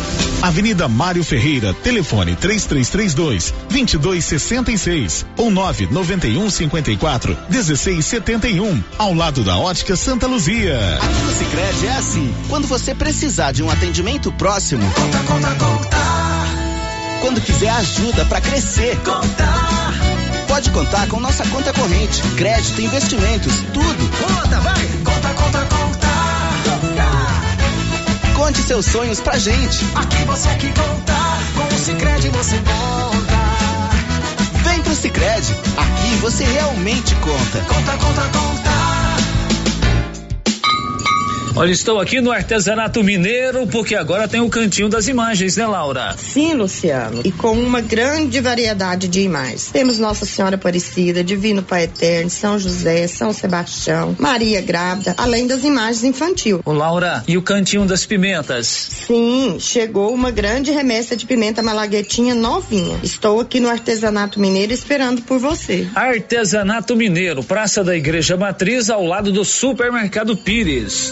Avenida 0.41 0.87
Mário 0.87 1.23
Ferreira, 1.23 1.73
telefone 1.73 2.35
3332 2.35 3.53
2266 3.69 5.25
ou 5.37 5.51
991 5.51 6.49
54 6.49 7.37
1671, 7.49 8.83
ao 8.97 9.13
lado 9.13 9.43
da 9.43 9.57
Ótica 9.57 9.95
Santa 9.95 10.27
Luzia. 10.27 10.79
Aqui 10.97 11.23
no 11.23 11.31
Sicredi 11.33 11.87
é 11.87 11.97
assim, 11.97 12.33
quando 12.49 12.67
você 12.67 12.95
precisar 12.95 13.51
de 13.51 13.63
um 13.63 13.69
atendimento 13.69 14.31
próximo, 14.31 14.83
conta, 14.91 15.19
conta, 15.19 15.55
conta. 15.55 15.97
Quando 17.21 17.39
quiser 17.39 17.69
ajuda 17.69 18.25
para 18.25 18.41
crescer, 18.41 18.97
conta. 19.05 19.47
Pode 20.47 20.69
contar 20.71 21.07
com 21.07 21.19
nossa 21.19 21.45
conta 21.47 21.71
corrente, 21.71 22.21
crédito, 22.35 22.81
investimentos, 22.81 23.53
tudo. 23.73 24.09
Conta, 24.19 24.59
vai. 24.59 25.00
Conte 28.41 28.63
seus 28.63 28.87
sonhos 28.87 29.19
pra 29.19 29.37
gente. 29.37 29.85
Aqui 29.93 30.25
você 30.25 30.49
é 30.49 30.55
que 30.55 30.67
conta, 30.69 31.13
com 31.55 31.75
o 31.75 31.77
Cicred 31.77 32.27
você 32.29 32.57
conta. 32.57 33.37
Vem 34.63 34.81
pro 34.81 34.95
Cicred, 34.95 35.55
aqui 35.77 36.15
você 36.21 36.43
realmente 36.45 37.13
conta. 37.17 37.59
Conta, 37.67 37.91
conta, 37.97 38.21
conta. 38.35 38.80
Olha, 41.53 41.71
estou 41.71 41.99
aqui 41.99 42.21
no 42.21 42.31
artesanato 42.31 43.03
mineiro 43.03 43.67
porque 43.67 43.93
agora 43.93 44.25
tem 44.25 44.39
o 44.39 44.49
cantinho 44.49 44.87
das 44.87 45.09
imagens, 45.09 45.57
né, 45.57 45.67
Laura? 45.67 46.15
Sim, 46.17 46.53
Luciano. 46.53 47.21
E 47.25 47.31
com 47.31 47.51
uma 47.51 47.81
grande 47.81 48.39
variedade 48.39 49.09
de 49.09 49.19
imagens. 49.19 49.69
Temos 49.71 49.99
Nossa 49.99 50.25
Senhora 50.25 50.55
Aparecida, 50.55 51.21
Divino 51.21 51.61
Pai 51.61 51.83
Eterno, 51.83 52.29
São 52.29 52.57
José, 52.57 53.05
São 53.07 53.33
Sebastião, 53.33 54.15
Maria 54.17 54.61
Grávida, 54.61 55.13
além 55.17 55.45
das 55.45 55.65
imagens 55.65 56.05
infantil. 56.05 56.61
Ô, 56.63 56.71
Laura, 56.71 57.21
e 57.27 57.37
o 57.37 57.41
cantinho 57.41 57.85
das 57.85 58.05
pimentas? 58.05 58.67
Sim, 58.67 59.57
chegou 59.59 60.13
uma 60.13 60.31
grande 60.31 60.71
remessa 60.71 61.17
de 61.17 61.25
pimenta 61.25 61.61
malaguetinha 61.61 62.33
novinha. 62.33 62.97
Estou 63.03 63.41
aqui 63.41 63.59
no 63.59 63.69
artesanato 63.69 64.39
mineiro 64.39 64.71
esperando 64.71 65.21
por 65.23 65.37
você. 65.37 65.85
Artesanato 65.93 66.95
Mineiro, 66.95 67.43
Praça 67.43 67.83
da 67.83 67.95
Igreja 67.95 68.37
Matriz, 68.37 68.89
ao 68.89 69.05
lado 69.05 69.33
do 69.33 69.43
Supermercado 69.43 70.37
Pires. 70.37 71.11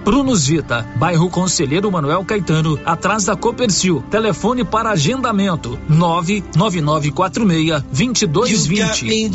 Prunus 0.03 0.47
Vita, 0.47 0.87
bairro 0.95 1.29
Conselheiro 1.29 1.91
Manuel 1.91 2.25
Caetano, 2.25 2.79
atrás 2.85 3.25
da 3.25 3.35
Copercil. 3.35 4.03
Telefone 4.09 4.63
para 4.63 4.89
agendamento: 4.91 5.79
99946 5.87 7.83
2220. 7.91 9.31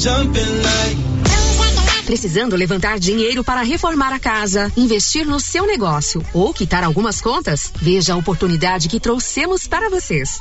Precisando 2.05 2.55
levantar 2.55 2.99
dinheiro 3.01 3.43
para 3.43 3.63
reformar 3.63 4.13
a 4.13 4.21
casa, 4.21 4.73
investir 4.77 5.27
no 5.27 5.41
seu 5.41 5.67
negócio 5.67 6.25
ou 6.33 6.55
quitar 6.55 6.85
algumas 6.85 7.21
contas? 7.21 7.73
Veja 7.75 8.15
a 8.15 8.17
oportunidade 8.17 8.89
que 8.89 9.01
trouxemos 9.01 9.67
para 9.67 9.91
vocês. 9.91 10.41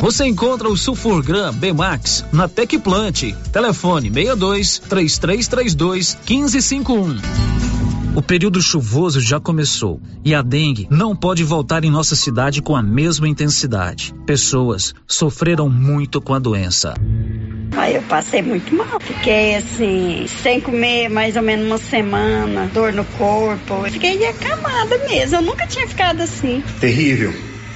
Você 0.00 0.26
encontra 0.26 0.68
o 0.68 0.76
Sulfurgram 0.76 1.52
Bemax 1.52 2.24
na 2.32 2.48
Tecplant. 2.48 3.32
Telefone 3.52 4.10
62 4.10 4.78
3332 4.78 6.18
1551. 6.28 7.58
O 8.14 8.22
período 8.22 8.60
chuvoso 8.60 9.20
já 9.20 9.38
começou 9.38 10.00
e 10.24 10.34
a 10.34 10.42
dengue 10.42 10.88
não 10.90 11.14
pode 11.14 11.44
voltar 11.44 11.84
em 11.84 11.90
nossa 11.90 12.16
cidade 12.16 12.60
com 12.60 12.74
a 12.74 12.82
mesma 12.82 13.28
intensidade. 13.28 14.12
Pessoas 14.26 14.94
sofreram 15.06 15.68
muito 15.68 16.20
com 16.20 16.34
a 16.34 16.38
doença. 16.40 16.94
Aí 17.76 17.94
eu 17.94 18.02
passei 18.02 18.42
muito 18.42 18.74
mal. 18.74 18.98
Fiquei 18.98 19.54
assim, 19.54 20.26
sem 20.42 20.60
comer 20.60 21.08
mais 21.08 21.36
ou 21.36 21.42
menos 21.42 21.66
uma 21.66 21.78
semana, 21.78 22.68
dor 22.74 22.92
no 22.92 23.04
corpo. 23.04 23.84
Fiquei 23.90 24.26
acamada 24.26 24.98
mesmo. 25.08 25.36
Eu 25.36 25.42
nunca 25.42 25.66
tinha 25.66 25.86
ficado 25.86 26.20
assim. 26.20 26.62
Terrível. 26.80 27.32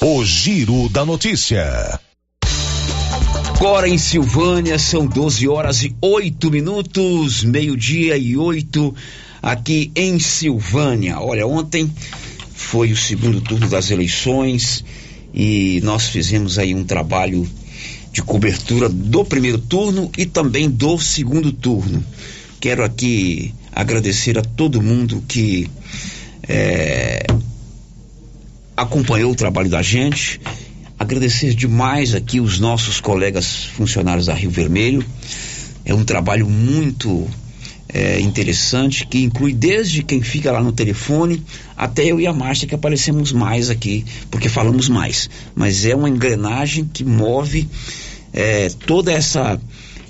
O 0.00 0.24
Giro 0.24 0.88
da 0.88 1.04
Notícia. 1.04 1.98
Agora 3.56 3.88
em 3.88 3.98
Silvânia 3.98 4.78
são 4.78 5.04
12 5.04 5.48
horas 5.48 5.82
e 5.82 5.92
8 6.00 6.52
minutos, 6.52 7.42
meio-dia 7.42 8.16
e 8.16 8.36
8 8.36 8.94
aqui 9.42 9.90
em 9.96 10.20
Silvânia. 10.20 11.18
Olha, 11.18 11.48
ontem 11.48 11.92
foi 12.54 12.92
o 12.92 12.96
segundo 12.96 13.40
turno 13.40 13.68
das 13.68 13.90
eleições 13.90 14.84
e 15.34 15.80
nós 15.82 16.06
fizemos 16.06 16.60
aí 16.60 16.76
um 16.76 16.84
trabalho 16.84 17.44
de 18.12 18.22
cobertura 18.22 18.88
do 18.88 19.24
primeiro 19.24 19.58
turno 19.58 20.12
e 20.16 20.24
também 20.24 20.70
do 20.70 20.96
segundo 20.96 21.50
turno. 21.50 22.04
Quero 22.60 22.84
aqui 22.84 23.52
agradecer 23.72 24.38
a 24.38 24.42
todo 24.42 24.80
mundo 24.80 25.24
que 25.26 25.68
é, 26.48 27.26
acompanhou 28.78 29.32
o 29.32 29.34
trabalho 29.34 29.68
da 29.68 29.82
gente, 29.82 30.40
agradecer 30.96 31.52
demais 31.52 32.14
aqui 32.14 32.40
os 32.40 32.60
nossos 32.60 33.00
colegas 33.00 33.64
funcionários 33.64 34.26
da 34.26 34.34
Rio 34.34 34.50
Vermelho. 34.50 35.04
É 35.84 35.92
um 35.92 36.04
trabalho 36.04 36.48
muito 36.48 37.28
é, 37.88 38.20
interessante 38.20 39.04
que 39.04 39.24
inclui 39.24 39.52
desde 39.52 40.04
quem 40.04 40.22
fica 40.22 40.52
lá 40.52 40.62
no 40.62 40.70
telefone 40.70 41.42
até 41.76 42.04
eu 42.04 42.20
e 42.20 42.26
a 42.26 42.32
Márcia 42.32 42.68
que 42.68 42.74
aparecemos 42.74 43.32
mais 43.32 43.68
aqui 43.68 44.04
porque 44.30 44.48
falamos 44.48 44.88
mais. 44.88 45.28
Mas 45.56 45.84
é 45.84 45.96
uma 45.96 46.08
engrenagem 46.08 46.84
que 46.84 47.02
move 47.02 47.68
é, 48.32 48.68
toda 48.86 49.12
essa 49.12 49.60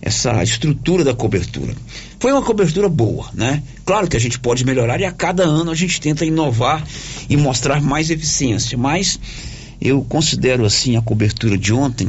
essa 0.01 0.43
estrutura 0.43 1.03
da 1.03 1.15
cobertura. 1.15 1.75
Foi 2.21 2.33
uma 2.33 2.43
cobertura 2.43 2.89
boa, 2.89 3.29
né? 3.33 3.63
Claro 3.85 4.09
que 4.09 4.17
a 4.17 4.21
gente 4.21 4.39
pode 4.39 4.65
melhorar 4.65 5.01
e 5.01 5.05
a 5.05 5.13
cada 5.13 5.45
ano 5.45 5.71
a 5.71 5.75
gente 5.75 6.01
tenta 6.01 6.25
inovar 6.25 6.85
e 7.29 7.37
mostrar 7.37 7.81
mais 7.81 8.11
eficiência, 8.11 8.77
mas 8.77 9.21
eu 9.81 10.03
considero 10.03 10.65
assim 10.65 10.97
a 10.97 11.03
cobertura 11.03 11.57
de 11.57 11.73
ontem 11.73 12.09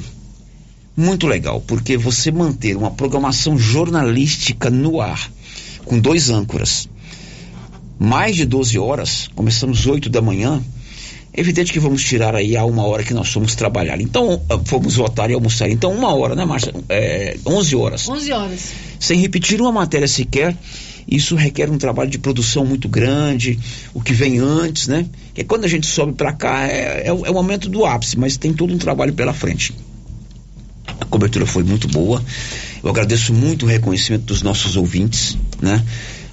muito 0.98 1.28
legal, 1.28 1.62
porque 1.62 1.96
você 1.96 2.32
manter 2.32 2.76
uma 2.76 2.92
programação 2.92 3.58
jornalística 3.58 4.70
no 4.70 5.00
ar 5.00 5.32
com 5.86 5.98
dois 6.00 6.30
âncoras. 6.30 6.90
Mais 7.98 8.36
de 8.36 8.46
12 8.46 8.78
horas, 8.78 9.30
começamos 9.36 9.86
8 9.86 10.10
da 10.10 10.22
manhã. 10.22 10.62
É 11.32 11.42
evidente 11.42 11.72
que 11.72 11.80
vamos 11.80 12.04
tirar 12.04 12.36
aí 12.36 12.58
a 12.58 12.66
uma 12.66 12.84
hora 12.86 13.04
que 13.04 13.14
nós 13.14 13.30
fomos 13.30 13.56
trabalhar. 13.56 14.02
Então, 14.02 14.42
ah, 14.50 14.60
fomos 14.66 14.96
votar 14.96 15.30
e 15.30 15.34
almoçar. 15.34 15.70
Então, 15.70 15.94
uma 15.94 16.14
hora, 16.14 16.36
né, 16.36 16.44
Márcia? 16.44 16.74
É, 16.90 17.38
11 17.46 17.76
horas. 17.76 18.10
11 18.10 18.32
horas. 18.32 18.72
Sem 19.00 19.20
repetir 19.20 19.62
uma 19.62 19.72
matéria 19.72 20.08
sequer. 20.08 20.56
Isso 21.08 21.36
requer 21.36 21.70
um 21.70 21.78
trabalho 21.78 22.10
de 22.10 22.20
produção 22.20 22.66
muito 22.66 22.88
grande, 22.88 23.58
o 23.96 24.02
que 24.02 24.14
vem 24.14 24.38
antes, 24.38 24.88
né? 24.88 25.08
Que 25.34 25.44
quando 25.44 25.66
a 25.66 25.68
gente 25.68 25.88
sobe 25.88 26.14
para 26.14 26.32
cá 26.34 26.68
é, 26.68 27.04
é, 27.06 27.08
é 27.08 27.12
o 27.12 27.34
momento 27.34 27.68
do 27.68 27.84
ápice, 27.84 28.18
mas 28.18 28.38
tem 28.38 28.54
todo 28.54 28.72
um 28.72 28.78
trabalho 28.78 29.12
pela 29.14 29.34
frente. 29.34 29.74
A 31.00 31.06
cobertura 31.06 31.48
foi 31.48 31.64
muito 31.64 31.88
boa. 31.88 32.24
Eu 32.84 32.90
agradeço 32.90 33.34
muito 33.34 33.66
o 33.66 33.70
reconhecimento 33.70 34.26
dos 34.26 34.44
nossos 34.44 34.78
ouvintes, 34.78 35.36
né? 35.60 35.84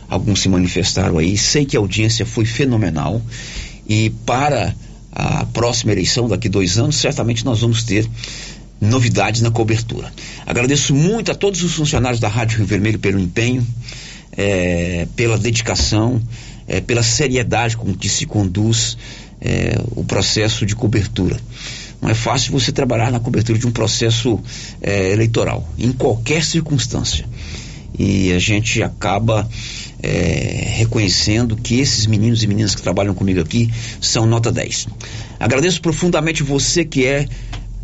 Alguns 0.09 0.41
se 0.41 0.49
manifestaram 0.49 1.17
aí. 1.17 1.39
Sei 1.39 1.65
que 1.65 1.77
a 1.77 1.81
audiência 1.81 2.27
foi 2.27 2.45
fenomenal. 2.45 3.23
E 3.89 4.11
para 4.27 4.75
a 5.19 5.47
próxima 5.47 5.93
eleição, 5.93 6.29
daqui 6.29 6.47
dois 6.47 6.77
anos, 6.77 6.97
certamente 6.97 7.43
nós 7.43 7.61
vamos 7.61 7.83
ter 7.83 8.07
novidades 8.79 9.41
na 9.41 9.51
cobertura. 9.51 10.13
Agradeço 10.45 10.95
muito 10.95 11.33
a 11.33 11.35
todos 11.35 11.63
os 11.63 11.73
funcionários 11.73 12.21
da 12.21 12.29
Rádio 12.29 12.59
Rio 12.59 12.67
Vermelho 12.67 12.99
pelo 12.99 13.19
empenho, 13.19 13.67
é, 14.37 15.09
pela 15.17 15.39
dedicação, 15.39 16.21
é, 16.69 16.83
pela 16.83 17.03
seriedade 17.03 17.79
com 17.79 17.95
que 17.95 18.11
se 18.11 18.27
conduz 18.27 18.99
é, 19.41 19.81
o 19.93 20.05
processo 20.05 20.67
de 20.67 20.77
cobertura. 20.77 21.41
Não 22.03 22.11
é 22.11 22.15
fácil 22.15 22.53
você 22.53 22.71
trabalhar 22.71 23.11
na 23.11 23.19
cobertura 23.19 23.59
de 23.59 23.67
um 23.67 23.73
processo 23.73 24.39
é, 24.83 25.13
eleitoral, 25.13 25.67
em 25.79 25.93
qualquer 25.93 26.45
circunstância. 26.45 27.27
E 27.99 28.35
a 28.35 28.39
gente 28.39 28.83
acaba 28.83 29.49
é, 30.07 30.65
reconhecendo 30.77 31.57
que 31.57 31.81
esses 31.81 32.07
meninos 32.07 32.43
e 32.45 32.47
meninas 32.47 32.77
que 32.77 32.83
trabalham 32.83 33.13
comigo 33.13 33.41
aqui 33.41 33.73
são 34.01 34.25
nota 34.25 34.53
10. 34.53 34.87
Agradeço 35.41 35.83
profundamente 35.83 36.45
você 36.45 36.85
que 36.85 37.05
é 37.05 37.27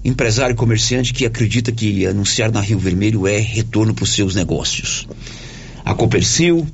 empresário 0.04 0.54
comerciante 0.54 1.12
que 1.12 1.26
acredita 1.26 1.72
que 1.72 2.06
anunciar 2.06 2.52
na 2.52 2.60
Rio 2.60 2.78
Vermelho 2.78 3.26
é 3.26 3.38
retorno 3.38 3.92
para 3.92 4.04
os 4.04 4.12
seus 4.12 4.36
negócios. 4.36 5.08
A 5.84 5.94
Copercil, 5.94 6.66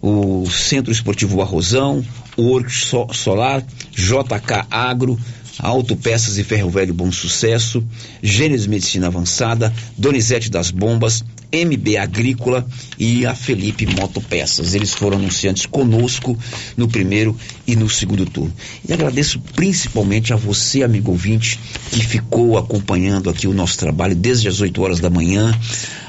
o 0.00 0.48
Centro 0.50 0.90
Esportivo 0.90 1.42
Arrozão, 1.42 2.02
o 2.36 2.50
Orc 2.52 2.70
Solar, 3.12 3.62
JK 3.92 4.66
Agro, 4.70 5.18
Autopeças 5.58 6.38
e 6.38 6.44
Ferro 6.44 6.70
Velho 6.70 6.92
Bom 6.92 7.10
Sucesso, 7.10 7.82
Gênesis 8.22 8.66
Medicina 8.66 9.06
Avançada, 9.06 9.72
Donizete 9.96 10.50
das 10.50 10.70
Bombas, 10.70 11.24
MB 11.52 11.96
Agrícola 11.96 12.66
e 12.98 13.24
a 13.24 13.34
Felipe 13.34 13.86
Motopeças. 13.86 14.74
Eles 14.74 14.92
foram 14.92 15.16
anunciantes 15.16 15.64
conosco 15.64 16.36
no 16.76 16.88
primeiro 16.88 17.36
e 17.66 17.74
no 17.74 17.88
segundo 17.88 18.26
turno. 18.26 18.52
E 18.86 18.92
agradeço 18.92 19.40
principalmente 19.54 20.32
a 20.32 20.36
você, 20.36 20.82
amigo 20.82 21.12
ouvinte, 21.12 21.58
que 21.90 22.04
ficou 22.04 22.58
acompanhando 22.58 23.30
aqui 23.30 23.46
o 23.46 23.54
nosso 23.54 23.78
trabalho 23.78 24.14
desde 24.14 24.48
as 24.48 24.60
8 24.60 24.82
horas 24.82 25.00
da 25.00 25.08
manhã 25.08 25.58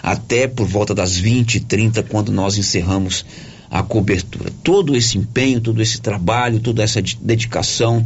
até 0.03 0.47
por 0.47 0.67
volta 0.67 0.93
das 0.93 1.15
20 1.15 1.55
e 1.55 1.59
30, 1.61 2.03
quando 2.03 2.31
nós 2.31 2.57
encerramos 2.57 3.25
a 3.69 3.83
cobertura. 3.83 4.51
Todo 4.63 4.95
esse 4.95 5.17
empenho, 5.17 5.59
todo 5.59 5.81
esse 5.81 5.99
trabalho, 5.99 6.59
toda 6.59 6.83
essa 6.83 7.01
dedicação 7.01 8.05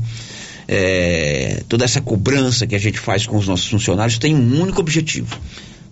é, 0.73 1.63
toda 1.67 1.83
essa 1.83 1.99
cobrança 1.99 2.65
que 2.65 2.73
a 2.73 2.79
gente 2.79 2.97
faz 2.97 3.27
com 3.27 3.35
os 3.35 3.45
nossos 3.45 3.67
funcionários 3.67 4.17
tem 4.17 4.33
um 4.33 4.61
único 4.61 4.79
objetivo: 4.79 5.37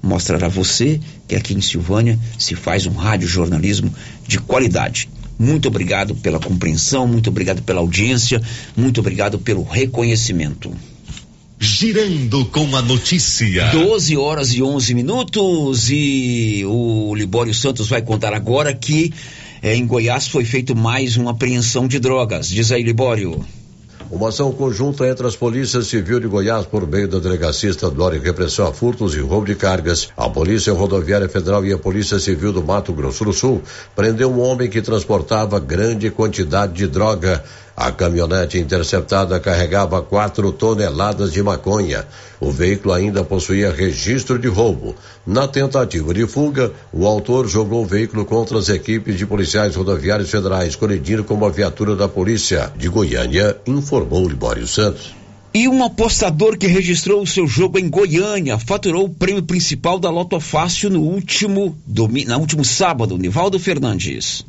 mostrar 0.02 0.42
a 0.42 0.48
você 0.48 1.02
que 1.28 1.36
aqui 1.36 1.54
em 1.54 1.60
Silvânia 1.60 2.18
se 2.38 2.56
faz 2.56 2.86
um 2.86 2.94
rádio 2.94 3.28
jornalismo 3.28 3.94
de 4.26 4.40
qualidade. 4.40 5.10
Muito 5.38 5.68
obrigado 5.68 6.16
pela 6.16 6.40
compreensão, 6.40 7.06
muito 7.06 7.30
obrigado 7.30 7.62
pela 7.62 7.82
audiência, 7.82 8.42
muito 8.76 9.02
obrigado 9.02 9.38
pelo 9.38 9.64
reconhecimento. 9.64 10.72
Girando 11.60 12.46
com 12.46 12.74
a 12.74 12.82
notícia. 12.82 13.72
12 13.72 14.16
horas 14.16 14.54
e 14.54 14.64
11 14.64 14.94
minutos 14.94 15.90
e 15.90 16.64
o 16.66 17.14
Libório 17.14 17.54
Santos 17.54 17.90
vai 17.90 18.02
contar 18.02 18.34
agora 18.34 18.74
que 18.74 19.14
é, 19.62 19.76
em 19.76 19.86
Goiás 19.86 20.30
foi 20.30 20.46
feito 20.46 20.74
mais 20.74 21.18
uma 21.18 21.32
apreensão 21.32 21.86
de 21.86 22.00
drogas. 22.00 22.48
Diz 22.48 22.72
aí, 22.72 22.82
Libório. 22.82 23.46
Uma 24.12 24.30
ação 24.30 24.52
conjunta 24.52 25.08
entre 25.08 25.28
as 25.28 25.36
polícias 25.36 25.86
civil 25.86 26.20
de 26.20 26.28
Goiás 26.28 26.66
por 26.66 26.88
meio 26.88 27.08
da 27.08 27.20
Delegacia 27.20 27.70
Estadual 27.70 28.10
de 28.10 28.18
Repressão 28.18 28.66
a 28.66 28.74
Furtos 28.74 29.14
e 29.14 29.20
Roubo 29.20 29.46
de 29.46 29.54
Cargas, 29.54 30.10
a 30.18 30.28
Polícia 30.28 30.74
Rodoviária 30.74 31.30
Federal 31.30 31.64
e 31.64 31.72
a 31.72 31.78
Polícia 31.78 32.18
Civil 32.18 32.52
do 32.52 32.64
Mato 32.64 32.92
Grosso 32.92 33.24
do 33.24 33.32
Sul 33.32 33.62
prendeu 33.96 34.32
um 34.32 34.40
homem 34.40 34.68
que 34.68 34.82
transportava 34.82 35.60
grande 35.60 36.10
quantidade 36.10 36.74
de 36.74 36.88
droga 36.88 37.44
a 37.80 37.94
caminhonete 37.94 38.60
interceptada 38.60 39.40
carregava 39.40 40.02
quatro 40.02 40.52
toneladas 40.52 41.32
de 41.32 41.42
maconha. 41.42 42.06
O 42.38 42.52
veículo 42.52 42.94
ainda 42.94 43.24
possuía 43.24 43.72
registro 43.72 44.38
de 44.38 44.50
roubo. 44.50 44.98
Na 45.26 45.48
tentativa 45.48 46.14
de 46.14 46.28
fuga, 46.28 46.74
o 46.92 47.08
autor 47.08 47.48
jogou 47.48 47.82
o 47.82 47.86
veículo 47.86 48.26
contra 48.26 48.58
as 48.58 48.68
equipes 48.68 49.18
de 49.18 49.26
policiais 49.26 49.78
rodoviários 49.78 50.30
federais, 50.30 50.76
colidindo 50.76 51.24
com 51.24 51.36
uma 51.36 51.50
viatura 51.50 51.96
da 51.96 52.10
polícia 52.10 52.70
de 52.76 52.90
Goiânia, 52.90 53.56
informou 53.66 54.28
Libório 54.28 54.68
Santos. 54.68 55.16
E 55.54 55.66
um 55.70 55.82
apostador 55.82 56.58
que 56.58 56.68
registrou 56.68 57.22
o 57.22 57.28
seu 57.28 57.48
jogo 57.48 57.80
em 57.80 57.90
Goiânia 57.90 58.60
faturou 58.60 59.06
o 59.06 59.10
prêmio 59.10 59.44
principal 59.44 59.98
da 59.98 60.10
Loto 60.10 60.38
Fácil 60.42 60.90
no 60.90 61.02
último, 61.02 61.78
domi, 61.88 62.26
no 62.26 62.38
último 62.40 62.66
sábado, 62.66 63.18
Nivaldo 63.18 63.58
Fernandes. 63.58 64.46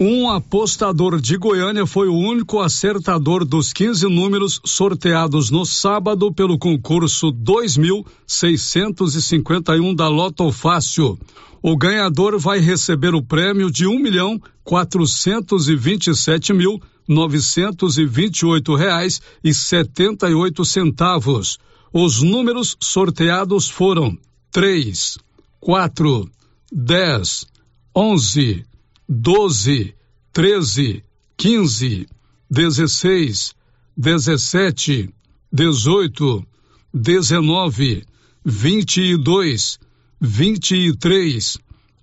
Um 0.00 0.30
apostador 0.30 1.20
de 1.20 1.36
Goiânia 1.36 1.84
foi 1.84 2.06
o 2.06 2.14
único 2.14 2.60
acertador 2.60 3.44
dos 3.44 3.72
15 3.72 4.06
números 4.06 4.60
sorteados 4.64 5.50
no 5.50 5.66
sábado 5.66 6.32
pelo 6.32 6.56
concurso 6.56 7.32
2651 7.32 9.92
da 9.92 10.06
Loto 10.06 10.52
Fácil. 10.52 11.18
O 11.60 11.76
ganhador 11.76 12.38
vai 12.38 12.60
receber 12.60 13.12
o 13.12 13.20
prêmio 13.20 13.72
de 13.72 13.88
um 13.88 13.98
milhão 13.98 14.40
quatrocentos 14.62 15.68
e 15.68 15.74
vinte 15.74 16.06
e 16.06 16.14
sete 16.14 16.52
mil 16.52 16.80
novecentos 17.08 17.98
e 17.98 18.06
vinte 18.06 18.42
e 18.42 18.46
oito 18.46 18.76
reais 18.76 19.20
e 19.42 19.52
setenta 19.52 20.30
e 20.30 20.34
oito 20.34 20.64
centavos. 20.64 21.58
Os 21.92 22.22
números 22.22 22.76
sorteados 22.80 23.68
foram 23.68 24.16
três, 24.52 25.18
quatro, 25.58 26.30
dez, 26.70 27.44
onze 27.92 28.64
doze, 29.08 29.94
treze, 30.32 31.02
quinze, 31.36 32.06
dezesseis, 32.50 33.54
dezessete, 33.96 35.08
dezoito, 35.52 36.44
19, 36.92 38.04
22, 38.44 39.78
23, 40.20 41.58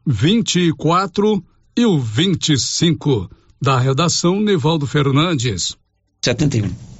24 0.05 1.43
e 1.77 1.85
o 1.85 1.99
25. 1.99 3.29
Da 3.61 3.79
redação 3.79 4.39
Nevaldo 4.39 4.85
Fernandes. 4.85 5.75
71. 6.23 6.94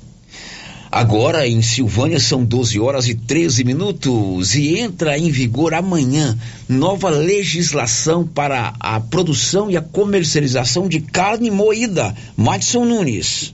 Agora 0.96 1.46
em 1.46 1.62
Silvânia 1.62 2.22
são 2.22 2.46
12 2.46 2.80
horas 2.80 3.10
e 3.10 3.16
13 3.16 3.66
minutos 3.66 4.56
e 4.56 4.80
entra 4.80 5.18
em 5.18 5.30
vigor 5.30 5.74
amanhã 5.74 6.38
nova 6.70 7.10
legislação 7.10 8.26
para 8.26 8.74
a 8.80 8.98
produção 9.02 9.70
e 9.70 9.76
a 9.76 9.82
comercialização 9.82 10.88
de 10.88 11.02
carne 11.02 11.52
moída. 11.52 12.16
Madison 12.38 12.86
Nunes. 12.86 13.54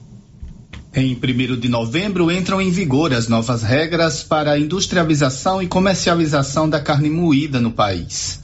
Em 0.94 1.16
1 1.16 1.60
de 1.60 1.68
novembro 1.68 2.32
entram 2.32 2.62
em 2.62 2.70
vigor 2.70 3.12
as 3.12 3.28
novas 3.28 3.64
regras 3.64 4.22
para 4.22 4.52
a 4.52 4.60
industrialização 4.60 5.64
e 5.64 5.68
comercialização 5.68 6.70
da 6.70 6.80
carne 6.80 7.10
moída 7.10 7.60
no 7.60 7.72
país. 7.72 8.40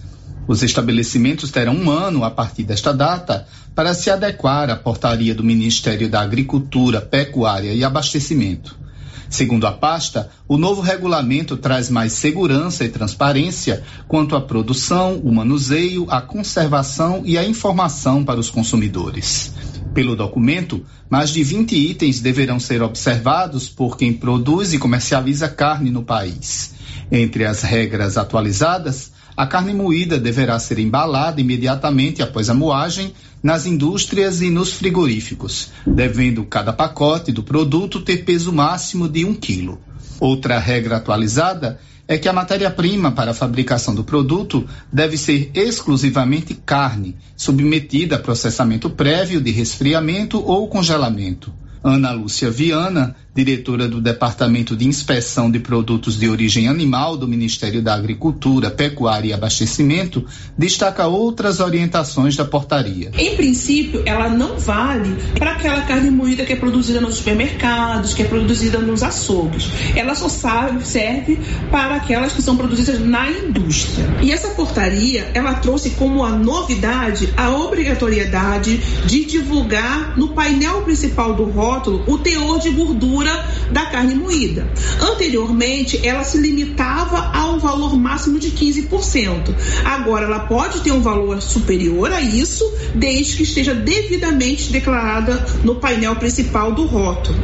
Os 0.47 0.63
estabelecimentos 0.63 1.51
terão 1.51 1.75
um 1.75 1.91
ano 1.91 2.23
a 2.23 2.31
partir 2.31 2.63
desta 2.63 2.91
data 2.91 3.47
para 3.75 3.93
se 3.93 4.09
adequar 4.09 4.71
à 4.71 4.75
portaria 4.75 5.35
do 5.35 5.43
Ministério 5.43 6.09
da 6.09 6.19
Agricultura, 6.21 6.99
Pecuária 6.99 7.71
e 7.75 7.83
Abastecimento. 7.83 8.86
Segundo 9.29 9.67
a 9.67 9.71
pasta, 9.71 10.29
o 10.47 10.57
novo 10.57 10.81
regulamento 10.81 11.57
traz 11.57 11.89
mais 11.89 12.13
segurança 12.13 12.85
e 12.85 12.89
transparência 12.89 13.83
quanto 14.07 14.35
à 14.35 14.41
produção, 14.41 15.17
o 15.23 15.31
manuseio, 15.33 16.07
a 16.09 16.21
conservação 16.21 17.21
e 17.25 17.37
a 17.37 17.45
informação 17.45 18.23
para 18.23 18.39
os 18.39 18.49
consumidores. 18.49 19.53
Pelo 19.93 20.15
documento, 20.15 20.85
mais 21.09 21.31
de 21.31 21.43
20 21.43 21.75
itens 21.75 22.19
deverão 22.19 22.59
ser 22.59 22.81
observados 22.81 23.67
por 23.67 23.97
quem 23.97 24.13
produz 24.13 24.73
e 24.73 24.77
comercializa 24.77 25.49
carne 25.49 25.89
no 25.89 26.03
país. 26.03 26.75
Entre 27.11 27.45
as 27.45 27.63
regras 27.63 28.17
atualizadas, 28.17 29.11
a 29.35 29.45
carne 29.45 29.73
moída 29.73 30.19
deverá 30.19 30.57
ser 30.59 30.79
embalada 30.79 31.39
imediatamente 31.39 32.21
após 32.21 32.49
a 32.49 32.53
moagem 32.53 33.13
nas 33.47 33.65
indústrias 33.65 34.41
e 34.41 34.49
nos 34.49 34.73
frigoríficos, 34.73 35.69
devendo 35.85 36.43
cada 36.43 36.73
pacote 36.73 37.31
do 37.31 37.41
produto 37.41 38.01
ter 38.01 38.25
peso 38.25 38.51
máximo 38.51 39.07
de 39.07 39.23
um 39.23 39.33
quilo. 39.33 39.79
Outra 40.19 40.59
regra 40.59 40.97
atualizada 40.97 41.79
é 42.05 42.17
que 42.17 42.27
a 42.27 42.33
matéria-prima 42.33 43.13
para 43.13 43.31
a 43.31 43.33
fabricação 43.33 43.95
do 43.95 44.03
produto 44.03 44.67
deve 44.91 45.17
ser 45.17 45.49
exclusivamente 45.53 46.55
carne, 46.55 47.15
submetida 47.37 48.17
a 48.17 48.19
processamento 48.19 48.89
prévio 48.89 49.39
de 49.39 49.49
resfriamento 49.49 50.43
ou 50.45 50.67
congelamento. 50.67 51.53
Ana 51.81 52.11
Lúcia 52.11 52.51
Viana, 52.51 53.15
diretora 53.37 53.87
do 53.87 54.01
Departamento 54.01 54.75
de 54.75 54.87
Inspeção 54.87 55.51
de 55.51 55.59
Produtos 55.59 56.17
de 56.17 56.27
Origem 56.27 56.67
Animal 56.67 57.15
do 57.15 57.27
Ministério 57.27 57.83
da 57.83 57.93
Agricultura, 57.93 58.71
Pecuária 58.71 59.29
e 59.29 59.33
Abastecimento, 59.33 60.25
destaca 60.57 61.05
outras 61.05 61.59
orientações 61.59 62.35
da 62.35 62.43
portaria. 62.43 63.11
Em 63.15 63.35
princípio, 63.35 64.01
ela 64.07 64.27
não 64.27 64.57
vale 64.57 65.15
para 65.37 65.51
aquela 65.51 65.81
carne 65.81 66.09
moída 66.09 66.45
que 66.45 66.53
é 66.53 66.55
produzida 66.55 66.99
nos 66.99 67.17
supermercados, 67.17 68.15
que 68.15 68.23
é 68.23 68.25
produzida 68.25 68.79
nos 68.79 69.03
açougues. 69.03 69.69
Ela 69.95 70.15
só 70.15 70.29
serve 70.29 71.37
para 71.69 71.95
aquelas 71.95 72.33
que 72.33 72.41
são 72.41 72.57
produzidas 72.57 72.99
na 72.99 73.29
indústria. 73.29 74.17
E 74.23 74.31
essa 74.31 74.47
portaria, 74.49 75.29
ela 75.35 75.53
trouxe 75.53 75.91
como 75.91 76.23
a 76.23 76.31
novidade 76.31 77.31
a 77.37 77.51
obrigatoriedade 77.51 78.77
de 79.05 79.25
divulgar 79.25 80.17
no 80.17 80.29
painel 80.29 80.81
principal 80.81 81.35
do 81.35 81.43
rótulo 81.43 82.03
o 82.07 82.17
teor 82.17 82.59
de 82.59 82.71
gordura 82.71 83.26
da 83.71 83.85
carne 83.85 84.15
moída. 84.15 84.67
Anteriormente, 85.01 85.99
ela 86.05 86.23
se 86.23 86.37
limitava 86.37 87.31
a 87.33 87.49
um 87.49 87.59
valor 87.59 87.97
máximo 87.97 88.39
de 88.39 88.51
15%. 88.51 89.53
Agora, 89.83 90.25
ela 90.25 90.39
pode 90.39 90.81
ter 90.81 90.91
um 90.91 91.01
valor 91.01 91.41
superior 91.41 92.11
a 92.11 92.21
isso, 92.21 92.63
desde 92.95 93.37
que 93.37 93.43
esteja 93.43 93.73
devidamente 93.73 94.71
declarada 94.71 95.45
no 95.63 95.75
painel 95.75 96.15
principal 96.15 96.71
do 96.71 96.85
rótulo. 96.85 97.37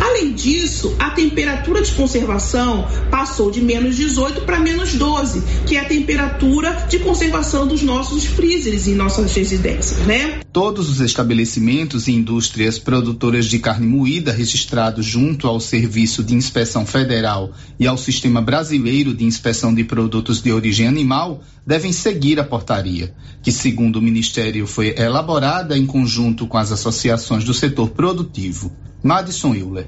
Além 0.00 0.32
disso, 0.32 0.94
a 0.98 1.10
temperatura 1.10 1.82
de 1.82 1.92
conservação 1.92 2.86
passou 3.10 3.50
de 3.50 3.60
menos 3.60 3.96
18 3.96 4.42
para 4.42 4.58
menos 4.58 4.94
12, 4.94 5.42
que 5.66 5.76
é 5.76 5.80
a 5.80 5.84
temperatura 5.84 6.86
de 6.88 6.98
conservação 6.98 7.66
dos 7.66 7.82
nossos 7.82 8.24
freezers 8.24 8.86
em 8.86 8.94
nossas 8.94 9.32
residências, 9.34 9.98
né? 10.06 10.40
Todos 10.52 10.90
os 10.90 11.00
estabelecimentos 11.00 12.08
e 12.08 12.12
indústrias 12.12 12.78
produtoras 12.78 13.46
de 13.46 13.58
carne 13.58 13.86
moída 13.86 14.32
registrados 14.32 15.06
junto 15.06 15.21
ao 15.44 15.60
Serviço 15.60 16.22
de 16.22 16.34
Inspeção 16.34 16.84
Federal 16.84 17.52
e 17.78 17.86
ao 17.86 17.96
Sistema 17.96 18.40
Brasileiro 18.40 19.14
de 19.14 19.24
Inspeção 19.24 19.74
de 19.74 19.84
Produtos 19.84 20.42
de 20.42 20.52
Origem 20.52 20.86
Animal 20.86 21.42
devem 21.66 21.92
seguir 21.92 22.40
a 22.40 22.44
portaria, 22.44 23.14
que, 23.42 23.52
segundo 23.52 23.96
o 23.96 24.02
Ministério, 24.02 24.66
foi 24.66 24.94
elaborada 24.98 25.76
em 25.76 25.86
conjunto 25.86 26.46
com 26.46 26.58
as 26.58 26.72
associações 26.72 27.44
do 27.44 27.54
setor 27.54 27.90
produtivo. 27.90 28.72
Madison 29.02 29.54
Euler. 29.54 29.86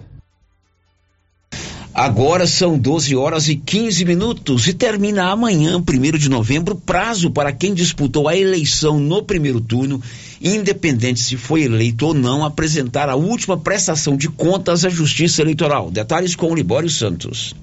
Agora 1.95 2.45
são 2.45 2.77
12 2.77 3.15
horas 3.15 3.49
e 3.49 3.55
15 3.55 4.05
minutos 4.05 4.67
e 4.67 4.75
termina 4.75 5.31
amanhã, 5.31 5.79
1 5.79 6.19
de 6.19 6.29
novembro, 6.29 6.75
prazo 6.75 7.31
para 7.31 7.53
quem 7.53 7.73
disputou 7.73 8.27
a 8.27 8.37
eleição 8.37 8.99
no 8.99 9.23
primeiro 9.23 9.61
turno, 9.61 10.03
independente 10.45 11.21
se 11.21 11.39
foi 11.39 11.63
eleito 11.63 12.07
ou 12.07 12.15
não, 12.15 12.45
apresentar 12.45 13.09
a 13.09 13.17
última 13.17 13.57
prestação 13.57 14.15
de 14.15 14.29
contas 14.29 14.85
à 14.85 14.91
Justiça 14.91 15.41
Eleitoral. 15.41 15.91
Detalhes 15.91 16.37
com 16.37 16.53
o 16.53 16.55
Libório 16.55 16.91
Santos. 16.91 17.55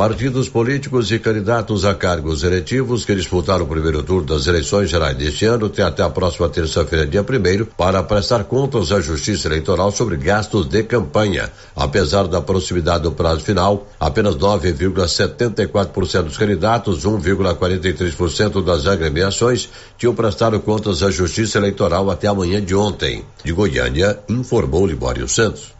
Partidos 0.00 0.48
políticos 0.48 1.12
e 1.12 1.18
candidatos 1.18 1.84
a 1.84 1.94
cargos 1.94 2.42
eletivos 2.42 3.04
que 3.04 3.14
disputaram 3.14 3.66
o 3.66 3.68
primeiro 3.68 4.02
turno 4.02 4.28
das 4.28 4.46
eleições 4.46 4.88
gerais 4.88 5.14
deste 5.14 5.44
ano 5.44 5.68
têm 5.68 5.84
até 5.84 6.02
a 6.02 6.08
próxima 6.08 6.48
terça-feira, 6.48 7.06
dia 7.06 7.20
1 7.20 7.66
para 7.76 8.02
prestar 8.02 8.44
contas 8.44 8.92
à 8.92 9.00
Justiça 9.02 9.46
Eleitoral 9.48 9.92
sobre 9.92 10.16
gastos 10.16 10.66
de 10.66 10.84
campanha. 10.84 11.52
Apesar 11.76 12.26
da 12.28 12.40
proximidade 12.40 13.02
do 13.02 13.12
prazo 13.12 13.42
final, 13.42 13.88
apenas 14.00 14.36
9,74% 14.36 16.22
dos 16.22 16.38
candidatos, 16.38 17.04
1,43% 17.04 18.64
das 18.64 18.86
agremiações 18.86 19.68
tinham 19.98 20.14
prestado 20.14 20.58
contas 20.60 21.02
à 21.02 21.10
Justiça 21.10 21.58
Eleitoral 21.58 22.10
até 22.10 22.26
amanhã 22.26 22.58
de 22.64 22.74
ontem. 22.74 23.22
De 23.44 23.52
Goiânia, 23.52 24.18
informou 24.30 24.86
Libório 24.86 25.28
Santos. 25.28 25.78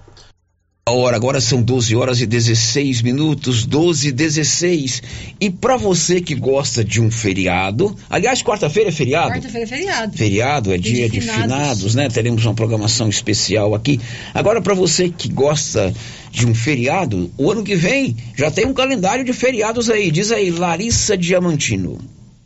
A 0.87 0.93
hora 0.93 1.15
agora 1.15 1.41
são 1.41 1.63
12 1.63 1.95
horas 1.95 2.21
e 2.21 2.27
16 2.27 3.03
minutos, 3.03 3.65
12 3.65 4.09
e 4.09 4.13
16. 4.13 5.03
E 5.39 5.51
para 5.51 5.77
você 5.77 6.21
que 6.21 6.35
gosta 6.35 6.83
de 6.83 7.01
um 7.01 7.11
feriado, 7.11 7.95
aliás, 8.09 8.43
quarta-feira 8.43 8.89
é 8.89 8.93
feriado? 8.93 9.31
Quarta-feira 9.31 9.65
é 9.65 9.69
feriado. 9.69 10.17
Feriado 10.17 10.73
é 10.73 10.79
dia, 10.79 10.95
dia 10.95 11.11
de, 11.11 11.21
finados. 11.21 11.43
de 11.43 11.43
finados, 11.43 11.95
né? 11.95 12.09
Teremos 12.09 12.45
uma 12.45 12.55
programação 12.55 13.09
especial 13.09 13.75
aqui. 13.75 14.01
Agora 14.35 14.61
para 14.63 14.75
você 14.75 15.11
que 15.11 15.29
gosta 15.29 15.95
de 16.33 16.47
um 16.47 16.55
feriado, 16.55 17.31
o 17.37 17.51
ano 17.51 17.63
que 17.63 17.77
vem 17.77 18.17
já 18.35 18.51
tem 18.51 18.67
um 18.67 18.75
calendário 18.75 19.25
de 19.25 19.33
feriados 19.33 19.91
aí. 19.91 20.11
Diz 20.11 20.33
aí, 20.33 20.51
Larissa 20.51 21.17
Diamantino. 21.17 21.99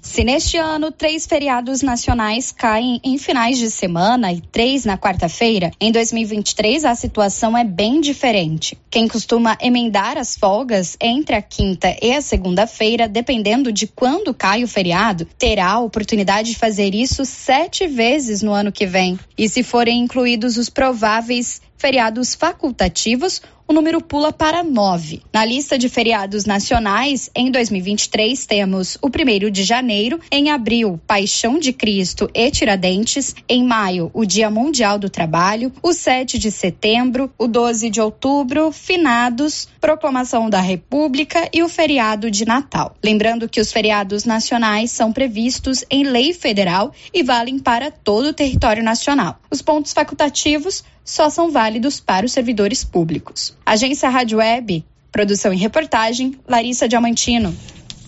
Se 0.05 0.22
neste 0.22 0.59
ano 0.59 0.93
três 0.93 1.26
feriados 1.26 1.81
nacionais 1.81 2.52
caem 2.52 3.01
em 3.02 3.16
finais 3.16 3.59
de 3.59 3.70
semana 3.70 4.32
e 4.32 4.40
três 4.40 4.85
na 4.85 4.98
quarta-feira, 4.98 5.72
em 5.81 5.90
2023 5.90 6.85
a 6.85 6.94
situação 6.94 7.56
é 7.56 7.64
bem 7.64 8.02
diferente. 8.02 8.78
Quem 8.90 9.09
costuma 9.09 9.56
emendar 9.60 10.18
as 10.18 10.36
folgas 10.36 10.94
entre 11.01 11.35
a 11.35 11.43
quinta 11.43 11.97
e 12.01 12.12
a 12.12 12.20
segunda-feira, 12.20 13.09
dependendo 13.09 13.72
de 13.72 13.89
quando 13.89 14.35
cai 14.35 14.62
o 14.62 14.68
feriado, 14.68 15.26
terá 15.39 15.70
a 15.70 15.81
oportunidade 15.81 16.51
de 16.51 16.59
fazer 16.59 16.94
isso 16.94 17.24
sete 17.24 17.86
vezes 17.86 18.43
no 18.43 18.52
ano 18.52 18.70
que 18.70 18.86
vem. 18.86 19.18
E 19.36 19.48
se 19.48 19.62
forem 19.62 20.01
incluídos 20.01 20.59
os 20.59 20.68
prováveis 20.68 21.62
feriados 21.77 22.35
facultativos, 22.35 23.43
o 23.67 23.73
número 23.73 24.01
pula 24.01 24.33
para 24.33 24.63
nove. 24.63 25.23
Na 25.33 25.45
lista 25.45 25.79
de 25.79 25.89
feriados 25.89 26.45
nacionais, 26.45 27.31
em 27.35 27.51
2023, 27.51 28.45
temos 28.45 28.99
o 29.01 29.09
1 29.09 29.51
de 29.51 29.63
janeiro, 29.63 30.21
em 30.31 30.51
abril, 30.51 31.01
Paixão 31.07 31.59
de 31.59 31.73
Cristo 31.73 32.31
e 32.35 32.51
Tiradentes, 32.51 33.35
em 33.49 33.65
maio, 33.65 34.11
o 34.13 34.27
Dia 34.27 34.51
Mundial 34.51 34.99
do 34.99 35.09
Trabalho, 35.09 35.73
o 35.83 35.95
7 35.95 36.39
de 36.39 36.51
setembro, 36.51 37.33
o 37.39 37.47
12 37.47 37.89
de 37.89 38.01
outubro, 38.01 38.71
Finados, 38.71 39.67
Proclamação 39.81 40.51
da 40.51 40.61
República 40.61 41.49
e 41.53 41.63
o 41.63 41.69
feriado 41.69 42.31
de 42.31 42.45
Natal. 42.45 42.95
Lembrando 43.03 43.49
que 43.49 43.61
os 43.61 43.73
feriados 43.73 44.25
nacionais 44.25 44.91
são 44.91 45.13
previstos 45.13 45.85
em 45.91 46.05
lei 46.05 46.35
federal 46.35 46.93
e 47.13 47.23
valem 47.23 47.59
para 47.59 47.91
todo 47.91 48.27
o 48.27 48.35
território 48.35 48.83
nacional. 48.83 49.41
Os 49.51 49.63
pontos 49.63 49.93
facultativos 49.93 50.85
só 51.05 51.28
são 51.28 51.51
válidos 51.51 52.01
para 52.01 52.24
os 52.24 52.32
servidores 52.32 52.82
públicos. 52.82 53.55
Agência 53.64 54.09
Rádio 54.09 54.39
Web, 54.39 54.85
produção 55.12 55.52
e 55.52 55.56
reportagem, 55.56 56.35
Larissa 56.48 56.89
Diamantino. 56.89 57.55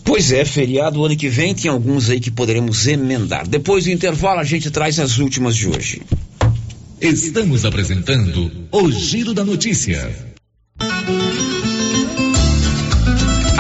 Pois 0.02 0.32
é, 0.32 0.44
feriado 0.44 1.04
ano 1.04 1.16
que 1.16 1.28
vem 1.28 1.54
tem 1.54 1.70
alguns 1.70 2.08
aí 2.08 2.20
que 2.20 2.30
poderemos 2.30 2.86
emendar. 2.86 3.46
Depois 3.46 3.84
do 3.84 3.90
intervalo 3.90 4.40
a 4.40 4.44
gente 4.44 4.70
traz 4.70 4.98
as 4.98 5.18
últimas 5.18 5.56
de 5.56 5.68
hoje. 5.68 6.02
Estamos 7.00 7.64
apresentando 7.64 8.50
o 8.72 8.90
Giro 8.90 9.34
da 9.34 9.44
Notícia. 9.44 10.10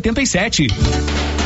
5787. 0.00 1.45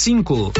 cinco. 0.00 0.50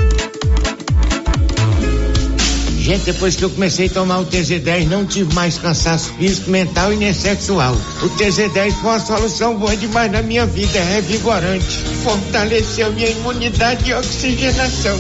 Gente, 2.77 3.05
depois 3.05 3.37
que 3.37 3.43
eu 3.43 3.51
comecei 3.51 3.87
a 3.87 3.91
tomar 3.91 4.19
o 4.19 4.27
TZ10, 4.27 4.87
não 4.89 5.07
tive 5.07 5.35
mais 5.35 5.57
cansaço 5.57 6.13
físico, 6.15 6.51
mental 6.51 6.93
e 6.93 6.97
nem 6.97 7.15
sexual. 7.15 7.75
O 8.03 8.11
TZ10 8.11 8.73
foi 8.73 8.91
uma 8.91 9.01
solução 9.01 9.57
boa 9.57 9.75
demais 9.77 10.13
na 10.13 10.23
minha 10.23 10.45
vida, 10.45 10.79
é 10.79 10.97
revigorante. 10.97 11.79
Fortaleceu 12.03 12.93
minha 12.93 13.09
imunidade 13.09 13.89
e 13.89 13.95
oxigenação. 13.95 14.99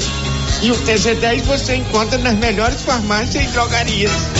E 0.63 0.71
o 0.71 0.75
TZ10 0.75 1.43
você 1.43 1.75
encontra 1.75 2.17
nas 2.19 2.37
melhores 2.37 2.81
farmácias 2.83 3.45
e 3.45 3.47
drogarias. 3.49 4.40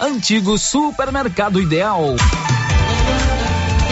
antigo 0.00 0.56
supermercado 0.56 1.60
ideal. 1.60 2.16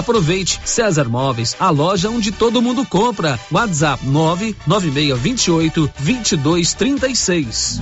Aproveite 0.00 0.58
César 0.64 1.10
Móveis, 1.10 1.54
a 1.60 1.68
loja 1.68 2.08
onde 2.08 2.32
todo 2.32 2.62
mundo 2.62 2.86
compra. 2.86 3.38
WhatsApp 3.52 4.02
99628 4.06 5.90
2236. 5.98 7.80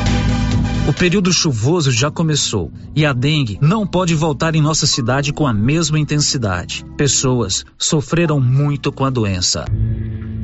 O 0.89 0.93
período 0.93 1.33
chuvoso 1.33 1.93
já 1.93 2.11
começou 2.11 2.73
e 2.97 3.07
a 3.07 3.13
dengue 3.13 3.57
não 3.63 3.87
pode 3.87 4.17
voltar 4.17 4.57
em 4.57 4.61
nossa 4.61 4.85
cidade 4.85 5.33
com 5.33 5.47
a 5.47 5.53
mesma 5.53 5.97
intensidade. 5.97 6.85
Pessoas 6.97 7.65
sofreram 7.79 8.41
muito 8.41 8.91
com 8.91 9.05
a 9.05 9.11
doença. 9.11 9.65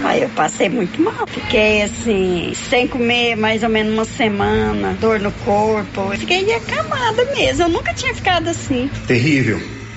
Aí 0.04 0.22
eu 0.22 0.28
passei 0.28 0.68
muito 0.68 1.02
mal. 1.02 1.26
Fiquei 1.26 1.82
assim, 1.82 2.52
sem 2.70 2.86
comer 2.86 3.34
mais 3.34 3.64
ou 3.64 3.68
menos 3.68 3.94
uma 3.94 4.04
semana, 4.04 4.96
dor 5.00 5.18
no 5.18 5.32
corpo. 5.32 6.16
Fiquei 6.18 6.54
acamada 6.54 7.24
mesmo. 7.34 7.64
Eu 7.64 7.68
nunca 7.68 7.92
tinha 7.92 8.14
ficado 8.14 8.46
assim. 8.46 8.88
Terrível 9.08 9.83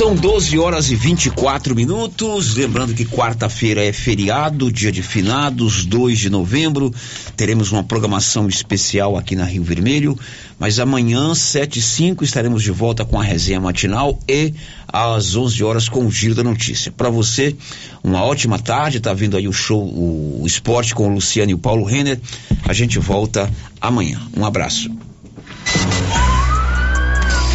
São 0.00 0.14
12 0.14 0.58
horas 0.58 0.90
e 0.90 0.94
24 0.94 1.76
minutos. 1.76 2.54
Lembrando 2.54 2.94
que 2.94 3.04
quarta-feira 3.04 3.84
é 3.84 3.92
feriado, 3.92 4.72
dia 4.72 4.90
de 4.90 5.02
finados, 5.02 5.84
2 5.84 6.18
de 6.18 6.30
novembro. 6.30 6.90
Teremos 7.36 7.70
uma 7.70 7.84
programação 7.84 8.48
especial 8.48 9.18
aqui 9.18 9.36
na 9.36 9.44
Rio 9.44 9.62
Vermelho. 9.62 10.18
Mas 10.58 10.78
amanhã, 10.78 11.34
7 11.34 11.80
e 11.80 11.82
5, 11.82 12.24
estaremos 12.24 12.62
de 12.62 12.70
volta 12.70 13.04
com 13.04 13.20
a 13.20 13.22
resenha 13.22 13.60
matinal 13.60 14.18
e 14.26 14.54
às 14.88 15.36
11 15.36 15.62
horas 15.62 15.86
com 15.86 16.06
o 16.06 16.10
Giro 16.10 16.34
da 16.34 16.42
Notícia. 16.42 16.90
Para 16.90 17.10
você, 17.10 17.54
uma 18.02 18.24
ótima 18.24 18.58
tarde. 18.58 19.00
Tá 19.00 19.12
vindo 19.12 19.36
aí 19.36 19.46
o 19.46 19.52
show, 19.52 19.82
o, 19.82 20.44
esporte 20.46 20.94
com 20.94 21.10
o 21.10 21.12
Luciano 21.12 21.50
e 21.50 21.54
o 21.54 21.58
Paulo 21.58 21.84
Renner. 21.84 22.18
A 22.66 22.72
gente 22.72 22.98
volta 22.98 23.52
amanhã. 23.78 24.18
Um 24.34 24.46
abraço. 24.46 24.90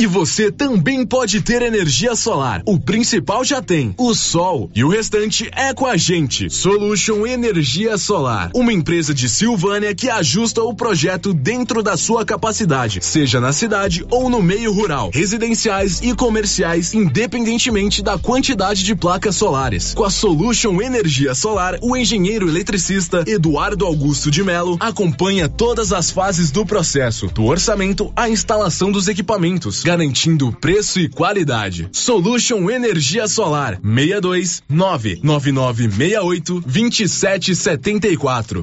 E 0.00 0.06
você 0.06 0.50
também 0.50 1.04
pode 1.04 1.42
ter 1.42 1.60
energia 1.60 2.16
solar. 2.16 2.62
O 2.64 2.80
principal 2.80 3.44
já 3.44 3.60
tem, 3.60 3.94
o 3.98 4.14
sol. 4.14 4.70
E 4.74 4.82
o 4.82 4.88
restante 4.88 5.50
é 5.54 5.74
com 5.74 5.84
a 5.84 5.94
gente. 5.94 6.48
Solution 6.48 7.26
Energia 7.26 7.98
Solar. 7.98 8.50
Uma 8.54 8.72
empresa 8.72 9.12
de 9.12 9.28
Silvânia 9.28 9.94
que 9.94 10.08
ajusta 10.08 10.62
o 10.62 10.74
projeto 10.74 11.34
dentro 11.34 11.82
da 11.82 11.98
sua 11.98 12.24
capacidade, 12.24 13.00
seja 13.02 13.42
na 13.42 13.52
cidade 13.52 14.02
ou 14.10 14.30
no 14.30 14.42
meio 14.42 14.72
rural, 14.72 15.10
residenciais 15.12 16.00
e 16.02 16.14
comerciais, 16.14 16.94
independentemente 16.94 18.02
da 18.02 18.16
quantidade 18.16 18.82
de 18.82 18.94
placas 18.94 19.36
solares. 19.36 19.92
Com 19.92 20.04
a 20.04 20.10
Solution 20.10 20.80
Energia 20.80 21.34
Solar, 21.34 21.78
o 21.82 21.94
engenheiro 21.94 22.48
eletricista 22.48 23.22
Eduardo 23.26 23.84
Augusto 23.84 24.30
de 24.30 24.42
Melo 24.42 24.78
acompanha 24.80 25.46
todas 25.46 25.92
as 25.92 26.10
fases 26.10 26.50
do 26.50 26.64
processo, 26.64 27.26
do 27.26 27.44
orçamento 27.44 28.10
à 28.16 28.30
instalação 28.30 28.90
dos 28.90 29.06
equipamentos 29.06 29.84
garantindo 29.90 30.52
preço 30.52 31.00
e 31.00 31.08
qualidade. 31.08 31.88
Solution 31.90 32.70
Energia 32.70 33.26
Solar 33.26 33.80
62 33.82 34.62
99968 34.68 36.60
2774. 36.60 38.62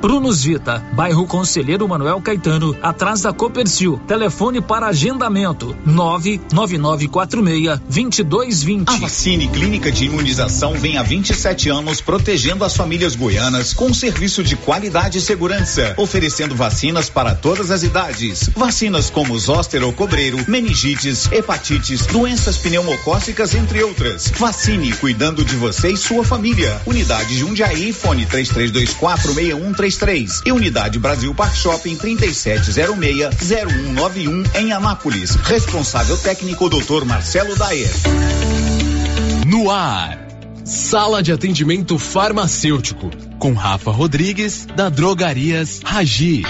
Prunus 0.01 0.43
Vita, 0.43 0.83
bairro 0.93 1.27
Conselheiro 1.27 1.87
Manuel 1.87 2.19
Caetano, 2.19 2.75
atrás 2.81 3.21
da 3.21 3.31
Copercil. 3.31 4.01
Telefone 4.07 4.59
para 4.59 4.87
agendamento: 4.87 5.77
99946-2220. 5.87 8.85
A 8.87 8.97
Vacine 8.97 9.47
Clínica 9.47 9.91
de 9.91 10.05
Imunização 10.05 10.73
vem 10.73 10.97
há 10.97 11.03
27 11.03 11.69
anos 11.69 12.01
protegendo 12.01 12.65
as 12.65 12.75
famílias 12.75 13.15
goianas 13.15 13.75
com 13.75 13.93
serviço 13.93 14.43
de 14.43 14.55
qualidade 14.55 15.19
e 15.19 15.21
segurança, 15.21 15.93
oferecendo 15.97 16.55
vacinas 16.55 17.07
para 17.07 17.35
todas 17.35 17.69
as 17.69 17.83
idades. 17.83 18.49
Vacinas 18.55 19.11
como 19.11 19.37
zóster 19.37 19.83
ou 19.83 19.93
cobreiro, 19.93 20.43
meningites, 20.47 21.31
hepatites, 21.31 22.07
doenças 22.07 22.57
pneumocócicas, 22.57 23.53
entre 23.53 23.83
outras. 23.83 24.33
Vacine, 24.39 24.93
cuidando 24.93 25.45
de 25.45 25.55
você 25.57 25.91
e 25.91 25.97
sua 25.97 26.23
família. 26.23 26.81
Unidade 26.87 27.37
Jundiaí, 27.37 27.93
fone 27.93 28.25
33246133 29.81 30.41
e 30.45 30.51
Unidade 30.51 30.99
Brasil 30.99 31.33
Park 31.33 31.55
Shopping 31.55 31.97
3706-0191 31.97 34.55
em 34.55 34.71
Anápolis. 34.71 35.33
Responsável 35.35 36.15
técnico 36.17 36.69
Dr. 36.69 37.03
Marcelo 37.05 37.55
Daer. 37.55 37.89
No 39.47 39.71
ar. 39.71 40.19
Sala 40.63 41.23
de 41.23 41.33
atendimento 41.33 41.97
farmacêutico 41.97 43.09
com 43.39 43.53
Rafa 43.53 43.89
Rodrigues 43.91 44.67
da 44.75 44.89
Drogarias 44.89 45.79
Ragi. 45.83 46.43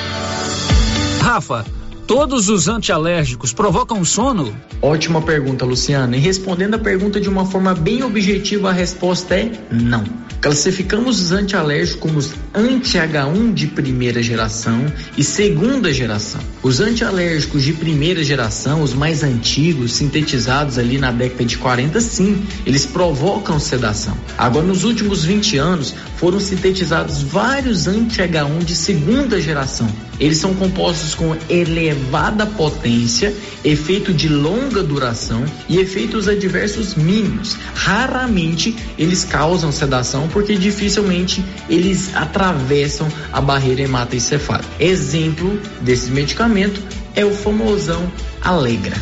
Rafa, 1.21 1.65
todos 2.11 2.49
os 2.49 2.67
antialérgicos 2.67 3.53
provocam 3.53 4.03
sono? 4.03 4.53
Ótima 4.81 5.21
pergunta, 5.21 5.63
Luciana. 5.63 6.17
E 6.17 6.19
respondendo 6.19 6.73
a 6.73 6.77
pergunta 6.77 7.21
de 7.21 7.29
uma 7.29 7.45
forma 7.45 7.73
bem 7.73 8.03
objetiva, 8.03 8.67
a 8.67 8.73
resposta 8.73 9.33
é 9.33 9.49
não. 9.71 10.03
Classificamos 10.41 11.21
os 11.21 11.31
antialérgicos 11.31 12.01
como 12.01 12.19
anti-H1 12.53 13.53
de 13.53 13.67
primeira 13.67 14.21
geração 14.21 14.91
e 15.17 15.23
segunda 15.23 15.93
geração. 15.93 16.41
Os 16.63 16.79
antialérgicos 16.79 17.63
de 17.63 17.73
primeira 17.73 18.23
geração, 18.23 18.83
os 18.83 18.93
mais 18.93 19.23
antigos, 19.23 19.93
sintetizados 19.93 20.77
ali 20.77 20.99
na 20.99 21.11
década 21.11 21.43
de 21.43 21.57
40, 21.57 21.99
sim, 21.99 22.45
eles 22.67 22.85
provocam 22.85 23.59
sedação. 23.59 24.15
Agora, 24.37 24.65
nos 24.65 24.83
últimos 24.83 25.25
20 25.25 25.57
anos, 25.57 25.95
foram 26.17 26.39
sintetizados 26.39 27.23
vários 27.23 27.87
anti-H1 27.87 28.63
de 28.63 28.75
segunda 28.75 29.41
geração. 29.41 29.91
Eles 30.19 30.37
são 30.37 30.53
compostos 30.53 31.15
com 31.15 31.35
elevada 31.49 32.45
potência, 32.45 33.33
efeito 33.65 34.13
de 34.13 34.29
longa 34.29 34.83
duração 34.83 35.43
e 35.67 35.79
efeitos 35.79 36.27
adversos 36.27 36.93
mínimos. 36.93 37.57
Raramente 37.73 38.75
eles 38.99 39.23
causam 39.23 39.71
sedação 39.71 40.27
porque 40.27 40.55
dificilmente 40.55 41.43
eles 41.67 42.15
atravessam 42.15 43.07
a 43.33 43.41
barreira 43.41 43.81
hematoencefálica. 43.81 44.69
Exemplo 44.79 45.59
desse 45.81 46.11
medicamento 46.51 46.83
é 47.15 47.25
o 47.25 47.33
famosão 47.33 48.11
Alegra. 48.41 48.95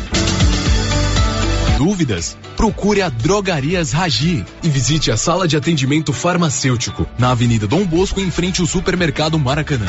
Dúvidas? 1.76 2.36
Procure 2.56 3.02
a 3.02 3.08
Drogarias 3.08 3.92
Ragi 3.92 4.44
e 4.62 4.68
visite 4.68 5.10
a 5.10 5.16
sala 5.16 5.48
de 5.48 5.56
atendimento 5.56 6.12
farmacêutico 6.12 7.06
na 7.18 7.30
Avenida 7.30 7.66
Dom 7.66 7.84
Bosco, 7.86 8.20
em 8.20 8.30
frente 8.30 8.60
ao 8.60 8.66
supermercado 8.66 9.38
Maracanã. 9.38 9.86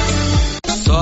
Só 0.84 1.02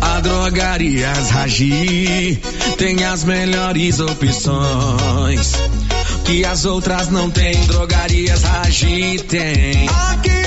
a 0.00 0.20
Drogarias 0.20 1.30
Ragi 1.30 2.40
tem 2.76 3.04
as 3.04 3.24
melhores 3.24 4.00
opções 4.00 5.52
que 6.24 6.44
as 6.44 6.64
outras 6.64 7.08
não 7.08 7.30
têm. 7.30 7.58
Drogarias 7.66 8.42
Ragi 8.42 9.18
tem. 9.26 9.88
Aqui 9.88 10.43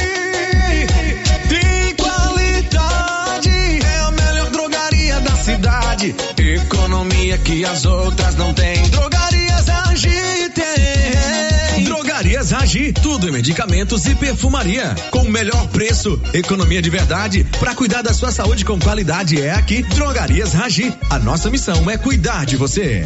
Economia 6.37 7.37
que 7.37 7.65
as 7.65 7.85
outras 7.85 8.35
não 8.35 8.53
têm. 8.53 8.81
Drogarias 8.89 9.67
Ragi 9.67 10.49
tem. 10.53 11.83
Drogarias 11.83 12.51
Ragi, 12.51 12.93
tudo 12.93 13.27
em 13.27 13.31
medicamentos 13.31 14.05
e 14.05 14.15
perfumaria. 14.15 14.95
Com 15.11 15.23
o 15.23 15.29
melhor 15.29 15.67
preço, 15.67 16.21
economia 16.33 16.81
de 16.81 16.89
verdade. 16.89 17.43
Para 17.59 17.75
cuidar 17.75 18.01
da 18.01 18.13
sua 18.13 18.31
saúde 18.31 18.63
com 18.63 18.79
qualidade 18.79 19.41
é 19.41 19.51
aqui, 19.51 19.83
Drogarias 19.83 20.53
Ragi. 20.53 20.93
A 21.09 21.19
nossa 21.19 21.49
missão 21.49 21.89
é 21.89 21.97
cuidar 21.97 22.45
de 22.45 22.55
você. 22.55 23.03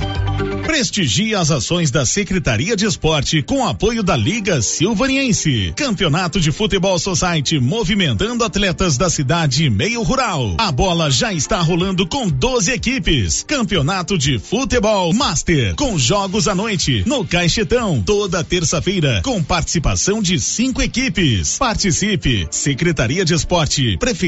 Prestigie 0.63 1.35
as 1.35 1.51
ações 1.51 1.91
da 1.91 2.05
Secretaria 2.05 2.75
de 2.75 2.85
Esporte 2.85 3.41
com 3.41 3.67
apoio 3.67 4.01
da 4.01 4.15
Liga 4.15 4.61
Silvaniense. 4.61 5.73
Campeonato 5.75 6.39
de 6.39 6.51
Futebol 6.51 6.97
Society 6.97 7.59
movimentando 7.59 8.43
atletas 8.43 8.97
da 8.97 9.09
cidade 9.09 9.65
e 9.65 9.69
meio 9.69 10.01
rural. 10.01 10.55
A 10.57 10.71
bola 10.71 11.11
já 11.11 11.33
está 11.33 11.59
rolando 11.59 12.07
com 12.07 12.27
12 12.27 12.71
equipes. 12.71 13.43
Campeonato 13.43 14.17
de 14.17 14.39
Futebol 14.39 15.13
Master 15.13 15.75
com 15.75 15.97
jogos 15.97 16.47
à 16.47 16.55
noite 16.55 17.03
no 17.05 17.25
Caixetão 17.25 18.01
toda 18.01 18.43
terça-feira 18.43 19.21
com 19.23 19.43
participação 19.43 20.21
de 20.21 20.39
cinco 20.39 20.81
equipes. 20.81 21.57
Participe. 21.57 22.47
Secretaria 22.49 23.25
de 23.25 23.33
Esporte, 23.33 23.97
Prefeitura 23.97 24.21